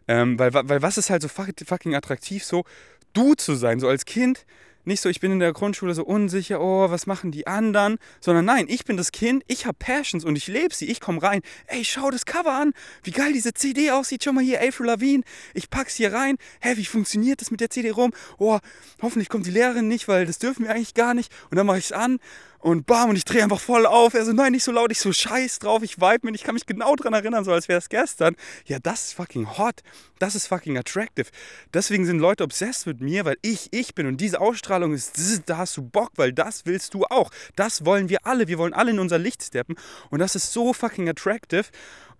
Ähm, 0.08 0.38
weil, 0.38 0.54
weil 0.54 0.82
was 0.82 0.98
ist 0.98 1.10
halt 1.10 1.22
so 1.22 1.30
fucking 1.30 1.96
attraktiv, 1.96 2.44
so 2.44 2.66
du 3.14 3.36
zu 3.36 3.56
sein, 3.56 3.80
so 3.80 3.88
als 3.88 4.06
Kind 4.06 4.46
nicht 4.86 5.02
so, 5.02 5.10
ich 5.10 5.20
bin 5.20 5.32
in 5.32 5.40
der 5.40 5.54
Grundschule 5.54 5.94
so 5.94 6.04
unsicher, 6.04 6.62
oh, 6.62 6.90
was 6.90 7.08
machen 7.08 7.32
die 7.32 7.48
anderen, 7.48 7.98
sondern 8.20 8.46
nein, 8.46 8.66
ich 8.68 8.86
bin 8.86 8.98
das 8.98 9.12
Kind, 9.12 9.44
ich 9.48 9.66
habe 9.66 9.78
Passions 9.78 10.26
und 10.26 10.36
ich 10.36 10.48
lebe 10.48 10.74
sie, 10.74 10.86
ich 10.86 11.00
komme 11.00 11.22
rein, 11.22 11.42
ey, 11.68 11.84
schau 11.84 12.10
das 12.12 12.26
Cover 12.26 12.54
an, 12.54 12.74
wie 13.04 13.12
geil 13.12 13.34
diese 13.34 13.54
CD 13.54 13.92
aussieht, 13.92 14.24
schau 14.24 14.34
mal 14.34 14.44
hier, 14.44 14.62
Avril 14.62 14.88
Lavigne, 14.88 15.24
ich 15.54 15.70
pack's 15.70 15.96
hier 15.96 16.14
rein, 16.14 16.38
hä, 16.62 16.78
wie 16.78 16.86
funktioniert 16.86 17.42
das 17.42 17.52
mit 17.52 17.62
der 17.62 17.70
CD 17.70 17.92
rum, 17.92 18.12
oh, 18.38 18.60
hoffentlich 19.02 19.30
kommt 19.30 19.46
die 19.46 19.52
Lehrerin 19.52 19.88
nicht, 19.88 20.08
weil 20.08 20.26
das 20.26 20.40
dürfen 20.40 20.66
wir 20.66 20.72
eigentlich 20.72 20.94
gar 20.94 21.14
nicht. 21.14 21.32
Und 21.50 21.58
dann 21.58 21.66
mache 21.66 21.78
ich's 21.78 21.92
an 21.92 22.20
und 22.62 22.86
bam, 22.86 23.10
und 23.10 23.16
ich 23.16 23.26
drehe 23.26 23.44
einfach 23.44 23.60
voll 23.60 23.86
auf. 23.86 24.14
Er 24.14 24.26
so, 24.26 24.34
nein, 24.34 24.52
nicht 24.52 24.64
so 24.64 24.72
laut, 24.72 24.92
ich 24.92 25.00
so 25.00 25.12
scheiß 25.12 25.60
drauf, 25.60 25.84
ich 25.84 26.00
vibe 26.00 26.20
mit, 26.24 26.36
ich 26.36 26.44
kann 26.44 26.54
mich 26.54 26.66
genau 26.66 26.96
dran 26.96 27.14
erinnern, 27.14 27.44
so 27.44 27.52
als 27.52 27.68
wäre 27.68 27.80
es 27.80 27.90
gestern. 27.90 28.36
Ja, 28.66 28.80
das 28.80 29.08
ist 29.08 29.14
fucking 29.14 29.58
hot. 29.58 29.82
Das 30.20 30.36
ist 30.36 30.48
fucking 30.48 30.78
attractive. 30.78 31.28
Deswegen 31.74 32.06
sind 32.06 32.20
Leute 32.20 32.44
obsessed 32.44 32.86
mit 32.86 33.02
mir, 33.02 33.26
weil 33.26 33.38
ich 33.42 33.70
ich 33.72 33.96
bin. 33.96 34.06
Und 34.06 34.18
diese 34.22 34.40
Ausstrahlung 34.40 34.94
ist, 34.94 35.42
da 35.48 35.58
hast 35.58 35.76
du 35.78 35.82
Bock, 35.82 36.12
weil 36.16 36.32
das 36.32 36.66
willst 36.66 36.94
du 36.94 37.06
auch. 37.06 37.32
Das 37.56 37.86
wollen 37.86 38.10
wir 38.10 38.26
alle. 38.28 38.48
Wir 38.48 38.60
wollen 38.60 38.74
alle 38.74 38.92
in 38.92 39.00
unser 39.00 39.18
Licht 39.18 39.42
steppen. 39.42 39.76
Und 40.12 40.20
das 40.20 40.36
ist 40.36 40.54
so 40.54 40.74
fucking 40.74 41.10
attractive. 41.10 41.66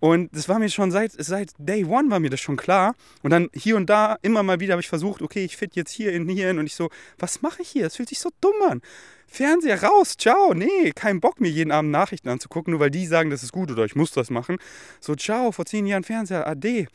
Und 0.02 0.34
das 0.34 0.48
war 0.48 0.58
mir 0.58 0.68
schon 0.68 0.90
seit, 0.90 1.12
seit 1.12 1.52
Day 1.58 1.84
One 1.84 2.10
war 2.10 2.18
mir 2.18 2.28
das 2.28 2.40
schon 2.40 2.56
klar. 2.56 2.96
Und 3.22 3.30
dann 3.30 3.48
hier 3.54 3.76
und 3.76 3.88
da 3.88 4.18
immer 4.22 4.42
mal 4.42 4.58
wieder 4.58 4.72
habe 4.72 4.80
ich 4.80 4.88
versucht, 4.88 5.22
okay, 5.22 5.44
ich 5.44 5.56
fit 5.56 5.76
jetzt 5.76 5.92
hier 5.92 6.12
in 6.12 6.28
hier 6.28 6.48
hin. 6.48 6.58
Und 6.58 6.66
ich 6.66 6.74
so, 6.74 6.90
was 7.20 7.40
mache 7.40 7.62
ich 7.62 7.68
hier? 7.68 7.84
Das 7.84 7.94
fühlt 7.94 8.08
sich 8.08 8.18
so 8.18 8.30
dumm 8.40 8.60
an. 8.68 8.82
Fernseher 9.28 9.80
raus, 9.80 10.16
ciao, 10.16 10.54
nee, 10.54 10.90
kein 10.92 11.20
Bock 11.20 11.40
mir 11.40 11.50
jeden 11.50 11.70
Abend 11.70 11.92
Nachrichten 11.92 12.30
anzugucken, 12.30 12.72
nur 12.72 12.80
weil 12.80 12.90
die 12.90 13.06
sagen, 13.06 13.30
das 13.30 13.44
ist 13.44 13.52
gut 13.52 13.70
oder 13.70 13.84
ich 13.84 13.94
muss 13.94 14.10
das 14.10 14.28
machen. 14.28 14.58
So, 14.98 15.14
ciao, 15.14 15.52
vor 15.52 15.66
zehn 15.66 15.86
Jahren 15.86 16.02
Fernseher, 16.02 16.48
ade. 16.48 16.88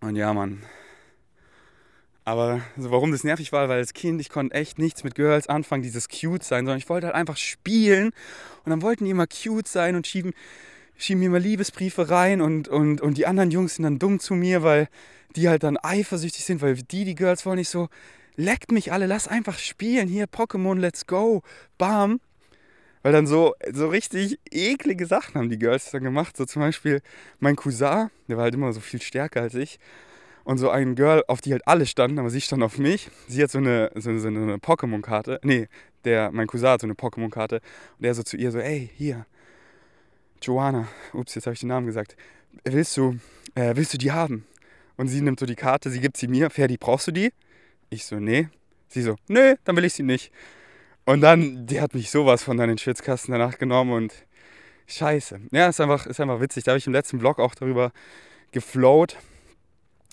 Und 0.00 0.16
ja, 0.16 0.32
Mann. 0.32 0.62
Aber 2.28 2.60
also 2.76 2.90
warum 2.90 3.10
das 3.10 3.24
nervig 3.24 3.52
war, 3.52 3.70
weil 3.70 3.78
als 3.78 3.94
Kind, 3.94 4.20
ich 4.20 4.28
konnte 4.28 4.54
echt 4.54 4.78
nichts 4.78 5.02
mit 5.02 5.14
Girls 5.14 5.46
anfangen, 5.46 5.82
dieses 5.82 6.10
cute 6.10 6.44
sein, 6.44 6.66
sondern 6.66 6.76
ich 6.76 6.90
wollte 6.90 7.06
halt 7.06 7.16
einfach 7.16 7.38
spielen. 7.38 8.08
Und 8.64 8.70
dann 8.70 8.82
wollten 8.82 9.06
die 9.06 9.10
immer 9.12 9.26
cute 9.26 9.66
sein 9.66 9.96
und 9.96 10.06
schieben, 10.06 10.34
schieben 10.98 11.20
mir 11.20 11.30
mal 11.30 11.40
Liebesbriefe 11.40 12.10
rein 12.10 12.42
und, 12.42 12.68
und, 12.68 13.00
und 13.00 13.16
die 13.16 13.26
anderen 13.26 13.50
Jungs 13.50 13.76
sind 13.76 13.84
dann 13.84 13.98
dumm 13.98 14.20
zu 14.20 14.34
mir, 14.34 14.62
weil 14.62 14.88
die 15.36 15.48
halt 15.48 15.62
dann 15.62 15.78
eifersüchtig 15.78 16.44
sind, 16.44 16.60
weil 16.60 16.74
die, 16.74 17.06
die 17.06 17.14
Girls 17.14 17.46
wollen 17.46 17.56
nicht 17.56 17.70
so, 17.70 17.88
leckt 18.36 18.72
mich 18.72 18.92
alle, 18.92 19.06
lass 19.06 19.26
einfach 19.26 19.58
spielen. 19.58 20.06
Hier, 20.06 20.26
Pokémon, 20.26 20.78
let's 20.78 21.06
go. 21.06 21.40
Bam. 21.78 22.20
Weil 23.02 23.12
dann 23.12 23.26
so, 23.26 23.54
so 23.72 23.88
richtig 23.88 24.38
eklige 24.50 25.06
Sachen 25.06 25.36
haben 25.36 25.48
die 25.48 25.58
Girls 25.58 25.92
dann 25.92 26.04
gemacht. 26.04 26.36
So 26.36 26.44
zum 26.44 26.60
Beispiel 26.60 27.00
mein 27.40 27.56
Cousin, 27.56 28.10
der 28.28 28.36
war 28.36 28.44
halt 28.44 28.54
immer 28.54 28.74
so 28.74 28.80
viel 28.80 29.00
stärker 29.00 29.40
als 29.40 29.54
ich. 29.54 29.78
Und 30.48 30.56
so 30.56 30.70
ein 30.70 30.94
Girl, 30.94 31.22
auf 31.28 31.42
die 31.42 31.52
halt 31.52 31.68
alle 31.68 31.84
standen, 31.84 32.18
aber 32.18 32.30
sie 32.30 32.40
stand 32.40 32.62
auf 32.62 32.78
mich. 32.78 33.10
Sie 33.26 33.42
hat 33.42 33.50
so 33.50 33.58
eine, 33.58 33.90
so 33.96 34.16
so 34.16 34.28
eine 34.28 34.56
Pokémon-Karte. 34.56 35.40
Nee, 35.42 35.68
der, 36.06 36.30
mein 36.32 36.46
Cousin 36.46 36.70
hat 36.70 36.80
so 36.80 36.86
eine 36.86 36.94
Pokémon-Karte. 36.94 37.56
Und 37.56 38.02
der 38.02 38.14
so 38.14 38.22
zu 38.22 38.38
ihr 38.38 38.50
so, 38.50 38.58
ey, 38.58 38.90
hier, 38.96 39.26
Joanna, 40.40 40.88
ups, 41.12 41.34
jetzt 41.34 41.44
habe 41.44 41.52
ich 41.52 41.60
den 41.60 41.68
Namen 41.68 41.84
gesagt. 41.84 42.16
Willst 42.64 42.96
du, 42.96 43.18
äh, 43.56 43.76
willst 43.76 43.92
du 43.92 43.98
die 43.98 44.10
haben? 44.10 44.46
Und 44.96 45.08
sie 45.08 45.20
nimmt 45.20 45.38
so 45.38 45.44
die 45.44 45.54
Karte, 45.54 45.90
sie 45.90 46.00
gibt 46.00 46.16
sie 46.16 46.28
mir. 46.28 46.48
Ferdi, 46.48 46.78
brauchst 46.78 47.08
du 47.08 47.12
die? 47.12 47.30
Ich 47.90 48.06
so, 48.06 48.18
nee. 48.18 48.48
Sie 48.88 49.02
so, 49.02 49.16
nee, 49.28 49.56
dann 49.64 49.76
will 49.76 49.84
ich 49.84 49.92
sie 49.92 50.02
nicht. 50.02 50.32
Und 51.04 51.20
dann, 51.20 51.66
die 51.66 51.78
hat 51.78 51.92
mich 51.92 52.10
sowas 52.10 52.42
von 52.42 52.56
dann 52.56 52.70
in 52.70 52.76
den 52.76 52.78
Schwitzkasten 52.78 53.32
danach 53.32 53.58
genommen 53.58 53.92
und 53.92 54.14
scheiße. 54.86 55.40
Ja, 55.50 55.68
ist 55.68 55.78
einfach, 55.78 56.06
ist 56.06 56.20
einfach 56.20 56.40
witzig. 56.40 56.64
Da 56.64 56.70
habe 56.70 56.78
ich 56.78 56.86
im 56.86 56.94
letzten 56.94 57.18
Blog 57.18 57.38
auch 57.38 57.54
darüber 57.54 57.92
geflowt, 58.50 59.18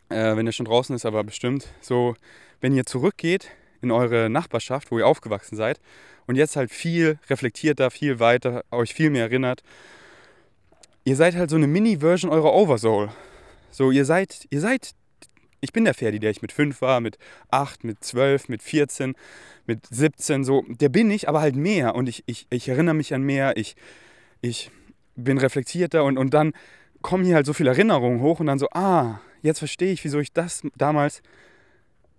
äh, 0.10 0.36
wenn 0.36 0.46
er 0.46 0.54
schon 0.54 0.66
draußen 0.66 0.96
ist, 0.96 1.06
aber 1.06 1.24
bestimmt. 1.24 1.68
So, 1.82 2.16
wenn 2.62 2.76
ihr 2.76 2.86
zurückgeht 2.86 3.52
in 3.82 3.92
eure 3.92 4.30
Nachbarschaft, 4.30 4.92
wo 4.92 5.00
ihr 5.00 5.08
aufgewachsen 5.08 5.56
seid 5.56 5.80
und 6.28 6.36
jetzt 6.36 6.56
halt 6.56 6.72
viel 6.72 7.20
reflektierter, 7.30 7.92
viel 7.92 8.20
weiter, 8.20 8.64
euch 8.72 8.94
viel 8.94 9.10
mehr 9.10 9.24
erinnert, 9.24 9.64
ihr 11.04 11.16
seid 11.16 11.36
halt 11.36 11.50
so 11.50 11.56
eine 11.56 11.68
Mini-Version 11.68 12.32
eurer 12.32 12.54
Oversoul. 12.54 13.10
So, 13.72 13.92
ihr 13.92 14.06
seid, 14.06 14.48
ihr 14.50 14.62
seid 14.62 14.96
ich 15.66 15.74
bin 15.74 15.84
der 15.84 15.96
Ferdi, 15.96 16.20
der 16.20 16.30
ich 16.30 16.44
mit 16.44 16.52
5 16.52 16.80
war, 16.82 17.02
mit 17.02 17.18
8, 17.50 17.84
mit 17.84 18.04
12, 18.04 18.50
mit 18.50 18.62
14, 18.62 19.16
mit 19.66 19.86
17, 19.90 20.44
so. 20.44 20.64
Der 20.68 20.90
bin 20.90 21.10
ich, 21.10 21.28
aber 21.28 21.42
halt 21.42 21.56
mehr. 21.56 21.96
Und 21.96 22.08
ich, 22.08 22.24
ich, 22.28 22.46
ich 22.52 22.70
erinnere 22.70 22.94
mich 22.94 23.16
an 23.16 23.24
mehr, 23.24 23.58
ich, 23.58 23.76
ich 24.42 24.70
bin 25.16 25.40
reflektierter 25.40 26.04
und, 26.04 26.20
und 26.20 26.36
dann 26.36 26.54
kommen 27.02 27.26
hier 27.26 27.36
halt 27.36 27.48
so 27.48 27.54
viele 27.54 27.72
Erinnerungen 27.72 28.22
hoch 28.22 28.40
und 28.40 28.46
dann 28.46 28.60
so, 28.60 28.68
ah, 28.74 29.20
jetzt 29.46 29.60
verstehe 29.60 29.94
ich, 29.94 30.04
wieso 30.04 30.20
ich 30.20 30.34
das 30.34 30.64
damals 30.76 31.22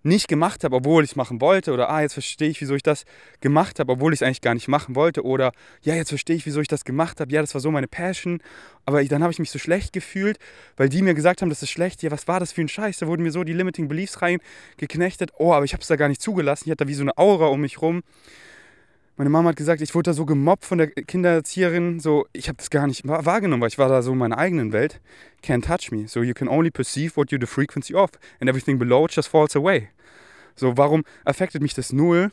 nicht 0.07 0.29
gemacht 0.29 0.63
habe, 0.65 0.77
obwohl 0.77 1.03
ich 1.05 1.11
es 1.11 1.17
machen 1.17 1.41
wollte. 1.41 1.73
Oder, 1.73 1.91
ah, 1.91 2.01
jetzt 2.01 2.13
verstehe 2.13 2.49
ich, 2.49 2.61
wieso 2.61 2.75
ich 2.77 2.83
das 2.83 3.05
gemacht 3.41 3.81
habe, 3.81 3.93
obwohl 3.93 4.15
ich 4.15 4.21
es 4.21 4.23
eigentlich 4.23 4.41
gar 4.41 4.55
nicht 4.55 4.69
machen 4.69 4.95
wollte. 4.95 5.25
Oder, 5.25 5.53
ja, 5.83 5.95
jetzt 5.95 6.11
verstehe 6.11 6.37
ich, 6.37 6.47
wieso 6.47 6.61
ich 6.61 6.69
das 6.69 6.85
gemacht 6.85 7.21
habe. 7.21 7.33
Ja, 7.33 7.41
das 7.41 7.53
war 7.55 7.61
so 7.61 7.71
meine 7.71 7.89
Passion. 7.89 8.41
Aber 8.85 9.05
dann 9.05 9.23
habe 9.23 9.33
ich 9.33 9.41
mich 9.41 9.51
so 9.51 9.59
schlecht 9.59 9.93
gefühlt, 9.93 10.39
weil 10.77 10.89
die 10.89 11.03
mir 11.03 11.15
gesagt 11.15 11.43
haben, 11.43 11.51
das 11.51 11.63
ist 11.63 11.71
schlecht. 11.71 12.03
Ja, 12.03 12.11
was 12.11 12.29
war 12.29 12.39
das 12.39 12.53
für 12.53 12.61
ein 12.61 12.69
Scheiß? 12.69 12.99
Da 12.99 13.09
wurden 13.09 13.23
mir 13.23 13.33
so 13.33 13.43
die 13.43 13.53
Limiting 13.53 13.89
Beliefs 13.89 14.23
reingeknechtet. 14.23 15.33
Oh, 15.39 15.53
aber 15.53 15.65
ich 15.65 15.73
habe 15.73 15.83
es 15.83 15.89
da 15.89 15.97
gar 15.97 16.09
nicht 16.09 16.23
zugelassen. 16.23 16.65
Ich 16.67 16.71
hatte 16.71 16.85
da 16.85 16.89
wie 16.89 16.95
so 16.95 17.03
eine 17.03 17.19
Aura 17.19 17.47
um 17.47 17.61
mich 17.61 17.83
rum. 17.83 18.03
Meine 19.19 19.31
Mama 19.31 19.49
hat 19.49 19.57
gesagt, 19.57 19.81
ich 19.81 19.95
wurde 19.95 20.11
da 20.11 20.15
so 20.15 20.27
gemobbt 20.27 20.67
von 20.67 20.77
der 20.77 20.89
Kindererzieherin. 20.89 22.01
So, 22.01 22.27
ich 22.35 22.49
habe 22.49 22.59
das 22.59 22.69
gar 22.69 22.87
nicht 22.87 23.09
wahrgenommen, 23.09 23.63
weil 23.63 23.71
ich 23.71 23.79
war 23.79 23.89
da 23.89 24.03
so 24.03 24.13
in 24.13 24.19
meiner 24.19 24.37
eigenen 24.37 24.73
Welt. 24.73 25.01
Can't 25.43 25.65
touch 25.65 25.91
me. 25.91 26.07
So 26.07 26.23
you 26.23 26.35
can 26.35 26.49
only 26.49 26.71
perceive 26.71 27.17
what 27.17 27.31
you're 27.31 27.41
the 27.41 27.47
frequency 27.47 27.95
of. 27.95 28.11
And 28.41 28.51
everything 28.51 28.79
below 28.79 29.07
just 29.09 29.29
falls 29.29 29.57
away. 29.57 29.89
So, 30.55 30.77
warum 30.77 31.03
affectet 31.25 31.63
mich 31.63 31.73
das 31.73 31.95
null, 31.95 32.31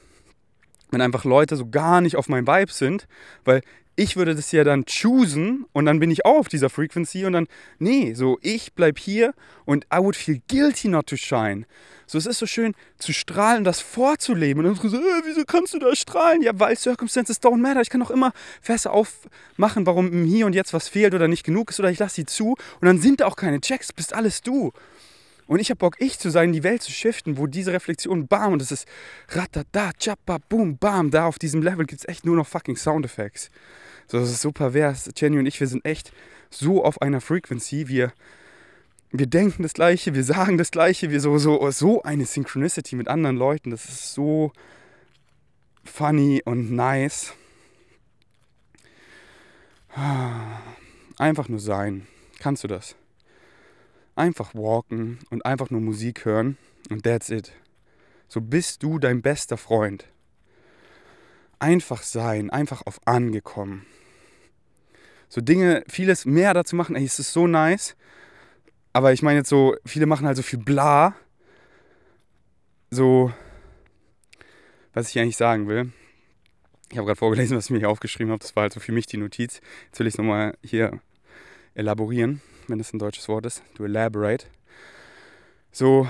wenn 0.92 1.00
einfach 1.00 1.24
Leute 1.24 1.56
so 1.56 1.70
gar 1.70 2.02
nicht 2.02 2.18
auf 2.18 2.28
meinem 2.28 2.48
Vibe 2.48 2.72
sind? 2.74 3.08
Weil 3.46 3.62
ich 3.96 4.16
würde 4.16 4.36
das 4.36 4.52
ja 4.52 4.64
dann 4.64 4.86
choosen 4.86 5.66
und 5.72 5.86
dann 5.86 6.00
bin 6.00 6.10
ich 6.10 6.26
auch 6.26 6.40
auf 6.40 6.48
dieser 6.48 6.70
Frequency 6.70 7.26
und 7.26 7.34
dann, 7.34 7.48
nee, 7.80 8.14
so 8.14 8.40
ich 8.42 8.74
bleib 8.74 8.98
hier 8.98 9.34
und 9.66 9.86
I 9.94 9.98
would 9.98 10.16
feel 10.16 10.42
guilty 10.48 10.88
not 10.88 11.08
to 11.08 11.16
shine. 11.16 11.66
So, 12.08 12.18
es 12.18 12.26
ist 12.26 12.40
so 12.40 12.46
schön 12.46 12.76
zu 12.98 13.14
strahlen, 13.14 13.64
das 13.64 13.80
vorzuleben. 13.80 14.66
Und 14.66 14.78
dann 14.78 14.90
so, 14.90 14.98
äh, 14.98 15.22
wieso 15.26 15.46
kannst 15.46 15.74
du 15.74 15.80
da 15.80 15.96
strahlen? 15.96 16.42
Ja, 16.42 16.52
weil 16.54 16.78
Circumstances 16.78 17.42
don't 17.42 17.58
matter. 17.58 17.82
Ich 17.82 17.90
kann 17.90 18.02
auch 18.02 18.12
immer 18.12 18.34
Fässer 18.62 18.92
aufmachen, 18.92 19.86
warum 19.86 20.12
im 20.12 20.26
Hier 20.26 20.46
und 20.46 20.54
Jetzt 20.54 20.74
was 20.74 20.90
fehlt 20.90 21.14
oder 21.14 21.28
nicht 21.28 21.44
genug 21.44 21.70
ist 21.70 21.80
oder 21.80 21.90
ich 21.90 22.00
lasse 22.00 22.16
sie 22.16 22.26
zu. 22.26 22.56
Und 22.82 22.86
dann 22.86 23.00
sind 23.00 23.22
da 23.22 23.26
auch 23.26 23.36
keine 23.36 23.62
Checks, 23.62 23.94
bist 23.94 24.14
alles 24.14 24.42
du. 24.42 24.74
Und 25.48 25.60
ich 25.60 25.70
habe 25.70 25.78
Bock, 25.78 25.96
ich 26.00 26.20
zu 26.20 26.30
sein, 26.30 26.54
die 26.54 26.64
Welt 26.64 26.82
zu 26.82 26.92
shiften, 26.92 27.38
wo 27.38 27.48
diese 27.48 27.74
Reflexion, 27.74 28.28
bam, 28.28 28.54
und 28.54 28.62
das 28.62 28.72
ist 28.72 28.88
ratata, 29.30 29.92
chappa, 30.00 30.38
boom, 30.50 30.78
bam, 30.78 31.12
da 31.12 31.26
auf 31.26 31.38
diesem 31.38 31.62
Level 31.62 31.86
gibt 31.86 32.02
es 32.02 32.08
echt 32.08 32.26
nur 32.26 32.36
noch 32.36 32.48
fucking 32.48 32.78
Soundeffects. 32.78 33.50
So, 34.08 34.20
das 34.20 34.30
ist 34.30 34.42
so 34.42 34.52
pervers. 34.52 35.10
Jenny 35.16 35.40
und 35.40 35.46
ich, 35.46 35.60
wir 35.60 35.68
sind 35.68 35.86
echt 35.86 36.12
so 36.50 36.84
auf 36.84 37.02
einer 37.02 37.22
Frequency. 37.22 37.88
Wir, 37.88 38.14
wir 39.12 39.28
denken 39.28 39.64
das 39.64 39.74
Gleiche, 39.74 40.14
wir 40.14 40.24
sagen 40.24 40.58
das 40.58 40.72
Gleiche, 40.72 41.10
wir 41.10 41.20
so, 41.20 41.38
so, 41.38 41.70
so 41.72 42.04
eine 42.04 42.26
Synchronicity 42.26 42.96
mit 42.96 43.08
anderen 43.08 43.38
Leuten. 43.38 43.72
Das 43.72 43.86
ist 43.86 44.14
so 44.14 44.52
funny 45.84 46.42
und 46.46 46.72
nice. 46.72 47.34
Einfach 51.18 51.50
nur 51.50 51.60
sein. 51.60 52.08
Kannst 52.40 52.64
du 52.64 52.68
das? 52.68 52.96
Einfach 54.16 54.54
walken 54.54 55.20
und 55.32 55.46
einfach 55.46 55.70
nur 55.70 55.82
Musik 55.82 56.26
hören 56.26 56.58
und 56.90 57.04
that's 57.04 57.30
it. 57.30 57.52
So 58.28 58.42
bist 58.42 58.84
du 58.84 59.00
dein 59.00 59.22
bester 59.22 59.58
Freund. 59.58 60.06
Einfach 61.60 62.04
sein, 62.04 62.50
einfach 62.50 62.84
auf 62.86 63.00
angekommen. 63.06 63.86
So 65.30 65.42
Dinge, 65.42 65.84
vieles 65.88 66.26
mehr 66.26 66.54
dazu 66.54 66.76
machen, 66.76 66.96
ey, 66.96 67.06
es 67.06 67.18
ist 67.18 67.34
so 67.34 67.48
nice. 67.48 67.96
Aber 68.92 69.14
ich 69.14 69.24
meine 69.24 69.40
jetzt 69.40 69.50
so, 69.50 69.76
viele 69.86 70.06
machen 70.06 70.28
halt 70.28 70.38
so 70.38 70.44
viel 70.44 70.60
bla. 70.60 71.16
So, 72.92 73.34
was 74.94 75.10
ich 75.10 75.20
eigentlich 75.20 75.38
sagen 75.38 75.68
will. 75.68 75.92
Ich 76.92 76.98
habe 76.98 77.08
gerade 77.08 77.18
vorgelesen, 77.18 77.58
was 77.58 77.66
ich 77.66 77.72
mir 77.72 77.80
hier 77.80 77.90
aufgeschrieben 77.90 78.32
habe. 78.32 78.42
Das 78.42 78.56
war 78.56 78.64
halt 78.64 78.74
so 78.74 78.80
für 78.80 78.92
mich 78.92 79.08
die 79.08 79.18
Notiz. 79.18 79.62
Jetzt 79.86 80.00
will 80.00 80.06
ich 80.06 80.14
es 80.14 80.18
nochmal 80.20 80.56
hier 80.62 81.00
elaborieren 81.74 82.42
wenn 82.70 82.78
das 82.78 82.94
ein 82.94 83.00
deutsches 83.00 83.28
Wort 83.28 83.46
ist, 83.46 83.64
to 83.76 83.86
elaborate. 83.86 84.46
So, 85.72 86.08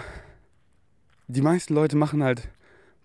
die 1.28 1.42
meisten 1.42 1.74
Leute 1.74 1.96
machen 1.96 2.24
halt 2.24 2.50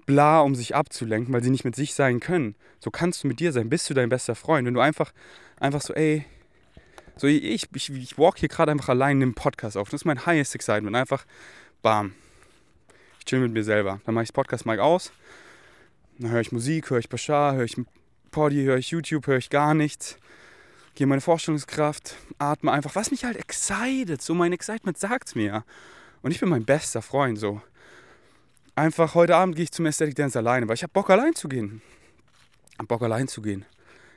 bla, 0.06 0.40
um 0.40 0.54
sich 0.54 0.74
abzulenken, 0.74 1.32
weil 1.34 1.42
sie 1.42 1.50
nicht 1.50 1.64
mit 1.64 1.76
sich 1.76 1.94
sein 1.94 2.18
können. 2.18 2.54
So 2.80 2.90
kannst 2.90 3.22
du 3.22 3.28
mit 3.28 3.40
dir 3.40 3.52
sein, 3.52 3.68
bist 3.68 3.88
du 3.90 3.94
dein 3.94 4.08
bester 4.08 4.34
Freund. 4.34 4.66
Wenn 4.66 4.74
du 4.74 4.80
einfach, 4.80 5.12
einfach 5.60 5.82
so, 5.82 5.92
ey, 5.94 6.24
so 7.16 7.26
ich, 7.26 7.68
ich, 7.74 7.90
ich 7.90 8.18
walk 8.18 8.38
hier 8.38 8.48
gerade 8.48 8.72
einfach 8.72 8.88
allein 8.88 9.20
im 9.20 9.34
Podcast 9.34 9.76
auf. 9.76 9.90
Das 9.90 10.02
ist 10.02 10.04
mein 10.04 10.24
highest 10.24 10.54
excitement. 10.54 10.96
Einfach, 10.96 11.26
bam. 11.82 12.14
Ich 13.18 13.26
chill 13.26 13.40
mit 13.40 13.52
mir 13.52 13.64
selber. 13.64 14.00
Dann 14.06 14.14
mache 14.14 14.22
ich 14.22 14.30
das 14.30 14.34
Podcast 14.34 14.66
mal 14.66 14.80
aus. 14.80 15.12
Dann 16.18 16.30
höre 16.30 16.40
ich 16.40 16.52
Musik, 16.52 16.90
höre 16.90 16.98
ich 16.98 17.08
Bashar, 17.08 17.54
höre 17.54 17.64
ich 17.64 17.76
Poddy, 18.30 18.64
höre 18.64 18.78
ich 18.78 18.90
YouTube, 18.90 19.26
höre 19.26 19.38
ich 19.38 19.50
gar 19.50 19.74
nichts. 19.74 20.16
Gehe 20.98 21.06
meine 21.06 21.20
Vorstellungskraft, 21.20 22.16
atme 22.38 22.72
einfach, 22.72 22.96
was 22.96 23.12
mich 23.12 23.22
halt 23.22 23.36
excited. 23.36 24.20
So 24.20 24.34
mein 24.34 24.52
Excitement 24.52 24.98
sagt 24.98 25.36
mir. 25.36 25.64
Und 26.22 26.32
ich 26.32 26.40
bin 26.40 26.48
mein 26.48 26.64
bester 26.64 27.02
Freund 27.02 27.38
so. 27.38 27.62
Einfach 28.74 29.14
heute 29.14 29.36
Abend 29.36 29.54
gehe 29.54 29.62
ich 29.62 29.70
zum 29.70 29.86
Aesthetic 29.86 30.16
Dance 30.16 30.36
alleine, 30.36 30.66
weil 30.66 30.74
ich 30.74 30.82
habe 30.82 30.92
Bock 30.92 31.08
allein 31.10 31.36
zu 31.36 31.48
gehen. 31.48 31.82
Hab 32.80 32.88
Bock 32.88 33.00
allein 33.02 33.28
zu 33.28 33.42
gehen. 33.42 33.64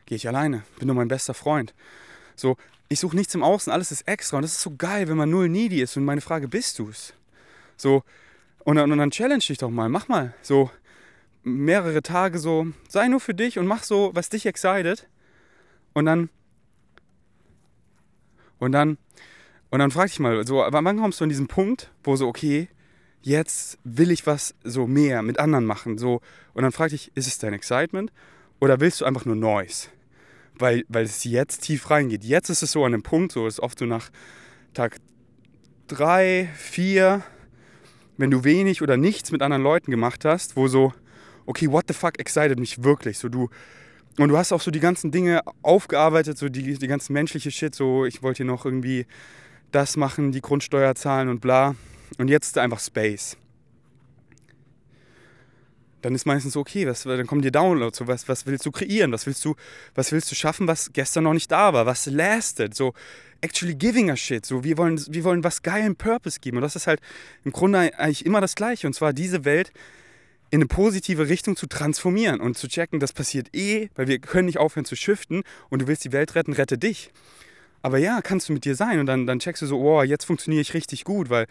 Gehe 0.07 0.15
ich 0.15 0.27
alleine, 0.27 0.63
bin 0.79 0.87
nur 0.87 0.95
mein 0.95 1.07
bester 1.07 1.35
Freund. 1.35 1.75
So, 2.35 2.57
ich 2.89 2.99
suche 2.99 3.15
nichts 3.15 3.35
im 3.35 3.43
Außen, 3.43 3.71
alles 3.71 3.91
ist 3.91 4.07
extra 4.07 4.37
und 4.37 4.41
das 4.41 4.53
ist 4.53 4.61
so 4.61 4.75
geil, 4.75 5.07
wenn 5.07 5.17
man 5.17 5.29
null 5.29 5.49
needy 5.49 5.83
ist 5.83 5.97
und 5.97 6.03
meine 6.03 6.21
Frage, 6.21 6.47
bist 6.47 6.79
du's? 6.79 7.13
So, 7.77 8.01
und 8.63 8.77
dann, 8.77 8.91
und 8.91 8.97
dann 8.97 9.11
challenge 9.11 9.43
dich 9.47 9.59
doch 9.59 9.69
mal, 9.69 9.87
mach 9.87 10.07
mal 10.07 10.33
so 10.41 10.71
mehrere 11.43 12.01
Tage 12.01 12.39
so, 12.39 12.65
sei 12.89 13.07
nur 13.07 13.19
für 13.19 13.35
dich 13.35 13.59
und 13.59 13.67
mach 13.67 13.83
so, 13.83 14.09
was 14.15 14.29
dich 14.29 14.47
excited. 14.47 15.07
Und 15.93 16.05
dann, 16.05 16.31
und 18.61 18.71
dann, 18.73 18.99
und 19.71 19.79
dann 19.79 19.89
frag 19.89 20.07
dich 20.07 20.19
mal, 20.19 20.45
so, 20.45 20.57
wann 20.57 20.97
kommst 20.99 21.19
du 21.19 21.23
an 21.23 21.29
diesen 21.29 21.47
Punkt, 21.47 21.91
wo 22.03 22.15
so, 22.15 22.27
okay, 22.27 22.69
jetzt 23.23 23.79
will 23.83 24.11
ich 24.11 24.27
was 24.27 24.53
so 24.63 24.85
mehr 24.85 25.23
mit 25.23 25.39
anderen 25.39 25.65
machen, 25.65 25.97
so, 25.97 26.21
und 26.53 26.61
dann 26.61 26.71
frag 26.71 26.89
dich, 26.89 27.11
ist 27.15 27.25
es 27.25 27.39
dein 27.39 27.53
Excitement 27.53 28.13
oder 28.59 28.79
willst 28.79 29.01
du 29.01 29.05
einfach 29.05 29.25
nur 29.25 29.35
Noise? 29.35 29.87
Weil, 30.59 30.83
weil 30.89 31.05
es 31.05 31.23
jetzt 31.23 31.61
tief 31.61 31.89
reingeht. 31.89 32.23
Jetzt 32.23 32.49
ist 32.49 32.61
es 32.61 32.73
so 32.73 32.85
an 32.85 32.91
dem 32.91 33.01
Punkt, 33.01 33.31
so 33.31 33.47
ist 33.47 33.59
oft 33.59 33.79
so 33.79 33.85
nach 33.85 34.11
Tag 34.75 34.97
drei, 35.87 36.47
vier, 36.55 37.23
wenn 38.17 38.29
du 38.29 38.43
wenig 38.43 38.83
oder 38.83 38.95
nichts 38.95 39.31
mit 39.31 39.41
anderen 39.41 39.63
Leuten 39.63 39.89
gemacht 39.89 40.23
hast, 40.23 40.55
wo 40.55 40.67
so, 40.67 40.93
okay, 41.47 41.71
what 41.71 41.85
the 41.87 41.95
fuck 41.95 42.19
excited 42.19 42.59
mich 42.59 42.83
wirklich? 42.83 43.17
So 43.17 43.27
du 43.27 43.49
und 44.17 44.29
du 44.29 44.37
hast 44.37 44.51
auch 44.51 44.61
so 44.61 44.71
die 44.71 44.79
ganzen 44.79 45.11
Dinge 45.11 45.41
aufgearbeitet, 45.61 46.37
so 46.37 46.49
die, 46.49 46.77
die 46.77 46.87
ganzen 46.87 47.13
menschliche 47.13 47.51
Shit, 47.51 47.73
so 47.73 48.05
ich 48.05 48.21
wollte 48.23 48.37
hier 48.37 48.45
noch 48.45 48.65
irgendwie 48.65 49.05
das 49.71 49.95
machen, 49.97 50.31
die 50.31 50.41
Grundsteuer 50.41 50.95
zahlen 50.95 51.29
und 51.29 51.39
bla. 51.39 51.75
Und 52.17 52.27
jetzt 52.27 52.57
einfach 52.57 52.79
Space. 52.79 53.37
Dann 56.01 56.15
ist 56.15 56.25
meistens 56.25 56.57
okay, 56.57 56.87
was, 56.87 57.03
dann 57.03 57.27
kommen 57.27 57.41
dir 57.41 57.51
Downloads, 57.51 57.99
so 57.99 58.07
was, 58.07 58.27
was 58.27 58.45
willst 58.47 58.65
du 58.65 58.71
kreieren, 58.71 59.11
was 59.11 59.27
willst 59.27 59.45
du, 59.45 59.55
was 59.93 60.11
willst 60.11 60.31
du 60.31 60.35
schaffen, 60.35 60.67
was 60.67 60.91
gestern 60.91 61.23
noch 61.25 61.33
nicht 61.33 61.51
da 61.51 61.73
war, 61.73 61.85
was 61.85 62.07
lasted, 62.07 62.73
so 62.75 62.93
actually 63.41 63.75
giving 63.75 64.09
a 64.09 64.15
shit, 64.15 64.45
so 64.45 64.63
wir 64.63 64.77
wollen, 64.77 64.99
wir 65.09 65.23
wollen 65.23 65.43
was 65.43 65.61
geilen 65.61 65.95
Purpose 65.95 66.39
geben. 66.39 66.57
Und 66.57 66.63
das 66.63 66.75
ist 66.75 66.87
halt 66.87 66.99
im 67.43 67.51
Grunde 67.51 67.97
eigentlich 67.97 68.25
immer 68.25 68.41
das 68.41 68.55
Gleiche. 68.55 68.87
Und 68.87 68.93
zwar 68.93 69.13
diese 69.13 69.45
Welt 69.45 69.71
in 70.51 70.57
eine 70.57 70.67
positive 70.67 71.29
Richtung 71.29 71.55
zu 71.55 71.65
transformieren 71.65 72.41
und 72.41 72.57
zu 72.57 72.67
checken, 72.67 72.99
das 72.99 73.13
passiert 73.13 73.55
eh, 73.55 73.89
weil 73.95 74.07
wir 74.07 74.19
können 74.19 74.45
nicht 74.45 74.59
aufhören 74.59 74.85
zu 74.85 74.97
shiften 74.97 75.43
und 75.69 75.81
du 75.81 75.87
willst 75.87 76.03
die 76.03 76.11
Welt 76.11 76.35
retten, 76.35 76.53
rette 76.53 76.77
dich. 76.77 77.09
Aber 77.81 77.97
ja, 77.97 78.21
kannst 78.21 78.49
du 78.49 78.53
mit 78.53 78.65
dir 78.65 78.75
sein 78.75 78.99
und 78.99 79.05
dann, 79.05 79.25
dann 79.25 79.39
checkst 79.39 79.61
du 79.61 79.65
so, 79.65 79.79
oh, 79.79 80.03
jetzt 80.03 80.25
funktioniere 80.25 80.61
ich 80.61 80.73
richtig 80.73 81.05
gut, 81.05 81.29
weil 81.29 81.47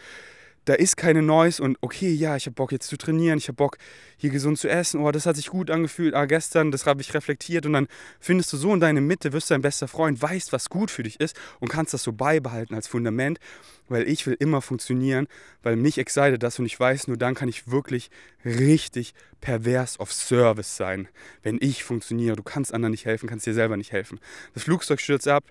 da 0.67 0.75
ist 0.75 0.97
keine 0.97 1.23
Noise 1.23 1.63
und 1.63 1.79
okay, 1.81 2.13
ja, 2.13 2.37
ich 2.37 2.47
habe 2.47 2.55
Bock 2.55 2.73
jetzt 2.73 2.89
zu 2.89 2.97
trainieren, 2.97 3.39
ich 3.39 3.49
habe 3.49 3.57
Bock 3.57 3.79
hier 4.17 4.31
gesund 4.31 4.59
zu 4.59 4.69
essen, 4.69 5.01
oh, 5.01 5.11
das 5.11 5.27
hat 5.27 5.37
sich 5.37 5.49
gut 5.49 5.71
angefühlt, 5.71 6.15
ah, 6.15 6.27
gestern, 6.27 6.71
das 6.71 6.87
habe 6.87 7.01
ich 7.01 7.15
reflektiert 7.15 7.67
und 7.67 7.73
dann 7.73 7.89
findest 8.21 8.53
du 8.53 8.57
so 8.57 8.75
in 8.75 8.81
deine 8.81 9.01
Mitte, 9.01 9.33
wirst 9.33 9.51
dein 9.51 9.63
bester 9.63 9.89
Freund, 9.89 10.21
weißt, 10.21 10.53
was 10.53 10.69
gut 10.69 10.91
für 10.91 11.03
dich 11.03 11.19
ist 11.19 11.39
und 11.61 11.69
kannst 11.69 11.95
das 11.95 12.03
so 12.03 12.13
beibehalten 12.13 12.75
als 12.75 12.87
Fundament, 12.87 13.41
weil 13.89 14.07
ich 14.09 14.27
will 14.27 14.37
immer 14.39 14.61
funktionieren, 14.61 15.27
weil 15.63 15.77
mich 15.77 15.99
excited 15.99 16.43
das 16.43 16.59
und 16.59 16.67
ich 16.67 16.79
weiß, 16.79 17.09
nur 17.09 17.17
dann 17.17 17.35
kann 17.35 17.49
ich 17.49 17.69
wirklich 17.69 18.11
richtig 18.45 19.15
pervers 19.41 19.99
auf 19.99 20.13
Service 20.13 20.77
sein, 20.77 21.09
wenn 21.43 21.59
ich 21.61 21.85
funktioniere. 21.85 22.37
Du 22.37 22.43
kannst 22.43 22.75
anderen 22.75 22.93
nicht 22.93 23.07
helfen, 23.07 23.29
kannst 23.29 23.47
dir 23.47 23.55
selber 23.55 23.77
nicht 23.77 23.93
helfen. 23.93 24.21
Das 24.55 24.65
Flugzeug 24.65 25.01
stürzt 25.01 25.27
ab, 25.27 25.45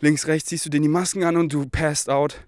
links, 0.00 0.26
rechts 0.28 0.48
ziehst 0.48 0.64
du 0.64 0.70
dir 0.70 0.80
die 0.80 0.88
Masken 0.88 1.24
an 1.24 1.36
und 1.36 1.52
du 1.52 1.66
passed 1.66 2.08
out 2.08 2.40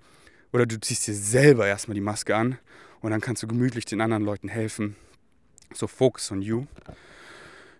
oder 0.57 0.65
du 0.65 0.81
ziehst 0.81 1.07
dir 1.07 1.13
selber 1.13 1.67
erstmal 1.67 1.95
die 1.95 2.01
Maske 2.01 2.35
an 2.35 2.59
und 3.03 3.11
dann 3.11 3.21
kannst 3.21 3.43
du 3.43 3.47
gemütlich 3.47 3.85
den 3.85 4.01
anderen 4.01 4.25
Leuten 4.25 4.49
helfen. 4.49 4.97
So 5.75 5.87
focus 5.87 6.33
on 6.33 6.41
you. 6.41 6.65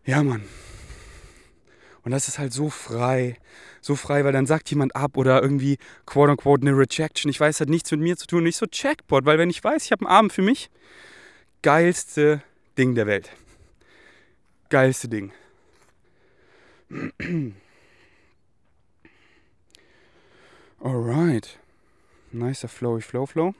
Ja, 0.05 0.23
Mann. 0.23 0.43
Und 2.03 2.11
das 2.11 2.29
ist 2.29 2.39
halt 2.39 2.53
so 2.53 2.69
frei. 2.69 3.39
So 3.81 3.97
frei, 3.97 4.27
weil 4.27 4.35
dann 4.35 4.45
sagt 4.45 4.69
jemand 4.69 4.95
ab 4.95 5.17
oder 5.17 5.41
irgendwie 5.41 5.79
quote 6.05 6.33
unquote 6.33 6.67
eine 6.67 6.77
Rejection. 6.77 7.31
Ich 7.31 7.41
weiß, 7.41 7.61
hat 7.61 7.71
nichts 7.71 7.91
mit 7.93 8.01
mir 8.01 8.19
zu 8.19 8.27
tun. 8.27 8.45
Nicht 8.45 8.59
so 8.59 8.67
Checkpot, 8.67 9.25
weil 9.25 9.39
wenn 9.39 9.49
ich 9.49 9.65
weiß, 9.65 9.87
ich 9.87 9.93
habe 9.93 10.05
einen 10.05 10.15
Abend 10.15 10.35
für 10.35 10.43
mich, 10.43 10.69
geilste 11.63 12.43
Ding 12.77 12.95
der 12.95 13.07
Welt. 13.07 13.31
Geilste 14.69 15.09
Ding. 15.09 15.33
Alright. 20.79 21.59
Nicer 22.37 22.69
flowy 22.69 23.01
flow 23.01 23.27
flow. 23.27 23.55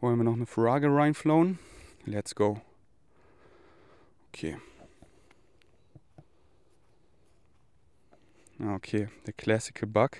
Wollen 0.00 0.18
wir 0.18 0.24
noch 0.24 0.34
eine 0.34 0.46
Frage 0.46 0.88
reinflowen? 0.92 1.58
Let's 2.04 2.34
go. 2.34 2.60
Okay. 4.28 4.56
Ah, 8.60 8.74
okay, 8.74 9.08
der 9.26 9.32
Classical 9.32 9.88
Bug. 9.88 10.18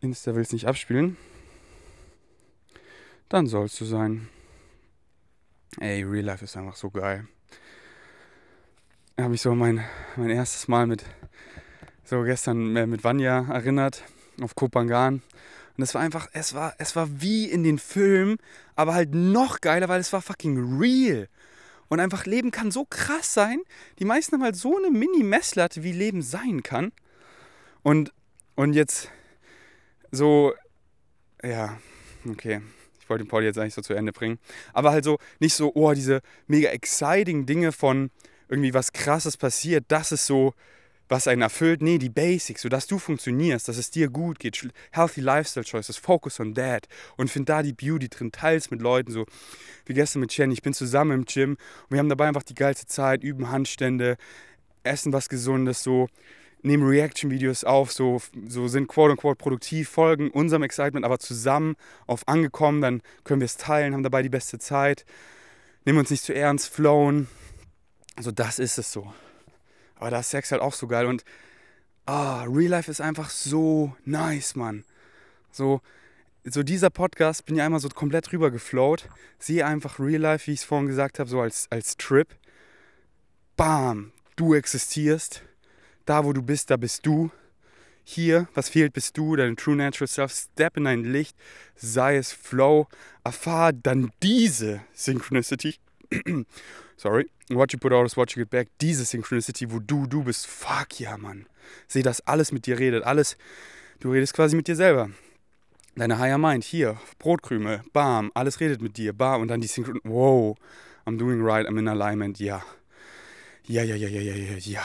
Insta 0.00 0.34
will 0.34 0.42
es 0.42 0.52
nicht 0.52 0.66
abspielen. 0.66 1.16
Dann 3.28 3.46
soll 3.46 3.66
es 3.66 3.76
so 3.76 3.84
sein. 3.84 4.28
Ey, 5.80 6.02
Real 6.02 6.24
Life 6.24 6.44
ist 6.44 6.56
einfach 6.56 6.76
so 6.76 6.90
geil. 6.90 7.26
Ich 9.16 9.22
habe 9.22 9.30
mich 9.30 9.40
so 9.42 9.54
mein, 9.54 9.84
mein 10.16 10.30
erstes 10.30 10.68
Mal 10.68 10.86
mit 10.86 11.04
so 12.04 12.22
gestern 12.22 12.76
äh, 12.76 12.86
mit 12.86 13.04
Vanya 13.04 13.46
erinnert 13.50 14.04
auf 14.40 14.54
Kopangan 14.54 15.22
und 15.78 15.84
es 15.84 15.94
war 15.94 16.02
einfach, 16.02 16.28
es 16.32 16.54
war, 16.54 16.74
es 16.78 16.96
war 16.96 17.08
wie 17.22 17.44
in 17.48 17.62
den 17.62 17.78
Filmen, 17.78 18.38
aber 18.74 18.94
halt 18.94 19.14
noch 19.14 19.60
geiler, 19.60 19.88
weil 19.88 20.00
es 20.00 20.12
war 20.12 20.20
fucking 20.20 20.76
real. 20.76 21.28
Und 21.86 22.00
einfach 22.00 22.26
Leben 22.26 22.50
kann 22.50 22.72
so 22.72 22.84
krass 22.84 23.32
sein. 23.32 23.60
Die 24.00 24.04
meisten 24.04 24.34
haben 24.34 24.42
halt 24.42 24.56
so 24.56 24.76
eine 24.76 24.90
Mini-Messlatte, 24.90 25.84
wie 25.84 25.92
Leben 25.92 26.20
sein 26.20 26.64
kann. 26.64 26.90
Und, 27.84 28.12
und 28.56 28.72
jetzt 28.74 29.10
so, 30.10 30.52
ja, 31.44 31.78
okay. 32.28 32.60
Ich 33.00 33.08
wollte 33.08 33.22
den 33.24 33.30
Paul 33.30 33.44
jetzt 33.44 33.56
eigentlich 33.56 33.74
so 33.74 33.80
zu 33.80 33.94
Ende 33.94 34.12
bringen. 34.12 34.40
Aber 34.72 34.90
halt 34.90 35.04
so, 35.04 35.18
nicht 35.38 35.54
so, 35.54 35.72
oh, 35.76 35.92
diese 35.92 36.22
mega 36.48 36.70
exciting 36.70 37.46
Dinge 37.46 37.70
von 37.70 38.10
irgendwie 38.48 38.74
was 38.74 38.92
krasses 38.92 39.36
passiert. 39.36 39.84
Das 39.86 40.10
ist 40.10 40.26
so, 40.26 40.54
was 41.08 41.26
einen 41.26 41.42
erfüllt. 41.42 41.82
Nee, 41.82 41.98
die 41.98 42.08
Basics, 42.08 42.62
sodass 42.62 42.86
du 42.86 42.98
funktionierst, 42.98 43.68
dass 43.68 43.76
es 43.76 43.90
dir 43.90 44.08
gut 44.08 44.38
geht. 44.38 44.68
Healthy 44.92 45.20
Lifestyle 45.20 45.64
Choices, 45.64 45.96
Focus 45.96 46.40
on 46.40 46.54
that. 46.54 46.86
Und 47.16 47.30
find 47.30 47.48
da 47.48 47.62
die 47.62 47.72
Beauty 47.72 48.08
drin, 48.08 48.32
teils 48.32 48.70
mit 48.70 48.82
Leuten, 48.82 49.12
so 49.12 49.26
wie 49.86 49.94
gestern 49.94 50.20
mit 50.20 50.36
Jenny. 50.36 50.52
Ich 50.52 50.62
bin 50.62 50.74
zusammen 50.74 51.12
im 51.12 51.24
Gym 51.24 51.52
und 51.52 51.90
wir 51.90 51.98
haben 51.98 52.08
dabei 52.08 52.28
einfach 52.28 52.42
die 52.42 52.54
geilste 52.54 52.86
Zeit, 52.86 53.22
üben 53.22 53.50
Handstände, 53.50 54.16
essen 54.84 55.12
was 55.12 55.28
Gesundes, 55.28 55.82
so 55.82 56.08
nehmen 56.62 56.86
Reaction-Videos 56.86 57.64
auf, 57.64 57.92
so, 57.92 58.20
so 58.48 58.68
sind 58.68 58.88
quote-unquote 58.88 59.36
produktiv, 59.36 59.88
folgen 59.88 60.30
unserem 60.30 60.64
Excitement, 60.64 61.04
aber 61.04 61.18
zusammen 61.18 61.76
auf 62.06 62.26
angekommen, 62.26 62.80
dann 62.80 63.02
können 63.24 63.40
wir 63.40 63.46
es 63.46 63.56
teilen, 63.56 63.94
haben 63.94 64.02
dabei 64.02 64.22
die 64.22 64.28
beste 64.28 64.58
Zeit, 64.58 65.04
nehmen 65.84 65.98
uns 65.98 66.10
nicht 66.10 66.24
zu 66.24 66.34
ernst, 66.34 66.68
flowen. 66.68 67.28
Also 68.16 68.32
das 68.32 68.58
ist 68.58 68.78
es 68.78 68.90
so. 68.92 69.12
Aber 69.98 70.10
da 70.10 70.20
ist 70.20 70.30
Sex 70.30 70.52
halt 70.52 70.62
auch 70.62 70.74
so 70.74 70.86
geil. 70.86 71.06
Und 71.06 71.24
ah, 72.06 72.44
Real 72.44 72.70
Life 72.70 72.90
ist 72.90 73.00
einfach 73.00 73.30
so 73.30 73.94
nice, 74.04 74.54
Mann. 74.54 74.84
So, 75.50 75.80
so 76.44 76.62
dieser 76.62 76.90
Podcast 76.90 77.44
bin 77.46 77.56
ja 77.56 77.64
einmal 77.64 77.80
so 77.80 77.88
komplett 77.88 78.32
rüber 78.32 78.50
geflowt. 78.50 79.08
Sehe 79.38 79.66
einfach 79.66 79.98
Real 79.98 80.20
Life, 80.20 80.46
wie 80.46 80.52
ich 80.52 80.60
es 80.60 80.64
vorhin 80.64 80.86
gesagt 80.86 81.18
habe, 81.18 81.28
so 81.28 81.40
als, 81.40 81.66
als 81.70 81.96
Trip. 81.96 82.28
Bam, 83.56 84.12
du 84.36 84.54
existierst. 84.54 85.42
Da, 86.06 86.24
wo 86.24 86.32
du 86.32 86.42
bist, 86.42 86.70
da 86.70 86.76
bist 86.76 87.04
du. 87.04 87.30
Hier, 88.04 88.48
was 88.54 88.70
fehlt, 88.70 88.94
bist 88.94 89.18
du, 89.18 89.36
dein 89.36 89.56
True 89.56 89.76
Natural 89.76 90.08
Self. 90.08 90.32
Step 90.32 90.78
in 90.78 90.84
dein 90.84 91.04
Licht, 91.04 91.36
sei 91.74 92.16
es 92.16 92.32
Flow. 92.32 92.86
Erfahr 93.24 93.74
dann 93.74 94.10
diese 94.22 94.80
Synchronicity. 94.94 95.76
Sorry. 96.98 97.30
What 97.48 97.72
you 97.72 97.78
put 97.78 97.94
out 97.94 98.04
is 98.04 98.16
what 98.16 98.36
you 98.36 98.42
get 98.42 98.50
back. 98.50 98.68
Diese 98.80 99.04
Synchronicity, 99.04 99.70
wo 99.70 99.78
du, 99.78 100.06
du 100.06 100.24
bist. 100.24 100.46
Fuck 100.46 101.00
ja, 101.00 101.16
Mann. 101.16 101.46
Seh, 101.86 102.02
dass 102.02 102.20
alles 102.26 102.52
mit 102.52 102.66
dir 102.66 102.78
redet. 102.78 103.04
Alles. 103.04 103.38
Du 104.00 104.12
redest 104.12 104.34
quasi 104.34 104.54
mit 104.54 104.68
dir 104.68 104.76
selber. 104.76 105.10
Deine 105.96 106.18
Higher 106.20 106.38
Mind, 106.38 106.62
hier, 106.62 106.96
Brotkrümel, 107.18 107.82
bam, 107.92 108.30
alles 108.34 108.60
redet 108.60 108.80
mit 108.80 108.96
dir, 108.96 109.12
bam, 109.12 109.42
und 109.42 109.48
dann 109.48 109.60
die 109.60 109.66
Synchron. 109.66 110.00
Wow, 110.04 110.56
I'm 111.06 111.18
doing 111.18 111.42
right, 111.42 111.66
I'm 111.66 111.76
in 111.76 111.88
alignment, 111.88 112.38
ja. 112.38 112.62
Ja, 113.66 113.82
ja, 113.82 113.96
ja, 113.96 114.08
ja, 114.08 114.20
ja, 114.20 114.34
ja, 114.34 114.56
ja. 114.58 114.82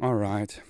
Alright. 0.00 0.62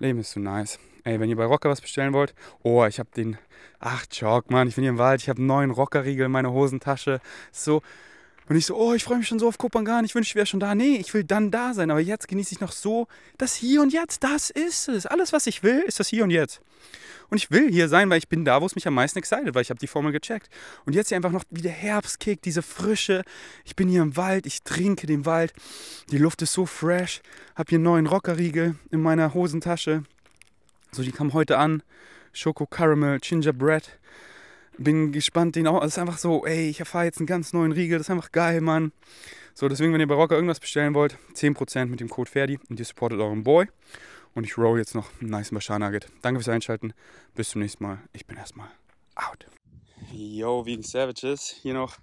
Leben 0.00 0.18
ist 0.18 0.32
so 0.32 0.40
nice. 0.40 0.80
Ey, 1.04 1.20
wenn 1.20 1.30
ihr 1.30 1.36
bei 1.36 1.44
Rocker 1.44 1.70
was 1.70 1.80
bestellen 1.80 2.12
wollt, 2.12 2.34
oh, 2.64 2.84
ich 2.84 2.98
hab 2.98 3.14
den 3.14 3.38
Ach, 3.82 4.04
Jock, 4.12 4.50
Mann, 4.50 4.68
ich 4.68 4.74
bin 4.74 4.82
hier 4.82 4.90
im 4.90 4.98
Wald, 4.98 5.22
ich 5.22 5.30
habe 5.30 5.38
einen 5.38 5.46
neuen 5.46 5.70
Rockerriegel 5.70 6.26
in 6.26 6.32
meiner 6.32 6.52
Hosentasche. 6.52 7.20
So, 7.50 7.80
Und 8.50 8.56
ich 8.56 8.66
so, 8.66 8.76
oh, 8.76 8.92
ich 8.94 9.04
freue 9.04 9.18
mich 9.18 9.28
schon 9.28 9.38
so 9.38 9.48
auf 9.48 9.58
Kopangan, 9.58 10.04
ich 10.04 10.14
wünsche, 10.14 10.30
ich 10.30 10.34
wäre 10.34 10.44
schon 10.44 10.58
da. 10.58 10.74
Nee, 10.74 10.96
ich 10.96 11.14
will 11.14 11.22
dann 11.22 11.50
da 11.52 11.72
sein, 11.72 11.90
aber 11.90 12.00
jetzt 12.00 12.28
genieße 12.28 12.52
ich 12.52 12.60
noch 12.60 12.72
so 12.72 13.06
das 13.38 13.54
Hier 13.54 13.80
und 13.80 13.92
Jetzt. 13.92 14.24
Das 14.24 14.50
ist 14.50 14.88
es. 14.88 15.06
Alles, 15.06 15.32
was 15.32 15.46
ich 15.46 15.62
will, 15.62 15.78
ist 15.86 16.00
das 16.00 16.08
Hier 16.08 16.24
und 16.24 16.30
Jetzt. 16.30 16.60
Und 17.30 17.38
ich 17.38 17.52
will 17.52 17.70
hier 17.70 17.88
sein, 17.88 18.10
weil 18.10 18.18
ich 18.18 18.28
bin 18.28 18.44
da, 18.44 18.60
wo 18.60 18.66
es 18.66 18.74
mich 18.74 18.88
am 18.88 18.94
meisten 18.94 19.18
excited, 19.18 19.54
weil 19.54 19.62
ich 19.62 19.70
habe 19.70 19.78
die 19.78 19.86
Formel 19.86 20.10
gecheckt. 20.10 20.50
Und 20.84 20.94
jetzt 20.94 21.08
hier 21.08 21.16
einfach 21.16 21.30
noch 21.30 21.44
wie 21.50 21.62
der 21.62 21.70
Herbstkick, 21.70 22.42
diese 22.42 22.60
Frische. 22.60 23.22
Ich 23.64 23.76
bin 23.76 23.88
hier 23.88 24.02
im 24.02 24.16
Wald, 24.16 24.46
ich 24.46 24.64
trinke 24.64 25.06
den 25.06 25.24
Wald. 25.26 25.52
Die 26.10 26.18
Luft 26.18 26.42
ist 26.42 26.52
so 26.52 26.66
fresh. 26.66 27.22
Hab 27.54 27.68
hier 27.68 27.76
einen 27.76 27.84
neuen 27.84 28.06
Rockerriegel 28.08 28.74
in 28.90 29.00
meiner 29.00 29.32
Hosentasche. 29.32 30.02
So, 30.90 31.04
die 31.04 31.12
kam 31.12 31.32
heute 31.32 31.56
an. 31.56 31.84
Schoko 32.32 32.66
Caramel, 32.66 33.18
Gingerbread. 33.20 33.98
Bin 34.78 35.12
gespannt, 35.12 35.56
den 35.56 35.66
auch. 35.66 35.82
Es 35.82 35.92
ist 35.92 35.98
einfach 35.98 36.18
so, 36.18 36.46
ey, 36.46 36.70
ich 36.70 36.80
erfahre 36.80 37.04
jetzt 37.04 37.18
einen 37.18 37.26
ganz 37.26 37.52
neuen 37.52 37.72
Riegel. 37.72 37.98
Das 37.98 38.06
ist 38.06 38.10
einfach 38.10 38.32
geil, 38.32 38.60
Mann. 38.60 38.92
So, 39.54 39.68
deswegen, 39.68 39.92
wenn 39.92 40.00
ihr 40.00 40.06
bei 40.06 40.14
Rocker 40.14 40.36
irgendwas 40.36 40.60
bestellen 40.60 40.94
wollt, 40.94 41.18
10% 41.34 41.86
mit 41.86 42.00
dem 42.00 42.08
Code 42.08 42.30
Ferdi 42.30 42.58
und 42.68 42.78
ihr 42.78 42.84
supportet 42.84 43.20
euren 43.20 43.42
Boy. 43.42 43.66
Und 44.34 44.44
ich 44.44 44.56
roll 44.56 44.78
jetzt 44.78 44.94
noch 44.94 45.08
einen 45.20 45.30
nice 45.30 45.50
Bashar 45.50 45.78
Nugget. 45.78 46.08
Danke 46.22 46.40
fürs 46.40 46.54
Einschalten. 46.54 46.94
Bis 47.34 47.50
zum 47.50 47.60
nächsten 47.60 47.84
Mal. 47.84 47.98
Ich 48.12 48.26
bin 48.26 48.36
erstmal 48.36 48.68
out. 49.16 49.46
Yo, 50.12 50.64
Vegan 50.64 50.82
Savages. 50.82 51.54
Hier 51.62 51.74
noch 51.74 51.98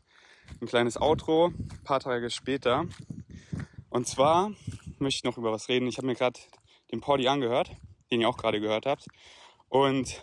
ein 0.62 0.68
kleines 0.68 1.00
Outro, 1.00 1.48
ein 1.48 1.84
paar 1.84 2.00
Tage 2.00 2.30
später. 2.30 2.86
Und 3.90 4.08
zwar 4.08 4.52
möchte 5.00 5.18
ich 5.20 5.24
noch 5.24 5.38
über 5.38 5.52
was 5.52 5.70
reden. 5.70 5.88
Ich 5.88 5.98
habe 5.98 6.08
mir 6.08 6.16
gerade 6.16 6.40
den 6.92 7.02
Poddy 7.02 7.28
angehört, 7.28 7.72
den 8.12 8.22
ihr 8.22 8.30
auch 8.30 8.38
gerade 8.38 8.60
gehört 8.60 8.86
habt. 8.86 9.06
Und 9.70 10.22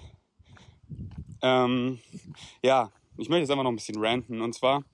ähm, 1.42 2.00
ja, 2.62 2.90
ich 3.18 3.28
möchte 3.28 3.42
jetzt 3.42 3.50
einfach 3.50 3.64
noch 3.64 3.72
ein 3.72 3.76
bisschen 3.76 4.02
ranten. 4.02 4.40
Und 4.40 4.54
zwar, 4.54 4.84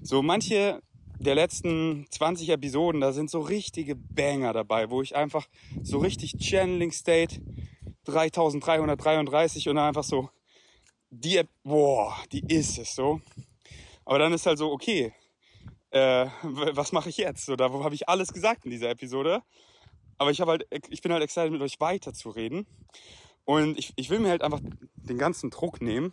so 0.00 0.22
manche 0.22 0.80
der 1.18 1.34
letzten 1.34 2.06
20 2.10 2.50
Episoden, 2.50 3.00
da 3.00 3.12
sind 3.12 3.30
so 3.30 3.40
richtige 3.40 3.96
Banger 3.96 4.52
dabei, 4.52 4.90
wo 4.90 5.02
ich 5.02 5.16
einfach 5.16 5.48
so 5.82 5.98
richtig 5.98 6.36
Channeling 6.38 6.92
State 6.92 7.40
3333 8.04 9.68
und 9.68 9.76
dann 9.76 9.88
einfach 9.88 10.04
so, 10.04 10.30
die, 11.10 11.42
boah, 11.64 12.16
die 12.32 12.44
ist 12.46 12.78
es 12.78 12.94
so. 12.94 13.20
Aber 14.04 14.18
dann 14.18 14.32
ist 14.32 14.46
halt 14.46 14.58
so, 14.58 14.70
okay, 14.70 15.12
äh, 15.90 16.26
was 16.42 16.92
mache 16.92 17.08
ich 17.08 17.16
jetzt? 17.16 17.46
So, 17.46 17.56
da 17.56 17.70
habe 17.70 17.94
ich 17.94 18.08
alles 18.08 18.32
gesagt 18.32 18.64
in 18.64 18.70
dieser 18.70 18.90
Episode. 18.90 19.42
Aber 20.18 20.30
ich, 20.30 20.40
halt, 20.40 20.66
ich 20.88 21.00
bin 21.00 21.12
halt 21.12 21.22
excited, 21.22 21.52
mit 21.52 21.62
euch 21.62 21.80
weiterzureden. 21.80 22.66
Und 23.48 23.78
ich, 23.78 23.94
ich 23.96 24.10
will 24.10 24.18
mir 24.18 24.28
halt 24.28 24.42
einfach 24.42 24.60
den 24.96 25.16
ganzen 25.16 25.48
Druck 25.48 25.80
nehmen 25.80 26.12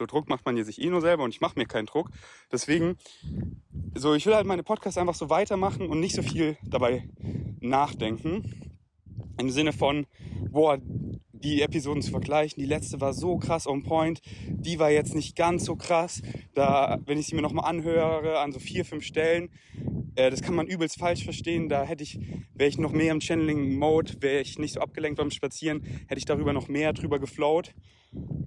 so 0.00 0.06
Druck 0.06 0.30
macht 0.30 0.46
man 0.46 0.56
hier 0.56 0.64
sich 0.64 0.80
eh 0.80 0.88
nur 0.88 1.02
selber 1.02 1.24
und 1.24 1.30
ich 1.30 1.42
mache 1.42 1.58
mir 1.58 1.66
keinen 1.66 1.84
Druck. 1.84 2.10
Deswegen, 2.50 2.96
so 3.94 4.14
ich 4.14 4.24
will 4.24 4.34
halt 4.34 4.46
meine 4.46 4.62
Podcasts 4.62 4.96
einfach 4.96 5.14
so 5.14 5.28
weitermachen 5.28 5.88
und 5.88 6.00
nicht 6.00 6.14
so 6.14 6.22
viel 6.22 6.56
dabei 6.64 7.06
nachdenken. 7.60 8.72
Im 9.38 9.50
Sinne 9.50 9.74
von, 9.74 10.06
boah, 10.50 10.78
die 11.42 11.62
Episoden 11.62 12.02
zu 12.02 12.10
vergleichen. 12.10 12.60
Die 12.60 12.68
letzte 12.68 13.00
war 13.00 13.12
so 13.12 13.38
krass 13.38 13.66
on 13.66 13.82
point, 13.82 14.20
die 14.48 14.78
war 14.78 14.90
jetzt 14.90 15.14
nicht 15.14 15.36
ganz 15.36 15.64
so 15.64 15.76
krass. 15.76 16.22
Da, 16.54 16.98
wenn 17.06 17.18
ich 17.18 17.26
sie 17.26 17.34
mir 17.34 17.42
nochmal 17.42 17.68
anhöre, 17.68 18.38
an 18.38 18.52
so 18.52 18.58
vier, 18.58 18.84
fünf 18.84 19.04
Stellen, 19.04 19.50
äh, 20.14 20.30
das 20.30 20.42
kann 20.42 20.54
man 20.54 20.66
übelst 20.66 20.98
falsch 20.98 21.24
verstehen. 21.24 21.68
Da 21.68 21.84
hätte 21.84 22.02
ich, 22.02 22.18
wäre 22.54 22.68
ich 22.68 22.78
noch 22.78 22.92
mehr 22.92 23.12
im 23.12 23.20
Channeling-Mode, 23.20 24.14
wäre 24.20 24.40
ich 24.40 24.58
nicht 24.58 24.74
so 24.74 24.80
abgelenkt 24.80 25.18
beim 25.18 25.30
Spazieren, 25.30 25.82
hätte 26.08 26.18
ich 26.18 26.24
darüber 26.24 26.52
noch 26.52 26.68
mehr 26.68 26.92
drüber 26.92 27.18
geflowt. 27.18 27.74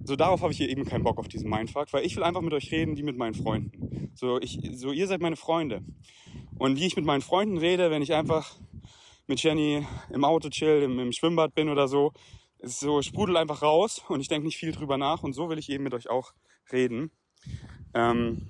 So 0.04 0.16
darauf 0.16 0.42
habe 0.42 0.52
ich 0.52 0.58
hier 0.58 0.68
eben 0.68 0.84
keinen 0.84 1.04
Bock 1.04 1.18
auf 1.18 1.28
diesen 1.28 1.48
Mindfuck, 1.48 1.92
weil 1.92 2.04
ich 2.04 2.16
will 2.16 2.22
einfach 2.22 2.42
mit 2.42 2.52
euch 2.52 2.70
reden, 2.70 2.96
wie 2.96 3.02
mit 3.02 3.16
meinen 3.16 3.34
Freunden. 3.34 4.10
So, 4.14 4.38
ich, 4.40 4.60
so 4.74 4.92
ihr 4.92 5.06
seid 5.06 5.20
meine 5.20 5.36
Freunde. 5.36 5.82
Und 6.58 6.78
wie 6.78 6.86
ich 6.86 6.96
mit 6.96 7.04
meinen 7.04 7.22
Freunden 7.22 7.58
rede, 7.58 7.90
wenn 7.90 8.02
ich 8.02 8.12
einfach 8.14 8.56
mit 9.26 9.42
Jenny 9.42 9.84
im 10.10 10.24
Auto 10.24 10.50
chill, 10.50 10.82
im, 10.82 10.98
im 10.98 11.12
Schwimmbad 11.12 11.54
bin 11.54 11.68
oder 11.68 11.88
so, 11.88 12.12
ist 12.64 12.80
so 12.80 13.02
sprudelt 13.02 13.38
einfach 13.38 13.62
raus 13.62 14.02
und 14.08 14.20
ich 14.20 14.28
denke 14.28 14.46
nicht 14.46 14.56
viel 14.56 14.72
drüber 14.72 14.98
nach 14.98 15.22
und 15.22 15.32
so 15.32 15.48
will 15.48 15.58
ich 15.58 15.70
eben 15.70 15.84
mit 15.84 15.94
euch 15.94 16.08
auch 16.10 16.32
reden. 16.72 17.10
Ähm, 17.94 18.48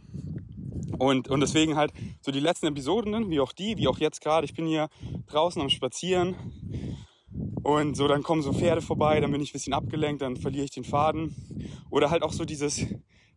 und, 0.98 1.28
und 1.28 1.40
deswegen 1.40 1.76
halt 1.76 1.92
so 2.20 2.30
die 2.30 2.40
letzten 2.40 2.66
Episoden, 2.66 3.30
wie 3.30 3.40
auch 3.40 3.52
die, 3.52 3.76
wie 3.76 3.88
auch 3.88 3.98
jetzt 3.98 4.20
gerade, 4.20 4.44
ich 4.44 4.54
bin 4.54 4.66
hier 4.66 4.88
draußen 5.26 5.60
am 5.60 5.68
Spazieren 5.68 6.36
und 7.62 7.96
so, 7.96 8.06
dann 8.08 8.22
kommen 8.22 8.42
so 8.42 8.52
Pferde 8.52 8.82
vorbei, 8.82 9.20
dann 9.20 9.32
bin 9.32 9.40
ich 9.40 9.50
ein 9.50 9.54
bisschen 9.54 9.72
abgelenkt, 9.72 10.22
dann 10.22 10.36
verliere 10.36 10.64
ich 10.64 10.70
den 10.70 10.84
Faden. 10.84 11.34
Oder 11.90 12.10
halt 12.10 12.22
auch 12.22 12.32
so 12.32 12.44
dieses, 12.44 12.86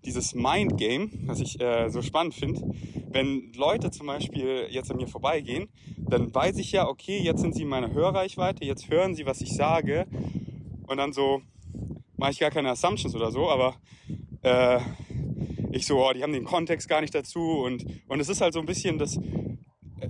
dieses 0.05 0.35
Mind-Game, 0.35 1.11
was 1.25 1.39
ich 1.39 1.59
äh, 1.59 1.89
so 1.89 2.01
spannend 2.01 2.35
finde. 2.35 2.61
Wenn 3.09 3.51
Leute 3.53 3.89
zum 3.89 4.07
Beispiel 4.07 4.67
jetzt 4.69 4.91
an 4.91 4.97
mir 4.97 5.07
vorbeigehen, 5.07 5.69
dann 5.97 6.33
weiß 6.33 6.57
ich 6.57 6.71
ja, 6.71 6.87
okay, 6.87 7.19
jetzt 7.19 7.41
sind 7.41 7.55
sie 7.55 7.63
in 7.63 7.69
meiner 7.69 7.91
Hörreichweite, 7.93 8.65
jetzt 8.65 8.89
hören 8.89 9.15
sie, 9.15 9.25
was 9.25 9.41
ich 9.41 9.53
sage. 9.55 10.05
Und 10.87 10.97
dann 10.97 11.13
so 11.13 11.41
mache 12.17 12.31
ich 12.31 12.39
gar 12.39 12.51
keine 12.51 12.71
Assumptions 12.71 13.15
oder 13.15 13.31
so, 13.31 13.49
aber 13.49 13.75
äh, 14.41 14.79
ich 15.71 15.85
so, 15.85 16.03
oh, 16.03 16.11
die 16.13 16.23
haben 16.23 16.33
den 16.33 16.45
Kontext 16.45 16.89
gar 16.89 17.01
nicht 17.01 17.13
dazu. 17.13 17.39
Und, 17.39 17.85
und 18.07 18.19
es 18.19 18.29
ist 18.29 18.41
halt 18.41 18.53
so 18.53 18.59
ein 18.59 18.65
bisschen 18.65 18.97
das, 18.97 19.17
äh, 19.17 20.09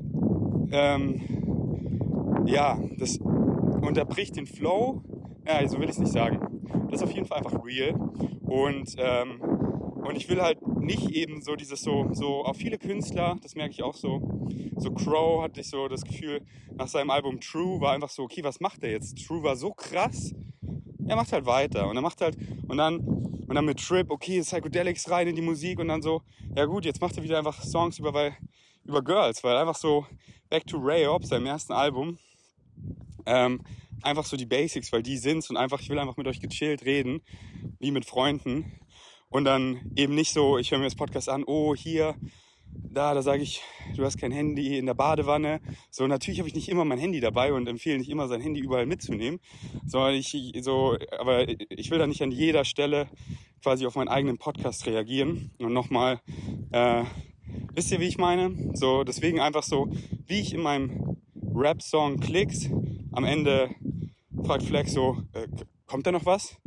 ähm, 0.71 2.45
ja, 2.45 2.79
das 2.97 3.17
unterbricht 3.17 4.35
den 4.35 4.47
Flow. 4.47 5.03
Ja, 5.45 5.67
so 5.67 5.77
will 5.79 5.85
ich 5.85 5.91
es 5.91 5.99
nicht 5.99 6.11
sagen. 6.11 6.39
Das 6.89 7.01
ist 7.01 7.07
auf 7.07 7.13
jeden 7.13 7.27
Fall 7.27 7.39
einfach 7.39 7.63
real. 7.63 7.93
Und, 8.41 8.95
ähm, 8.97 9.41
und 9.41 10.15
ich 10.15 10.29
will 10.29 10.41
halt 10.41 10.65
nicht 10.79 11.11
eben 11.11 11.41
so 11.41 11.55
dieses 11.55 11.81
so, 11.81 12.07
so 12.13 12.43
auf 12.43 12.57
viele 12.57 12.77
Künstler, 12.77 13.37
das 13.41 13.55
merke 13.55 13.71
ich 13.71 13.83
auch 13.83 13.95
so. 13.95 14.47
So 14.77 14.91
Crow 14.91 15.43
hatte 15.43 15.59
ich 15.59 15.69
so 15.69 15.87
das 15.87 16.03
Gefühl, 16.03 16.41
nach 16.75 16.87
seinem 16.87 17.09
Album 17.09 17.39
True 17.41 17.81
war 17.81 17.93
einfach 17.93 18.09
so, 18.09 18.23
okay, 18.23 18.43
was 18.43 18.59
macht 18.59 18.83
er 18.83 18.91
jetzt? 18.91 19.25
True 19.25 19.43
war 19.43 19.55
so 19.55 19.71
krass. 19.71 20.33
Er 21.07 21.15
macht 21.15 21.31
halt 21.31 21.45
weiter. 21.45 21.87
Und 21.87 21.95
er 21.95 22.01
macht 22.01 22.21
halt, 22.21 22.37
und 22.67 22.77
dann, 22.77 22.99
und 22.99 23.55
dann 23.55 23.65
mit 23.65 23.79
Trip, 23.79 24.09
okay, 24.09 24.41
Psychedelics 24.41 25.09
rein 25.09 25.27
in 25.27 25.35
die 25.35 25.41
Musik 25.41 25.79
und 25.79 25.87
dann 25.87 26.01
so, 26.01 26.21
ja 26.55 26.65
gut, 26.65 26.85
jetzt 26.85 27.01
macht 27.01 27.17
er 27.17 27.23
wieder 27.23 27.37
einfach 27.37 27.63
Songs 27.63 27.99
über, 27.99 28.13
weil, 28.13 28.35
über 28.83 29.01
Girls, 29.01 29.43
weil 29.43 29.57
einfach 29.57 29.75
so 29.75 30.05
Back 30.49 30.67
to 30.67 30.77
Ray 30.77 31.07
Op, 31.07 31.25
seinem 31.25 31.45
ersten 31.45 31.73
Album, 31.73 32.17
ähm, 33.25 33.61
einfach 34.01 34.25
so 34.25 34.37
die 34.37 34.45
Basics, 34.45 34.91
weil 34.91 35.03
die 35.03 35.17
sind's 35.17 35.49
und 35.49 35.57
einfach, 35.57 35.79
ich 35.79 35.89
will 35.89 35.99
einfach 35.99 36.17
mit 36.17 36.27
euch 36.27 36.39
gechillt 36.39 36.85
reden, 36.85 37.21
wie 37.79 37.91
mit 37.91 38.05
Freunden. 38.05 38.79
Und 39.29 39.43
dann 39.43 39.91
eben 39.95 40.15
nicht 40.15 40.31
so, 40.31 40.57
ich 40.57 40.71
höre 40.71 40.79
mir 40.79 40.85
das 40.85 40.95
Podcast 40.95 41.29
an, 41.29 41.43
oh, 41.45 41.75
hier, 41.75 42.15
da, 42.83 43.13
da 43.13 43.21
sage 43.21 43.43
ich, 43.43 43.61
du 43.95 44.03
hast 44.03 44.17
kein 44.17 44.31
Handy 44.31 44.77
in 44.77 44.85
der 44.85 44.93
Badewanne. 44.93 45.61
So, 45.91 46.07
natürlich 46.07 46.39
habe 46.39 46.49
ich 46.49 46.55
nicht 46.55 46.69
immer 46.69 46.85
mein 46.85 46.99
Handy 46.99 47.19
dabei 47.19 47.53
und 47.53 47.67
empfehle 47.67 47.97
nicht 47.97 48.09
immer 48.09 48.27
sein 48.27 48.41
Handy 48.41 48.59
überall 48.59 48.85
mitzunehmen. 48.85 49.39
Sondern 49.85 50.15
ich, 50.15 50.35
so, 50.61 50.97
aber 51.19 51.47
ich 51.47 51.91
will 51.91 51.99
da 51.99 52.07
nicht 52.07 52.21
an 52.21 52.31
jeder 52.31 52.65
Stelle 52.65 53.07
quasi 53.61 53.85
auf 53.85 53.95
meinen 53.95 54.07
eigenen 54.07 54.37
Podcast 54.37 54.85
reagieren. 54.85 55.51
Und 55.59 55.73
nochmal, 55.73 56.21
äh, 56.71 57.03
wisst 57.73 57.91
ihr, 57.91 57.99
wie 57.99 58.07
ich 58.07 58.17
meine? 58.17 58.71
So, 58.73 59.03
deswegen 59.03 59.39
einfach 59.39 59.63
so, 59.63 59.89
wie 60.25 60.39
ich 60.39 60.53
in 60.53 60.61
meinem 60.61 61.17
Rap-Song 61.53 62.19
Klicks 62.19 62.69
am 63.11 63.23
Ende 63.25 63.69
fragt 64.43 64.63
Flex 64.63 64.93
so, 64.93 65.17
äh, 65.33 65.47
kommt 65.87 66.05
da 66.05 66.11
noch 66.11 66.25
was? 66.25 66.57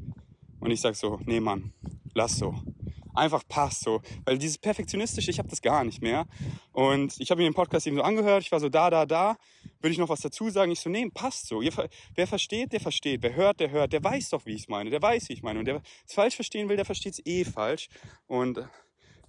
Und 0.58 0.70
ich 0.70 0.80
sag 0.80 0.96
so, 0.96 1.20
nee 1.24 1.40
Mann, 1.40 1.72
lass 2.14 2.36
so. 2.36 2.54
Einfach 3.20 3.46
passt 3.46 3.82
so. 3.82 4.00
Weil 4.24 4.38
dieses 4.38 4.56
Perfektionistische, 4.56 5.30
ich 5.30 5.38
habe 5.38 5.50
das 5.50 5.60
gar 5.60 5.84
nicht 5.84 6.00
mehr. 6.00 6.24
Und 6.72 7.20
ich 7.20 7.30
habe 7.30 7.42
mir 7.42 7.48
den 7.48 7.54
Podcast 7.54 7.86
eben 7.86 7.96
so 7.96 8.02
angehört, 8.02 8.42
ich 8.42 8.50
war 8.50 8.60
so 8.60 8.70
da, 8.70 8.88
da, 8.88 9.04
da. 9.04 9.36
Würde 9.82 9.92
ich 9.92 9.98
noch 9.98 10.08
was 10.08 10.20
dazu 10.20 10.48
sagen? 10.48 10.72
Ich 10.72 10.80
so, 10.80 10.88
nee, 10.88 11.06
passt 11.12 11.46
so. 11.46 11.60
Ihr, 11.60 11.70
wer 12.14 12.26
versteht, 12.26 12.72
der 12.72 12.80
versteht. 12.80 13.22
Wer 13.22 13.34
hört, 13.34 13.60
der 13.60 13.72
hört. 13.72 13.92
Der 13.92 14.02
weiß 14.02 14.30
doch, 14.30 14.46
wie 14.46 14.54
ich 14.54 14.62
es 14.62 14.68
meine. 14.68 14.88
Der 14.88 15.02
weiß, 15.02 15.28
wie 15.28 15.34
ich 15.34 15.42
meine. 15.42 15.58
Und 15.58 15.66
der 15.66 15.82
es 16.06 16.14
falsch 16.14 16.34
verstehen 16.34 16.70
will, 16.70 16.76
der 16.76 16.86
versteht 16.86 17.12
es 17.12 17.26
eh 17.26 17.44
falsch. 17.44 17.90
Und 18.26 18.66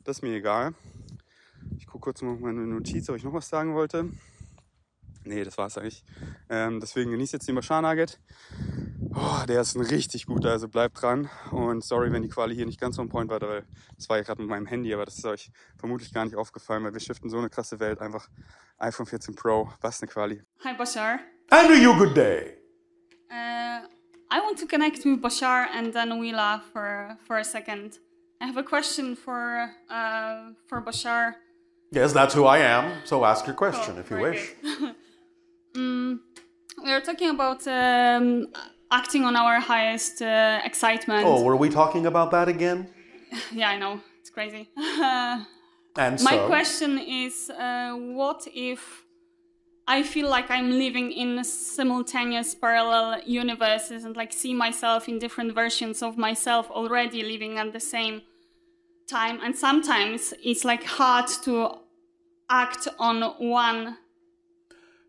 das 0.05 0.17
ist 0.17 0.21
mir 0.21 0.33
egal. 0.37 0.73
Ich 1.77 1.85
gucke 1.85 2.05
kurz 2.05 2.21
mal 2.21 2.37
meine 2.37 2.61
Notiz, 2.61 3.09
ob 3.09 3.17
ich 3.17 3.25
noch 3.25 3.33
was 3.33 3.49
sagen 3.49 3.75
wollte. 3.75 4.09
Nee, 5.25 5.43
das 5.43 5.57
war's 5.57 5.77
eigentlich. 5.77 6.05
Ähm, 6.49 6.79
deswegen 6.79 7.11
genießt 7.11 7.33
jetzt 7.33 7.47
den 7.49 7.55
Bashar 7.55 7.81
Nugget. 7.81 8.21
Oh, 9.13 9.43
der 9.47 9.61
ist 9.61 9.75
ein 9.75 9.81
richtig 9.85 10.25
guter, 10.25 10.51
also 10.51 10.67
bleibt 10.69 11.01
dran. 11.01 11.29
Und 11.51 11.83
sorry, 11.83 12.11
wenn 12.13 12.21
die 12.21 12.29
Quali 12.29 12.55
hier 12.55 12.65
nicht 12.65 12.79
ganz 12.79 12.97
on 12.97 13.09
point 13.09 13.29
war, 13.29 13.41
weil 13.41 13.65
das 13.97 14.07
war 14.09 14.17
ja 14.17 14.23
gerade 14.23 14.41
mit 14.41 14.49
meinem 14.49 14.65
Handy, 14.65 14.93
aber 14.93 15.05
das 15.05 15.17
ist 15.17 15.25
euch 15.25 15.51
vermutlich 15.77 16.13
gar 16.13 16.23
nicht 16.25 16.35
aufgefallen, 16.35 16.83
weil 16.83 16.93
wir 16.93 16.99
shiften 17.01 17.29
so 17.29 17.37
eine 17.37 17.49
krasse 17.49 17.79
Welt. 17.79 17.99
Einfach 17.99 18.29
iPhone 18.77 19.05
14 19.05 19.35
Pro, 19.35 19.69
was 19.81 20.01
eine 20.01 20.09
Quali. 20.11 20.41
Hi 20.63 20.73
Bashar. 20.73 21.19
And 21.49 21.69
a 21.69 21.73
you 21.75 21.93
good 21.97 22.15
day. 22.15 22.57
Uh, 23.29 23.85
I 24.31 24.39
want 24.39 24.57
to 24.59 24.65
connect 24.65 25.03
with 25.03 25.21
Bashar 25.21 25.67
and 25.75 25.93
then 25.93 26.09
laugh 26.33 26.63
for, 26.71 27.17
for 27.27 27.37
a 27.37 27.43
second. 27.43 27.99
I 28.39 28.45
have 28.45 28.57
a 28.57 28.63
question 28.63 29.15
for, 29.17 29.69
uh, 29.89 30.53
for 30.67 30.81
Bashar. 30.81 31.33
Yes, 31.91 32.13
that's 32.13 32.33
who 32.33 32.45
I 32.45 32.59
am. 32.59 33.01
So 33.03 33.25
ask 33.25 33.45
your 33.45 33.55
question 33.57 33.95
Oh, 33.97 33.99
if 33.99 34.09
you 34.09 34.17
wish. 34.17 34.53
good. 34.61 34.95
Mm, 35.73 36.19
we 36.83 36.91
are 36.91 36.99
talking 36.99 37.29
about 37.29 37.65
um, 37.65 38.47
acting 38.91 39.23
on 39.23 39.35
our 39.35 39.59
highest 39.59 40.21
uh, 40.21 40.61
excitement. 40.63 41.25
Oh, 41.25 41.43
were 41.43 41.55
we 41.55 41.69
talking 41.69 42.05
about 42.05 42.31
that 42.31 42.47
again? 42.47 42.87
Yeah, 43.53 43.69
I 43.69 43.77
know. 43.77 44.01
It's 44.19 44.29
crazy. 44.29 44.69
And 45.97 46.19
so? 46.19 46.23
My 46.23 46.37
question 46.47 46.97
is 46.99 47.49
uh, 47.49 47.93
what 47.93 48.47
if 48.53 49.03
I 49.87 50.03
feel 50.03 50.29
like 50.29 50.49
I'm 50.49 50.71
living 50.71 51.11
in 51.11 51.43
simultaneous 51.43 52.55
parallel 52.55 53.21
universes 53.25 54.05
and 54.05 54.15
like 54.15 54.31
see 54.31 54.53
myself 54.53 55.09
in 55.09 55.19
different 55.19 55.53
versions 55.53 56.01
of 56.01 56.17
myself 56.17 56.69
already 56.71 57.23
living 57.23 57.57
at 57.57 57.73
the 57.73 57.79
same 57.79 58.21
time 59.07 59.39
and 59.43 59.53
sometimes 59.53 60.33
it's 60.41 60.63
like 60.63 60.83
hard 60.85 61.27
to 61.43 61.79
act 62.49 62.87
on 62.97 63.21
one 63.39 63.97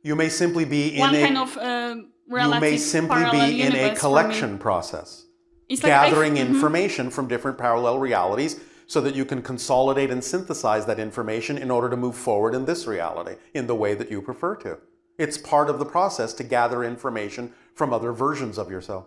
you 0.03 0.17
may 0.17 0.29
simply 0.29 0.65
be 0.65 0.95
in 0.95 1.01
one 1.01 1.15
a 1.15 1.23
kind 1.23 1.39
of 1.39 1.57
uh, 1.57 1.95
you 2.29 2.61
may 2.61 2.77
simply 2.77 3.25
be 3.31 3.39
in 3.39 3.43
a 3.43 3.49
universe 3.49 3.81
for 3.89 3.93
me. 3.95 3.97
collection 4.01 4.59
process, 4.59 5.27
It's 5.69 5.83
like 5.83 5.93
I- 5.93 6.09
gathering 6.11 6.35
Mhm. 6.37 6.47
information 6.49 7.11
from 7.11 7.29
different 7.29 7.59
parallel 7.59 7.99
realities 7.99 8.61
so 8.87 9.01
that 9.01 9.15
you 9.15 9.25
can 9.25 9.43
consolidate 9.43 10.11
and 10.11 10.23
synthesize 10.23 10.85
that 10.87 10.99
information 10.99 11.57
in 11.57 11.71
order 11.71 11.89
to 11.89 11.97
move 11.97 12.15
forward 12.17 12.55
in 12.55 12.65
this 12.67 12.87
reality 12.87 13.37
in 13.55 13.67
the 13.67 13.75
way 13.75 13.95
that 13.95 14.11
you 14.11 14.21
prefer 14.21 14.55
to. 14.57 14.79
It's 15.19 15.39
part 15.39 15.71
of 15.71 15.79
the 15.79 15.85
process 15.85 16.33
to 16.35 16.45
gather 16.45 16.83
information 16.85 17.53
from 17.75 17.93
other 17.93 18.13
versions 18.13 18.59
of 18.59 18.71
yourself. 18.71 19.07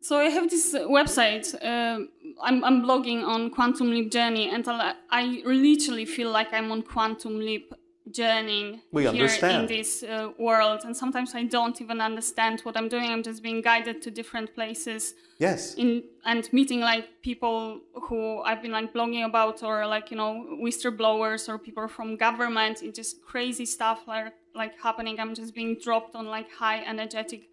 So 0.00 0.18
I 0.18 0.24
have 0.30 0.50
this 0.50 0.74
website. 0.74 1.54
Uh, 1.62 2.06
I'm, 2.42 2.64
I'm 2.64 2.82
blogging 2.82 3.22
on 3.24 3.50
Quantum 3.50 3.90
Leap 3.90 4.10
Journey, 4.10 4.48
and 4.50 4.66
I, 4.66 4.94
I 5.10 5.42
literally 5.44 6.04
feel 6.06 6.30
like 6.32 6.52
I'm 6.52 6.72
on 6.72 6.82
Quantum 6.82 7.38
Leap 7.38 7.72
journeying 8.10 8.80
We 8.90 9.02
here 9.02 9.10
understand. 9.10 9.70
in 9.70 9.76
this 9.76 10.02
uh, 10.02 10.30
world. 10.38 10.80
And 10.84 10.96
sometimes 10.96 11.34
I 11.34 11.44
don't 11.44 11.80
even 11.80 12.00
understand 12.00 12.60
what 12.62 12.76
I'm 12.76 12.88
doing. 12.88 13.10
I'm 13.10 13.22
just 13.22 13.42
being 13.42 13.60
guided 13.62 14.02
to 14.02 14.10
different 14.10 14.54
places 14.54 15.14
Yes. 15.38 15.74
in 15.74 16.02
and 16.24 16.48
meeting 16.52 16.80
like 16.80 17.22
people 17.22 17.80
who 17.94 18.40
I've 18.42 18.62
been 18.62 18.72
like 18.72 18.92
blogging 18.92 19.24
about, 19.24 19.62
or 19.62 19.86
like 19.86 20.10
you 20.10 20.16
know 20.16 20.32
whistleblowers 20.62 21.48
or 21.48 21.58
people 21.58 21.86
from 21.88 22.16
government. 22.16 22.82
It's 22.82 22.96
just 22.96 23.22
crazy 23.22 23.66
stuff 23.66 24.00
like 24.06 24.32
like 24.54 24.72
happening. 24.80 25.18
I'm 25.20 25.34
just 25.34 25.54
being 25.54 25.76
dropped 25.82 26.14
on 26.14 26.26
like 26.26 26.48
high 26.52 26.82
energetic 26.84 27.48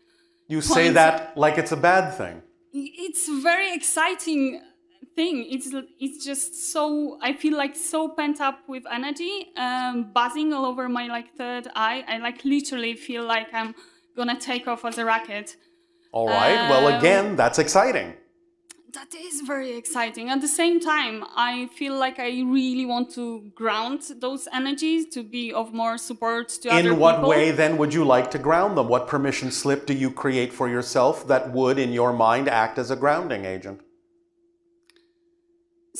You 0.47 0.61
say 0.61 0.89
that 0.99 1.37
like 1.37 1.57
it's 1.57 1.71
a 1.71 1.77
bad 1.77 2.05
thing. 2.19 2.41
it's 2.73 3.27
very 3.49 3.73
exciting 3.73 4.61
thing 5.15 5.45
it's 5.49 5.69
it's 5.99 6.23
just 6.23 6.71
so 6.73 7.17
i 7.21 7.31
feel 7.33 7.55
like 7.57 7.75
so 7.75 8.07
pent 8.09 8.39
up 8.41 8.59
with 8.67 8.83
energy 8.91 9.47
um 9.57 10.11
buzzing 10.13 10.53
all 10.53 10.65
over 10.65 10.87
my 10.89 11.07
like 11.07 11.33
third 11.35 11.67
eye 11.75 12.03
i 12.07 12.17
like 12.17 12.43
literally 12.45 12.93
feel 12.95 13.23
like 13.25 13.47
i'm 13.53 13.73
gonna 14.15 14.39
take 14.39 14.67
off 14.67 14.85
as 14.85 14.97
a 14.97 15.05
rocket 15.05 15.55
All 16.11 16.27
right. 16.27 16.69
well, 16.71 16.87
Um, 16.87 16.93
again, 16.99 17.35
that's 17.35 17.59
exciting. 17.59 18.13
that 18.93 19.13
is 19.29 19.41
very 19.53 19.71
exciting 19.81 20.29
at 20.35 20.41
the 20.41 20.47
same 20.61 20.77
time 20.79 21.15
i 21.51 21.67
feel 21.79 21.95
like 22.05 22.17
i 22.19 22.31
really 22.57 22.85
want 22.93 23.07
to 23.17 23.25
ground 23.61 24.01
those 24.25 24.43
energies 24.59 25.01
to 25.15 25.21
be 25.35 25.45
of 25.61 25.65
more 25.81 25.97
support 26.09 26.47
to 26.61 26.69
other 26.69 26.93
In 26.93 26.99
what 27.05 27.17
way 27.31 27.51
then 27.51 27.77
would 27.79 27.93
you 27.97 28.03
like 28.15 28.27
to 28.35 28.39
ground 28.47 28.71
them? 28.77 28.87
What 28.93 29.03
permission 29.15 29.49
slip 29.51 29.85
do 29.89 29.93
you 30.03 30.09
create 30.23 30.51
for 30.59 30.67
yourself 30.75 31.13
that 31.31 31.43
would, 31.57 31.77
in 31.85 31.91
your 31.99 32.11
mind, 32.27 32.45
act 32.63 32.75
as 32.83 32.89
a 32.91 32.95
grounding 33.03 33.43
agent? 33.55 33.79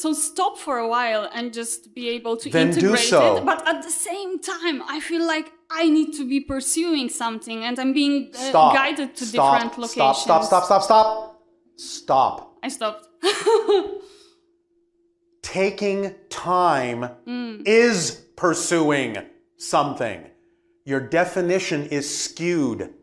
So 0.02 0.08
stop 0.30 0.54
for 0.66 0.76
a 0.86 0.88
while 0.96 1.24
and 1.36 1.46
just 1.62 1.80
be 2.00 2.06
able 2.18 2.36
to 2.42 2.48
Then 2.50 2.70
do 2.72 2.78
integrate 2.80 3.10
so. 3.16 3.38
it 3.38 3.46
but 3.52 3.60
at 3.72 3.80
the 3.88 3.94
same 4.10 4.32
time 4.54 4.78
i 4.96 4.98
feel 5.10 5.26
like 5.36 5.48
i 5.82 5.84
need 5.98 6.10
to 6.20 6.24
be 6.34 6.40
pursuing 6.54 7.08
something 7.24 7.60
and 7.68 7.76
i'm 7.82 7.94
being 8.02 8.16
uh, 8.38 8.52
guided 8.80 9.10
to 9.20 9.24
stop. 9.26 9.36
different 9.38 9.74
locations 9.84 10.18
Stop, 10.28 10.44
stop, 10.44 10.44
stop, 10.50 10.64
stop, 10.70 10.82
stop. 10.90 11.08
Stop. 11.78 12.34
i 12.64 12.70
stopped 12.78 13.04
Taking 15.42 16.14
time 16.30 17.04
Hmm. 17.26 17.62
is 17.66 18.26
pursuing 18.36 19.18
something. 19.58 20.20
Your 20.86 21.00
definition 21.00 21.88
is 21.88 22.06
skewed. 22.24 22.94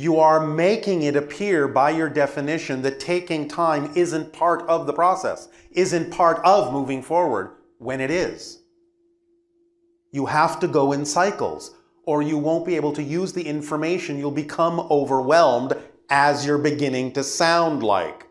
You 0.00 0.18
are 0.18 0.40
making 0.46 1.02
it 1.02 1.14
appear 1.14 1.68
by 1.68 1.90
your 1.90 2.08
definition 2.08 2.80
that 2.80 3.00
taking 3.00 3.46
time 3.46 3.92
isn't 3.94 4.32
part 4.32 4.62
of 4.62 4.86
the 4.86 4.94
process, 4.94 5.50
isn't 5.72 6.10
part 6.10 6.42
of 6.42 6.72
moving 6.72 7.02
forward, 7.02 7.50
when 7.76 8.00
it 8.00 8.10
is. 8.10 8.62
You 10.10 10.24
have 10.24 10.58
to 10.60 10.68
go 10.68 10.92
in 10.92 11.04
cycles, 11.04 11.72
or 12.04 12.22
you 12.22 12.38
won't 12.38 12.64
be 12.64 12.76
able 12.76 12.94
to 12.94 13.02
use 13.02 13.34
the 13.34 13.46
information. 13.46 14.16
You'll 14.16 14.30
become 14.30 14.80
overwhelmed 14.90 15.74
as 16.08 16.46
you're 16.46 16.56
beginning 16.56 17.12
to 17.12 17.22
sound 17.22 17.82
like. 17.82 18.26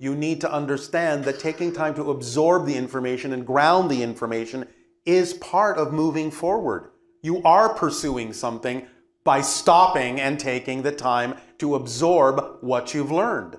You 0.00 0.16
need 0.16 0.40
to 0.40 0.52
understand 0.52 1.24
that 1.26 1.38
taking 1.38 1.72
time 1.72 1.94
to 1.94 2.10
absorb 2.10 2.66
the 2.66 2.76
information 2.76 3.32
and 3.32 3.46
ground 3.46 3.88
the 3.88 4.02
information 4.02 4.66
is 5.06 5.34
part 5.34 5.78
of 5.78 5.92
moving 5.92 6.32
forward. 6.32 6.90
You 7.22 7.40
are 7.44 7.72
pursuing 7.72 8.32
something 8.32 8.88
by 9.28 9.42
stopping 9.42 10.18
and 10.26 10.40
taking 10.40 10.80
the 10.82 10.92
time 11.10 11.34
to 11.58 11.74
absorb 11.74 12.34
what 12.70 12.94
you've 12.94 13.10
learned. 13.22 13.56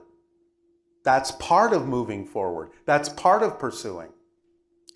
That's 1.09 1.31
part 1.51 1.71
of 1.73 1.81
moving 1.87 2.25
forward. 2.25 2.67
That's 2.89 3.09
part 3.25 3.41
of 3.47 3.51
pursuing. 3.65 4.11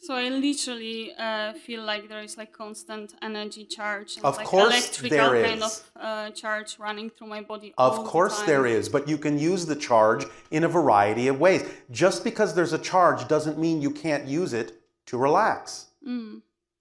so 0.07 0.11
i 0.23 0.27
literally 0.47 1.01
uh, 1.27 1.49
feel 1.65 1.81
like 1.91 2.03
there 2.11 2.23
is 2.29 2.33
like 2.41 2.51
constant 2.63 3.07
energy 3.29 3.63
charge 3.77 4.09
and 4.17 4.25
Of 4.29 4.35
like 4.39 4.47
course 4.53 4.73
electrical 4.73 5.17
there 5.17 5.33
kind 5.49 5.63
of 5.69 5.73
uh, 6.07 6.27
charge 6.41 6.71
running 6.87 7.07
through 7.13 7.29
my 7.35 7.41
body 7.51 7.69
Of 7.71 7.75
all 7.77 7.93
the 8.03 8.09
course, 8.15 8.37
time. 8.39 8.49
there 8.51 8.65
is, 8.77 8.83
but 8.95 9.03
you 9.11 9.17
can 9.25 9.35
use 9.51 9.63
the 9.71 9.79
charge 9.89 10.23
in 10.57 10.61
a 10.69 10.71
variety 10.79 11.25
of 11.31 11.35
ways. 11.45 11.61
Just 12.03 12.19
because 12.29 12.49
there's 12.55 12.75
a 12.81 12.83
charge 12.93 13.19
doesn't 13.35 13.57
mean 13.65 13.75
you 13.87 13.93
can't 14.05 14.25
use 14.41 14.51
it 14.61 14.67
to 15.09 15.13
relax. 15.27 15.61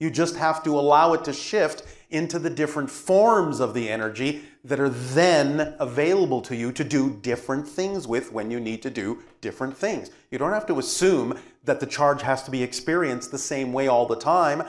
You 0.04 0.10
just 0.22 0.34
have 0.46 0.58
to 0.66 0.70
allow 0.82 1.06
it 1.16 1.22
to 1.28 1.32
shift 1.48 1.78
into 2.12 2.38
the 2.38 2.50
different 2.50 2.90
forms 2.90 3.58
of 3.58 3.74
the 3.74 3.88
energy 3.88 4.42
that 4.64 4.78
are 4.78 4.88
then 4.88 5.74
available 5.80 6.40
to 6.42 6.54
you 6.54 6.70
to 6.72 6.84
do 6.84 7.18
different 7.22 7.66
things 7.66 8.06
with 8.06 8.32
when 8.32 8.50
you 8.50 8.60
need 8.60 8.82
to 8.82 8.90
do 8.90 9.22
different 9.40 9.76
things. 9.76 10.10
You 10.30 10.38
don't 10.38 10.52
have 10.52 10.66
to 10.66 10.78
assume 10.78 11.38
that 11.64 11.80
the 11.80 11.86
charge 11.86 12.22
has 12.22 12.42
to 12.44 12.50
be 12.50 12.62
experienced 12.62 13.30
the 13.30 13.38
same 13.38 13.72
way 13.72 13.88
all 13.88 14.06
the 14.06 14.16
time. 14.16 14.62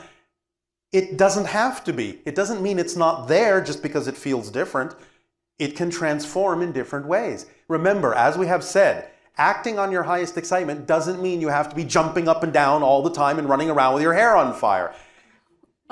It 0.92 1.18
doesn't 1.18 1.46
have 1.46 1.84
to 1.84 1.94
be. 1.94 2.22
It 2.26 2.36
doesn't 2.36 2.62
mean 2.62 2.80
it's 2.80 2.96
not 2.96 3.28
there 3.28 3.62
just 3.62 3.84
because 3.84 4.08
it 4.08 4.18
feels 4.18 4.50
different. 4.50 4.96
It 5.60 5.76
can 5.76 5.90
transform 5.90 6.62
in 6.62 6.72
different 6.72 7.08
ways. 7.08 7.46
Remember, 7.68 8.14
as 8.14 8.38
we 8.38 8.48
have 8.48 8.64
said, 8.64 9.10
acting 9.38 9.80
on 9.80 9.92
your 9.92 10.04
highest 10.04 10.38
excitement 10.38 10.88
doesn't 10.88 11.22
mean 11.22 11.42
you 11.42 11.50
have 11.50 11.70
to 11.70 11.76
be 11.76 11.84
jumping 11.84 12.28
up 12.28 12.44
and 12.44 12.54
down 12.54 12.84
all 12.84 13.02
the 13.02 13.14
time 13.14 13.38
and 13.38 13.50
running 13.50 13.70
around 13.70 13.96
with 13.96 14.04
your 14.04 14.14
hair 14.14 14.36
on 14.36 14.54
fire. 14.54 14.94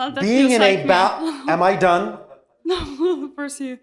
Well, 0.01 0.11
Being 0.13 0.49
in 0.49 0.61
like 0.61 0.79
a 0.79 1.21
me. 1.21 1.43
am 1.51 1.61
I 1.61 1.75
done? 1.75 2.17
no 2.65 3.27
pursue 3.35 3.77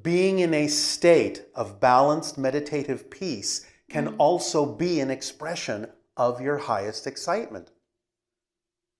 Being 0.00 0.38
in 0.38 0.54
a 0.54 0.66
state 0.66 1.44
of 1.54 1.78
balanced 1.78 2.38
meditative 2.38 3.10
peace 3.10 3.66
can 3.90 4.14
also 4.16 4.64
be 4.64 4.98
an 5.00 5.10
expression 5.10 5.88
of 6.16 6.40
your 6.40 6.56
highest 6.56 7.06
excitement. 7.06 7.70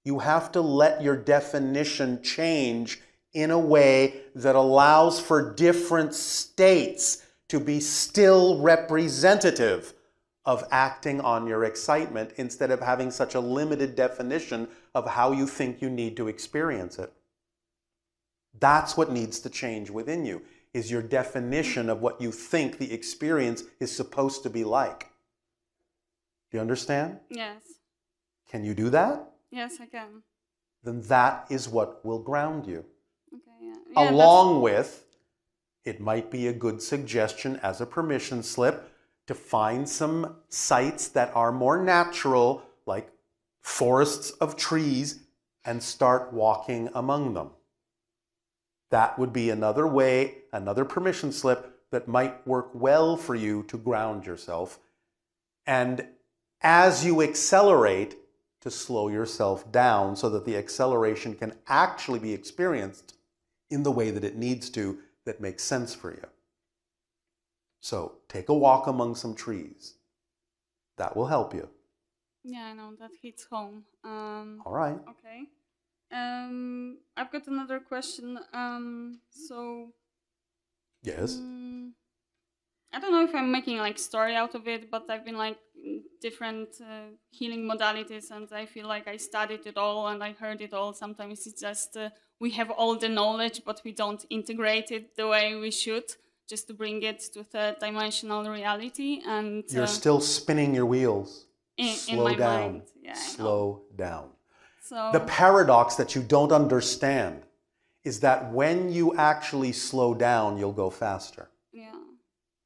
You 0.05 0.19
have 0.19 0.53
to 0.53 0.61
let 0.61 1.03
your 1.03 1.17
definition 1.17 2.23
change 2.23 3.01
in 3.33 3.51
a 3.51 3.59
way 3.59 4.21
that 4.35 4.57
allows 4.57 5.19
for 5.19 5.55
different 5.55 6.13
states 6.15 7.25
to 7.49 7.59
be 7.59 7.81
still 7.81 8.61
representative 8.61 9.95
of 10.45 10.65
acting 10.71 11.21
on 11.23 11.47
your 11.47 11.65
excitement 11.65 12.33
instead 12.37 12.71
of 12.71 12.81
having 12.81 13.11
such 13.11 13.35
a 13.35 13.41
limited 13.41 13.97
definition 13.97 14.69
of 14.97 15.07
how 15.11 15.31
you 15.31 15.47
think 15.47 15.83
you 15.83 15.91
need 15.91 16.17
to 16.17 16.27
experience 16.27 16.99
it. 16.99 17.13
That's 18.59 18.97
what 18.97 19.13
needs 19.13 19.39
to 19.41 19.51
change 19.51 19.91
within 19.91 20.25
you 20.25 20.41
is 20.73 20.91
your 20.91 21.03
definition 21.03 21.91
of 21.91 22.01
what 22.01 22.19
you 22.19 22.33
think 22.33 22.79
the 22.79 22.93
experience 22.95 23.65
is 23.79 23.95
supposed 23.95 24.43
to 24.43 24.51
be 24.51 24.65
like. 24.65 25.11
Do 26.51 26.57
you 26.57 26.61
understand? 26.63 27.19
yes 27.29 27.63
Can 28.51 28.65
you 28.65 28.73
do 28.75 28.89
that? 28.91 29.33
yes 29.51 29.75
i 29.81 29.87
can 29.87 30.23
Then 30.83 31.03
that 31.03 31.47
is 31.51 31.69
what 31.69 32.03
will 32.05 32.23
ground 32.31 32.67
you. 32.67 32.85
okay 33.35 33.59
yeah, 33.61 33.75
yeah 33.93 34.11
Along 34.11 34.63
with, 34.63 35.05
it 35.85 36.01
might 36.01 36.31
be 36.31 36.47
a 36.47 36.53
good 36.65 36.81
suggestion 36.81 37.61
as 37.63 37.81
a 37.83 37.87
permission 37.87 38.43
slip 38.43 38.77
to 39.27 39.35
find 39.35 39.87
some 39.89 40.37
sites 40.49 41.09
that 41.09 41.31
are 41.35 41.53
more 41.53 41.83
natural, 41.83 42.63
like 42.87 43.11
forests 43.67 44.31
of 44.31 44.57
trees, 44.57 45.25
and 45.65 45.83
start 45.83 46.33
walking 46.33 46.89
among 46.95 47.35
them. 47.35 47.51
That 48.91 49.19
would 49.19 49.33
be 49.33 49.51
another 49.51 49.89
way, 49.89 50.43
another 50.53 50.85
permission 50.85 51.33
slip 51.33 51.81
that 51.91 52.07
might 52.07 52.47
work 52.47 52.71
well 52.73 53.17
for 53.17 53.35
you 53.35 53.65
to 53.65 53.77
ground 53.77 54.25
yourself. 54.25 54.79
And 55.67 56.07
as 56.63 57.05
you 57.05 57.21
accelerate, 57.21 58.17
to 58.61 58.71
slow 58.71 59.09
yourself 59.09 59.71
down 59.73 60.15
so 60.15 60.31
that 60.31 60.45
the 60.45 60.57
acceleration 60.57 61.35
can 61.35 61.53
actually 61.67 62.21
be 62.21 62.33
experienced 62.33 63.15
in 63.69 63.83
the 63.83 63.91
way 63.91 64.13
that 64.13 64.25
it 64.25 64.37
needs 64.37 64.71
to 64.71 65.01
that 65.25 65.41
makes 65.41 65.65
sense 65.65 65.93
for 65.93 66.13
you. 66.13 66.27
So 67.81 68.19
take 68.29 68.49
a 68.49 68.55
walk 68.55 68.87
among 68.87 69.17
some 69.17 69.35
trees. 69.35 69.95
That 70.99 71.17
will 71.17 71.27
help 71.27 71.53
you. 71.53 71.69
Yeah, 72.49 72.67
I 72.67 72.75
know 72.75 72.95
that 73.01 73.11
hits 73.21 73.45
home. 73.51 73.83
Um, 74.05 74.63
All 74.65 74.73
right. 74.73 74.99
okay. 75.11 75.41
Um, 76.13 76.99
I've 77.17 77.33
got 77.33 77.49
another 77.49 77.81
question. 77.81 78.39
Um, 78.53 79.19
so 79.31 79.89
Yes. 81.03 81.39
Mm, 81.41 81.91
I 82.93 83.01
don't 83.01 83.13
know 83.13 83.25
if 83.25 83.35
I'm 83.35 83.51
making 83.51 83.79
like 83.79 83.99
story 83.99 84.35
out 84.37 84.55
of 84.55 84.67
it, 84.69 84.91
but 84.91 85.11
I've 85.11 85.25
been 85.25 85.37
like 85.37 85.59
different 86.21 86.69
uh, 86.81 87.11
healing 87.31 87.69
modalities, 87.69 88.31
and 88.31 88.49
I 88.53 88.67
feel 88.67 88.87
like 88.87 89.09
I 89.09 89.17
studied 89.17 89.67
it 89.67 89.77
all 89.77 90.07
and 90.09 90.23
I 90.23 90.33
heard 90.33 90.61
it 90.61 90.73
all. 90.73 90.93
Sometimes 90.93 91.47
it's 91.47 91.61
just 91.61 91.97
uh, 91.97 92.11
we 92.41 92.51
have 92.51 92.71
all 92.71 92.97
the 92.97 93.09
knowledge, 93.09 93.63
but 93.65 93.81
we 93.85 93.93
don't 93.93 94.25
integrate 94.31 94.91
it 94.91 95.17
the 95.17 95.27
way 95.27 95.57
we 95.57 95.71
should, 95.71 96.05
just 96.49 96.69
to 96.69 96.75
bring 96.75 97.03
it 97.03 97.21
to 97.35 97.43
third 97.45 97.77
dimensional 97.81 98.49
reality. 98.49 99.21
And 99.27 99.65
You're 99.69 99.85
uh, 99.85 99.87
still 99.87 100.21
spinning 100.21 100.75
your 100.75 100.87
wheels. 100.87 101.47
In, 101.77 101.89
in 101.89 101.95
Slow 101.95 102.25
my 102.25 102.35
down. 102.35 102.61
mind, 102.73 102.83
yeah, 103.03 103.15
Slow 103.15 103.83
down. 103.97 104.31
So 104.83 105.11
The 105.13 105.21
paradox 105.21 105.97
that 105.97 106.15
you 106.15 106.23
don't 106.23 106.53
understand 106.53 107.43
is 108.05 108.21
that 108.21 108.53
when 108.53 108.93
you 108.93 109.15
actually 109.17 109.73
slow 109.73 110.15
down, 110.15 110.59
you'll 110.59 110.73
go 110.73 110.91
faster. 110.91 111.51
yeah, 111.73 111.93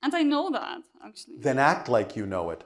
and 0.03 0.15
I 0.15 0.23
know 0.23 0.51
that 0.51 0.83
actually. 1.05 1.37
Then 1.39 1.59
act 1.59 1.89
like 1.89 2.15
you 2.17 2.27
know 2.27 2.51
it. 2.51 2.65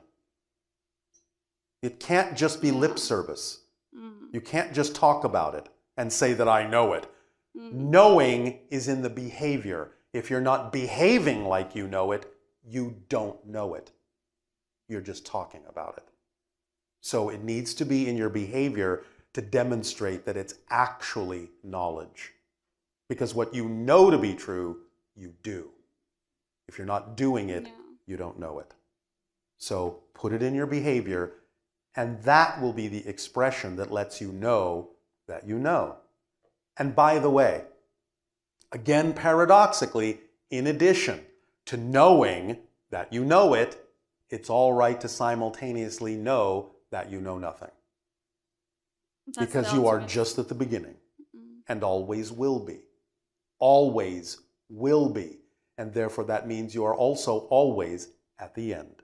It 1.83 2.01
can't 2.01 2.37
just 2.37 2.61
be 2.63 2.71
lip 2.71 2.99
service. 2.99 3.61
Mm, 3.97 4.33
You 4.33 4.41
can't 4.41 4.73
just 4.75 4.95
talk 4.95 5.25
about 5.25 5.55
it 5.55 5.69
and 5.97 6.13
say 6.13 6.33
that 6.35 6.49
I 6.49 6.67
know 6.67 6.93
it. 6.95 7.07
Knowing 7.55 8.59
is 8.71 8.89
in 8.89 9.03
the 9.03 9.11
behavior. 9.11 9.93
If 10.13 10.29
you're 10.31 10.41
not 10.41 10.73
behaving 10.73 11.45
like 11.45 11.77
you 11.77 11.87
know 11.87 12.11
it, 12.13 12.27
you 12.67 12.97
don't 13.09 13.45
know 13.47 13.75
it. 13.75 13.93
You're 14.89 15.01
just 15.01 15.25
talking 15.25 15.63
about 15.69 15.95
it. 15.99 16.09
So 17.05 17.29
it 17.29 17.45
needs 17.45 17.75
to 17.75 17.85
be 17.85 18.09
in 18.09 18.17
your 18.17 18.31
behavior 18.31 19.05
to 19.35 19.43
demonstrate 19.43 20.25
that 20.25 20.39
it's 20.39 20.55
actually 20.71 21.51
knowledge. 21.63 22.33
Because 23.11 23.35
what 23.35 23.55
you 23.55 23.69
know 23.69 24.11
to 24.11 24.17
be 24.17 24.33
true, 24.33 24.79
you 25.15 25.35
do. 25.43 25.69
If 26.67 26.79
you're 26.79 26.87
not 26.87 27.15
doing 27.15 27.51
it, 27.51 27.67
Yeah. 27.67 27.73
you 28.07 28.17
don't 28.17 28.39
know 28.39 28.59
it. 28.59 28.73
So 29.59 30.05
put 30.15 30.33
it 30.33 30.43
in 30.43 30.55
your 30.55 30.65
behavior, 30.65 31.35
and 31.95 32.23
that 32.23 32.63
will 32.63 32.73
be 32.73 32.89
the 32.89 33.07
expression 33.07 33.77
that 33.77 33.93
lets 33.93 34.23
you 34.23 34.33
know 34.33 34.89
that 35.27 35.47
you 35.47 35.59
know. 35.59 35.99
And 36.79 36.95
by 36.97 37.19
the 37.19 37.29
way, 37.29 37.65
again, 38.73 39.13
paradoxically, 39.13 40.23
in 40.49 40.67
addition 40.67 41.27
to 41.67 41.77
knowing 41.77 42.61
that 42.89 43.13
you 43.13 43.27
know 43.27 43.53
it, 43.53 43.87
it's 44.31 44.49
all 44.49 44.73
right 44.73 44.99
to 45.03 45.09
simultaneously 45.09 46.17
know 46.17 46.71
that 46.95 47.11
you 47.11 47.21
know 47.21 47.39
nothing. 47.39 47.75
that's 49.27 49.47
because 49.47 49.73
you 49.75 49.87
are 49.89 50.01
just 50.01 50.39
at 50.39 50.49
the 50.49 50.55
beginning 50.55 50.97
Mm. 51.35 51.63
and 51.69 51.83
always 51.83 52.31
will 52.31 52.61
be. 52.61 52.81
Always 53.59 54.27
will 54.69 55.09
be. 55.09 55.29
And 55.79 55.93
therefore, 55.93 56.25
that 56.25 56.47
means 56.47 56.75
you 56.75 56.85
are 56.85 56.95
also 56.95 57.33
always 57.61 58.09
at 58.39 58.55
the 58.55 58.73
end. 58.75 59.03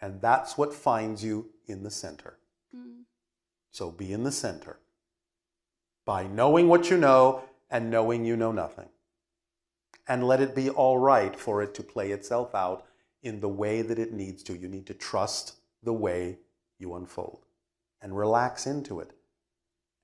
And 0.00 0.20
that's 0.20 0.56
what 0.58 0.72
finds 0.74 1.24
you 1.24 1.36
in 1.66 1.82
the 1.82 1.90
center. 1.90 2.38
Mm. 2.76 3.02
So 3.70 3.90
be 3.90 4.12
in 4.12 4.22
the 4.22 4.36
center 4.46 4.78
by 6.04 6.22
knowing 6.40 6.68
what 6.68 6.90
you 6.90 6.98
know 6.98 7.42
and 7.70 7.90
knowing 7.90 8.24
you 8.24 8.36
know 8.36 8.52
nothing. 8.52 8.90
And 10.06 10.28
let 10.30 10.40
it 10.40 10.54
be 10.54 10.70
all 10.70 10.98
right 10.98 11.34
for 11.46 11.62
it 11.62 11.74
to 11.74 11.82
play 11.82 12.12
itself 12.12 12.54
out 12.54 12.84
in 13.22 13.40
the 13.40 13.48
way 13.62 13.82
that 13.82 13.98
it 13.98 14.12
needs 14.12 14.42
to. 14.44 14.56
You 14.56 14.68
need 14.68 14.86
to 14.86 14.94
trust 14.94 15.54
the 15.82 15.92
way 16.06 16.38
you 16.82 16.94
unfold 16.94 17.46
and 18.02 18.16
relax 18.16 18.66
into 18.66 19.00
it 19.00 19.12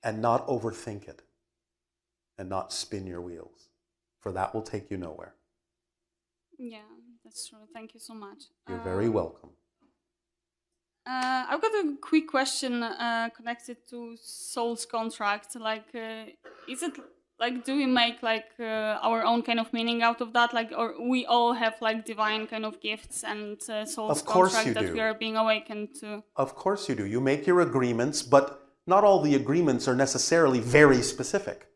and 0.01 0.21
not 0.21 0.47
overthink 0.47 1.07
it 1.07 1.21
and 2.37 2.49
not 2.49 2.73
spin 2.73 3.05
your 3.05 3.21
wheels, 3.21 3.69
for 4.19 4.31
that 4.31 4.53
will 4.53 4.63
take 4.63 4.89
you 4.89 4.97
nowhere. 4.97 5.35
Yeah, 6.57 6.89
that's 7.23 7.47
true. 7.47 7.59
Thank 7.73 7.93
you 7.93 7.99
so 7.99 8.13
much. 8.13 8.41
You're 8.67 8.79
very 8.79 9.07
Um, 9.07 9.13
welcome. 9.13 9.49
Uh, 11.05 11.45
I've 11.49 11.61
got 11.61 11.73
a 11.73 11.95
quick 12.01 12.27
question 12.27 12.83
uh, 12.83 13.29
connected 13.35 13.77
to 13.89 14.15
soul's 14.21 14.85
contract. 14.85 15.55
Like, 15.55 15.89
uh, 15.95 16.25
is 16.67 16.83
it 16.83 16.95
like 17.39 17.63
do 17.63 17.75
we 17.75 17.85
make 17.85 18.21
like 18.21 18.51
uh, 18.59 18.99
our 19.01 19.23
own 19.23 19.41
kind 19.43 19.59
of 19.59 19.71
meaning 19.73 20.01
out 20.01 20.21
of 20.21 20.33
that? 20.33 20.53
Like, 20.53 20.71
or 20.75 20.95
we 20.99 21.25
all 21.25 21.53
have 21.53 21.75
like 21.81 22.05
divine 22.05 22.47
kind 22.47 22.65
of 22.65 22.81
gifts 22.81 23.23
and 23.23 23.57
uh, 23.69 23.85
soul's 23.85 24.19
Of 24.19 24.25
course 24.25 24.53
contract 24.53 24.67
you 24.67 24.73
that 24.73 24.87
do. 24.87 24.93
we 24.93 24.99
are 24.99 25.13
being 25.13 25.37
awakened 25.37 25.95
to? 26.01 26.23
Of 26.35 26.55
course 26.55 26.89
you 26.89 26.95
do. 26.95 27.05
You 27.05 27.21
make 27.21 27.47
your 27.47 27.61
agreements, 27.61 28.21
but 28.21 28.67
not 28.85 29.03
all 29.03 29.21
the 29.21 29.35
agreements 29.35 29.87
are 29.87 29.95
necessarily 29.95 30.59
very 30.59 31.01
specific. 31.01 31.69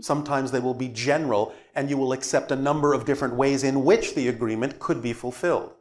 Sometimes 0.00 0.52
they 0.52 0.60
will 0.60 0.72
be 0.74 0.86
general, 0.86 1.52
and 1.74 1.90
you 1.90 1.98
will 1.98 2.12
accept 2.12 2.52
a 2.52 2.56
number 2.56 2.94
of 2.94 3.04
different 3.04 3.34
ways 3.34 3.64
in 3.64 3.82
which 3.82 4.14
the 4.14 4.28
agreement 4.28 4.78
could 4.78 5.02
be 5.02 5.12
fulfilled. 5.12 5.74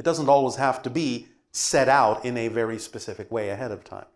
It 0.00 0.02
doesn't 0.02 0.28
always 0.28 0.56
have 0.56 0.82
to 0.82 0.90
be 0.90 1.28
set 1.52 1.88
out 1.88 2.24
in 2.24 2.36
a 2.36 2.48
very 2.48 2.76
specific 2.76 3.30
way 3.30 3.50
ahead 3.50 3.70
of 3.70 3.84
time. 3.84 4.06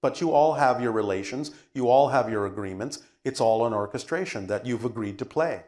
But 0.00 0.22
you 0.22 0.32
all 0.32 0.54
have 0.54 0.80
your 0.80 0.92
relations, 0.92 1.50
you 1.74 1.90
all 1.90 2.08
have 2.08 2.30
your 2.30 2.46
agreements. 2.46 3.02
It's 3.26 3.40
all 3.40 3.66
an 3.66 3.74
orchestration 3.74 4.46
that 4.46 4.64
you've 4.66 4.84
agreed 4.84 5.18
to 5.18 5.24
play. 5.24 5.64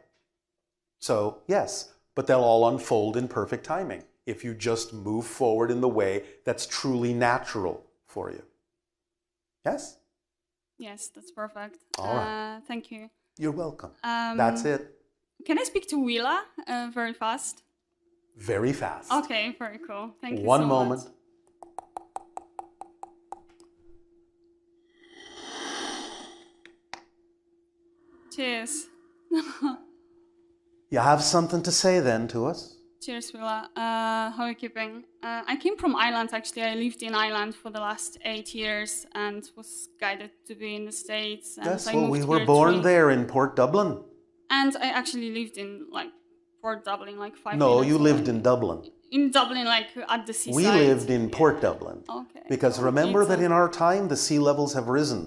So, 1.00 1.38
yes, 1.48 1.92
but 2.14 2.28
they'll 2.28 2.48
all 2.50 2.68
unfold 2.68 3.16
in 3.16 3.26
perfect 3.26 3.64
timing 3.64 4.04
if 4.26 4.44
you 4.44 4.54
just 4.54 4.94
move 4.94 5.26
forward 5.26 5.72
in 5.72 5.80
the 5.80 5.88
way 5.88 6.22
that's 6.44 6.66
truly 6.66 7.12
natural 7.12 7.84
for 8.06 8.30
you. 8.30 8.44
Yes? 9.66 9.98
Yes, 10.78 11.08
that's 11.12 11.32
perfect. 11.32 11.78
All 11.98 12.14
right. 12.14 12.58
Uh, 12.58 12.60
thank 12.68 12.92
you. 12.92 13.10
You're 13.38 13.50
welcome. 13.50 13.90
Um, 14.04 14.36
that's 14.36 14.64
it. 14.64 14.94
Can 15.44 15.58
I 15.58 15.64
speak 15.64 15.88
to 15.88 15.98
Willa 15.98 16.44
uh, 16.68 16.90
very 16.94 17.12
fast? 17.12 17.64
Very 18.36 18.72
fast. 18.72 19.10
Okay, 19.10 19.56
very 19.58 19.80
cool. 19.84 20.12
Thank 20.20 20.38
you. 20.38 20.44
One 20.44 20.60
so 20.60 20.66
moment. 20.66 21.04
Much. 21.06 21.12
Cheers. 28.38 28.86
You 30.90 31.00
have 31.00 31.22
something 31.22 31.62
to 31.64 31.72
say 31.72 32.00
then 32.00 32.28
to 32.28 32.46
us? 32.46 32.78
Cheers, 33.02 33.32
Willa. 33.34 33.68
Uh, 33.76 34.30
how 34.34 34.44
are 34.44 34.48
you 34.50 34.54
keeping? 34.54 35.04
Uh, 35.22 35.42
I 35.46 35.56
came 35.56 35.76
from 35.76 35.94
Ireland 35.94 36.30
actually. 36.32 36.62
I 36.62 36.74
lived 36.76 37.02
in 37.02 37.14
Ireland 37.14 37.54
for 37.56 37.70
the 37.70 37.80
last 37.80 38.16
eight 38.24 38.54
years 38.54 39.04
and 39.14 39.42
was 39.54 39.90
guided 40.00 40.30
to 40.46 40.54
be 40.54 40.76
in 40.76 40.86
the 40.86 40.92
States. 40.92 41.58
And 41.58 41.66
Yes, 41.66 41.92
well, 41.92 42.08
we 42.08 42.22
were 42.24 42.46
born 42.46 42.74
three- 42.74 42.84
there 42.84 43.10
in 43.10 43.26
Port 43.26 43.54
Dublin. 43.54 43.90
And 44.48 44.74
I 44.76 44.88
actually 45.00 45.30
lived 45.30 45.58
in 45.58 45.88
like 45.90 46.12
Port 46.62 46.84
Dublin, 46.84 47.18
like 47.18 47.36
five. 47.36 47.58
No, 47.58 47.82
you 47.82 47.98
lived 47.98 48.28
in 48.28 48.40
Dublin. 48.40 48.80
in 49.10 49.30
Dublin, 49.30 49.64
like 49.66 49.88
at 50.08 50.26
the 50.28 50.32
seaside. 50.32 50.56
We 50.56 50.66
lived 50.86 51.10
in 51.10 51.28
Port 51.28 51.60
Dublin. 51.60 51.98
Okay. 52.08 52.46
Because 52.48 52.80
remember 52.80 53.26
that 53.26 53.40
in 53.40 53.52
our 53.52 53.68
time, 53.68 54.08
the 54.08 54.16
sea 54.16 54.38
levels 54.38 54.72
have 54.74 54.86
risen, 55.00 55.22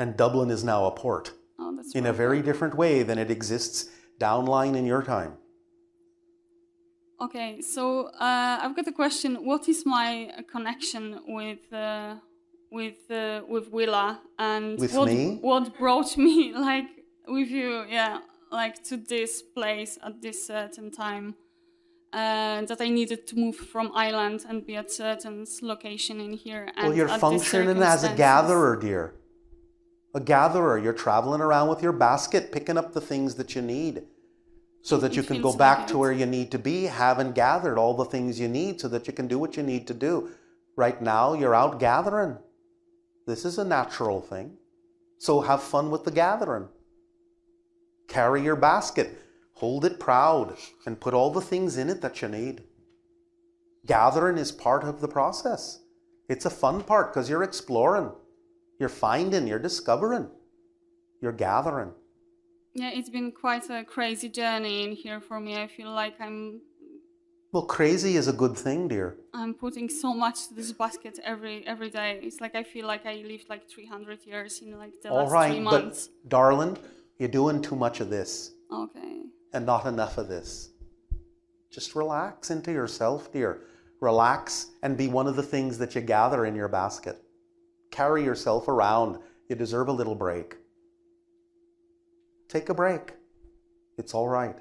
and 0.00 0.16
Dublin 0.16 0.50
is 0.50 0.64
now 0.64 0.80
a 0.86 0.90
port 0.90 1.26
Oh, 1.58 1.74
that's 1.74 1.94
in 1.94 2.06
a 2.06 2.12
very 2.12 2.42
different 2.42 2.74
way 2.74 3.02
than 3.02 3.18
it 3.18 3.30
exists 3.30 3.88
downline 4.20 4.76
in 4.76 4.84
your 4.86 5.02
time. 5.02 5.34
Okay, 7.20 7.62
so 7.62 8.08
uh, 8.08 8.58
I've 8.62 8.76
got 8.76 8.86
a 8.86 8.92
question. 8.92 9.36
What 9.36 9.68
is 9.68 9.86
my 9.86 10.30
uh, 10.36 10.42
connection 10.42 11.20
with 11.26 11.72
uh, 11.72 12.16
with 12.70 13.10
uh, 13.10 13.40
with 13.48 13.70
Willa 13.72 14.20
and 14.38 14.78
With 14.78 14.92
what 14.92 15.08
me? 15.08 15.38
what 15.40 15.78
brought 15.78 16.18
me 16.18 16.52
like 16.68 16.88
with 17.26 17.48
you? 17.48 17.84
Yeah, 17.88 18.20
like 18.52 18.82
to 18.84 18.98
this 18.98 19.40
place 19.40 19.98
at 20.02 20.20
this 20.20 20.46
certain 20.46 20.90
time. 20.90 21.36
Uh, 22.12 22.64
that 22.64 22.80
I 22.80 22.88
needed 22.88 23.26
to 23.26 23.36
move 23.36 23.56
from 23.56 23.90
Ireland 23.94 24.46
and 24.48 24.64
be 24.64 24.76
at 24.76 24.90
certain 24.90 25.44
location 25.60 26.18
in 26.18 26.32
here. 26.32 26.70
And 26.76 26.88
Well, 26.88 26.96
you're 26.96 27.18
functioning 27.18 27.82
as 27.82 28.04
a 28.04 28.14
gatherer, 28.14 28.76
dear. 28.76 29.12
A 30.16 30.20
gatherer. 30.20 30.78
You're 30.78 30.94
traveling 30.94 31.42
around 31.42 31.68
with 31.68 31.82
your 31.82 31.92
basket, 31.92 32.50
picking 32.50 32.78
up 32.78 32.94
the 32.94 33.02
things 33.02 33.34
that 33.34 33.54
you 33.54 33.60
need 33.60 34.04
so 34.80 34.96
that 34.96 35.14
you 35.14 35.22
can 35.22 35.42
go 35.42 35.54
back 35.54 35.86
to 35.88 35.98
where 35.98 36.10
you 36.10 36.24
need 36.24 36.50
to 36.52 36.58
be, 36.58 36.84
having 36.84 37.32
gathered 37.32 37.76
all 37.76 37.92
the 37.92 38.06
things 38.06 38.40
you 38.40 38.48
need 38.48 38.80
so 38.80 38.88
that 38.88 39.06
you 39.06 39.12
can 39.12 39.28
do 39.28 39.38
what 39.38 39.58
you 39.58 39.62
need 39.62 39.86
to 39.88 39.92
do. 39.92 40.30
Right 40.74 41.02
now, 41.02 41.34
you're 41.34 41.54
out 41.54 41.78
gathering. 41.78 42.38
This 43.26 43.44
is 43.44 43.58
a 43.58 43.64
natural 43.64 44.22
thing. 44.22 44.56
So 45.18 45.42
have 45.42 45.62
fun 45.62 45.90
with 45.90 46.04
the 46.04 46.10
gathering. 46.10 46.68
Carry 48.08 48.42
your 48.42 48.56
basket, 48.56 49.18
hold 49.52 49.84
it 49.84 50.00
proud, 50.00 50.56
and 50.86 50.98
put 50.98 51.12
all 51.12 51.30
the 51.30 51.42
things 51.42 51.76
in 51.76 51.90
it 51.90 52.00
that 52.00 52.22
you 52.22 52.28
need. 52.28 52.62
Gathering 53.84 54.38
is 54.38 54.50
part 54.50 54.84
of 54.84 55.02
the 55.02 55.08
process. 55.08 55.80
It's 56.26 56.46
a 56.46 56.50
fun 56.50 56.82
part 56.82 57.12
because 57.12 57.28
you're 57.28 57.42
exploring, 57.42 58.12
you're 58.78 58.88
finding, 58.88 59.46
you're 59.46 59.58
discovering, 59.58 60.28
you're 61.20 61.32
gathering. 61.32 61.92
Yeah, 62.74 62.90
it's 62.92 63.08
been 63.08 63.32
quite 63.32 63.70
a 63.70 63.84
crazy 63.84 64.28
journey 64.28 64.84
in 64.84 64.92
here 64.92 65.20
for 65.20 65.40
me. 65.40 65.56
I 65.56 65.66
feel 65.66 65.90
like 65.90 66.20
I'm 66.20 66.60
Well, 67.52 67.64
crazy 67.64 68.16
is 68.16 68.28
a 68.28 68.32
good 68.34 68.56
thing, 68.56 68.88
dear. 68.88 69.16
I'm 69.32 69.54
putting 69.54 69.88
so 69.88 70.12
much 70.12 70.48
to 70.48 70.54
this 70.54 70.72
basket 70.72 71.18
every 71.24 71.66
every 71.66 71.90
day. 71.90 72.20
It's 72.22 72.40
like 72.40 72.54
I 72.54 72.62
feel 72.62 72.86
like 72.86 73.06
I 73.06 73.14
lived 73.32 73.48
like 73.48 73.62
300 73.68 74.26
years 74.26 74.60
in 74.62 74.76
like 74.78 74.94
the 75.02 75.08
All 75.10 75.18
last 75.24 75.32
right, 75.32 75.54
three 75.54 75.64
but 75.64 76.08
darling, 76.28 76.76
you're 77.18 77.30
doing 77.40 77.62
too 77.62 77.76
much 77.76 78.00
of 78.00 78.08
this 78.10 78.52
Okay. 78.70 79.22
and 79.54 79.64
not 79.64 79.86
enough 79.86 80.18
of 80.18 80.28
this. 80.28 80.70
Just 81.70 81.94
relax 81.94 82.50
into 82.50 82.72
yourself, 82.72 83.32
dear. 83.32 83.52
Relax 84.00 84.66
and 84.82 84.96
be 84.96 85.08
one 85.08 85.26
of 85.26 85.36
the 85.36 85.42
things 85.54 85.78
that 85.78 85.94
you 85.94 86.02
gather 86.02 86.44
in 86.44 86.54
your 86.54 86.68
basket. 86.68 87.16
Carry 87.96 88.22
yourself 88.22 88.68
around. 88.68 89.18
You 89.48 89.56
deserve 89.56 89.88
a 89.88 89.92
little 89.92 90.14
break. 90.14 90.58
Take 92.46 92.68
a 92.68 92.74
break. 92.74 93.14
It's 93.96 94.12
all 94.12 94.28
right. 94.28 94.58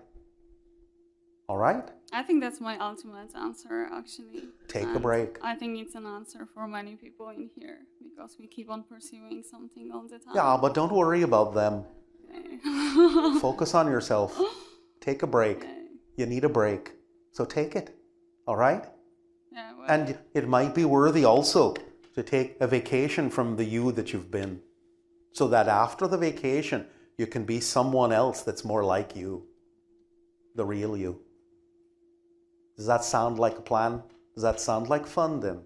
All 1.49 1.57
right? 1.57 1.83
I 2.13 2.23
think 2.23 2.39
that's 2.41 2.61
my 2.61 2.77
ultimate 2.77 3.35
answer, 3.35 3.89
actually. 3.91 4.43
Take 4.69 4.87
a 4.95 4.99
break. 4.99 5.37
I 5.43 5.53
think 5.53 5.77
it's 5.81 5.95
an 5.95 6.05
answer 6.05 6.47
for 6.53 6.65
many 6.65 6.95
people 6.95 7.27
in 7.27 7.49
here 7.59 7.79
because 8.01 8.37
we 8.39 8.47
keep 8.47 8.71
on 8.71 8.83
pursuing 8.83 9.43
something 9.43 9.91
all 9.93 10.07
the 10.07 10.19
time. 10.19 10.33
Yeah, 10.33 10.57
but 10.61 10.73
don't 10.73 10.93
worry 10.93 11.23
about 11.23 11.53
them. 11.53 11.83
Okay. 12.31 13.39
Focus 13.41 13.75
on 13.75 13.87
yourself. 13.87 14.39
Take 15.01 15.23
a 15.23 15.27
break. 15.27 15.57
Okay. 15.57 15.87
You 16.15 16.25
need 16.25 16.45
a 16.45 16.49
break. 16.61 16.93
So 17.33 17.43
take 17.43 17.75
it. 17.75 17.93
All 18.47 18.55
right? 18.55 18.85
Yeah, 19.51 19.73
well, 19.77 19.87
And 19.89 20.17
it 20.33 20.47
might 20.47 20.73
be 20.73 20.85
worthy 20.85 21.25
also 21.25 21.75
to 22.15 22.23
take 22.23 22.57
a 22.59 22.67
vacation 22.67 23.29
from 23.29 23.55
the 23.57 23.65
you 23.65 23.91
that 23.91 24.13
you've 24.13 24.31
been 24.31 24.61
so 25.33 25.47
that 25.49 25.67
after 25.67 26.07
the 26.07 26.17
vacation, 26.17 26.85
you 27.17 27.27
can 27.27 27.43
be 27.45 27.59
someone 27.59 28.11
else 28.13 28.41
that's 28.41 28.63
more 28.65 28.83
like 28.83 29.15
you, 29.15 29.45
the 30.55 30.65
real 30.65 30.95
you. 30.97 31.19
Does 32.77 32.87
that 32.87 33.03
sound 33.03 33.37
like 33.39 33.57
a 33.57 33.61
plan? 33.61 34.01
Does 34.33 34.43
that 34.43 34.59
sound 34.59 34.89
like 34.89 35.05
fun 35.07 35.39
then? 35.39 35.61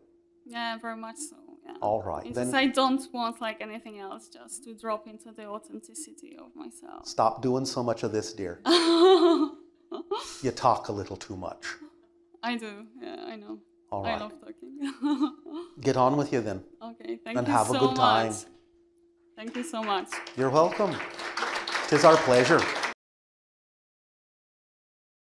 yeah, 0.46 0.78
very 0.80 0.98
much 0.98 1.18
so. 1.18 1.36
Yeah. 1.66 1.76
All 1.82 2.02
right, 2.02 2.26
It's 2.26 2.36
then- 2.36 2.56
I 2.56 2.66
don't 2.66 3.02
want 3.14 3.40
like 3.42 3.62
anything 3.62 4.00
else, 4.00 4.28
just 4.30 4.64
to 4.64 4.74
drop 4.74 5.08
into 5.08 5.32
the 5.32 5.46
authenticity 5.46 6.36
of 6.44 6.56
myself. 6.56 7.06
Stop 7.08 7.44
doing 7.44 7.66
so 7.66 7.84
much 7.84 8.02
of 8.04 8.12
this, 8.12 8.34
dear. 8.34 8.62
You 10.44 10.52
talk 10.52 10.88
a 10.88 10.92
little 10.92 11.18
too 11.18 11.36
much. 11.36 11.66
I 12.44 12.56
do. 12.56 12.86
Yeah, 13.02 13.26
I 13.28 13.36
know. 13.36 13.60
All 13.92 14.06
I 14.06 14.18
love 14.18 14.34
talking. 14.40 15.34
Get 15.82 15.98
on 15.98 16.16
with 16.18 16.32
you 16.32 16.42
then. 16.42 16.64
okay, 16.82 17.18
thank 17.24 17.38
And 17.38 17.48
you 17.48 17.54
have 17.54 17.70
a 17.70 17.78
good 17.78 17.96
time. 17.96 18.28
much. 18.28 18.36
Thank 19.36 19.56
you 19.56 19.64
so 19.64 19.82
much. 19.82 20.10
You're 20.38 20.50
welcome. 20.50 20.96
Tis 21.88 22.04
our 22.06 22.18
pleasure. 22.18 22.62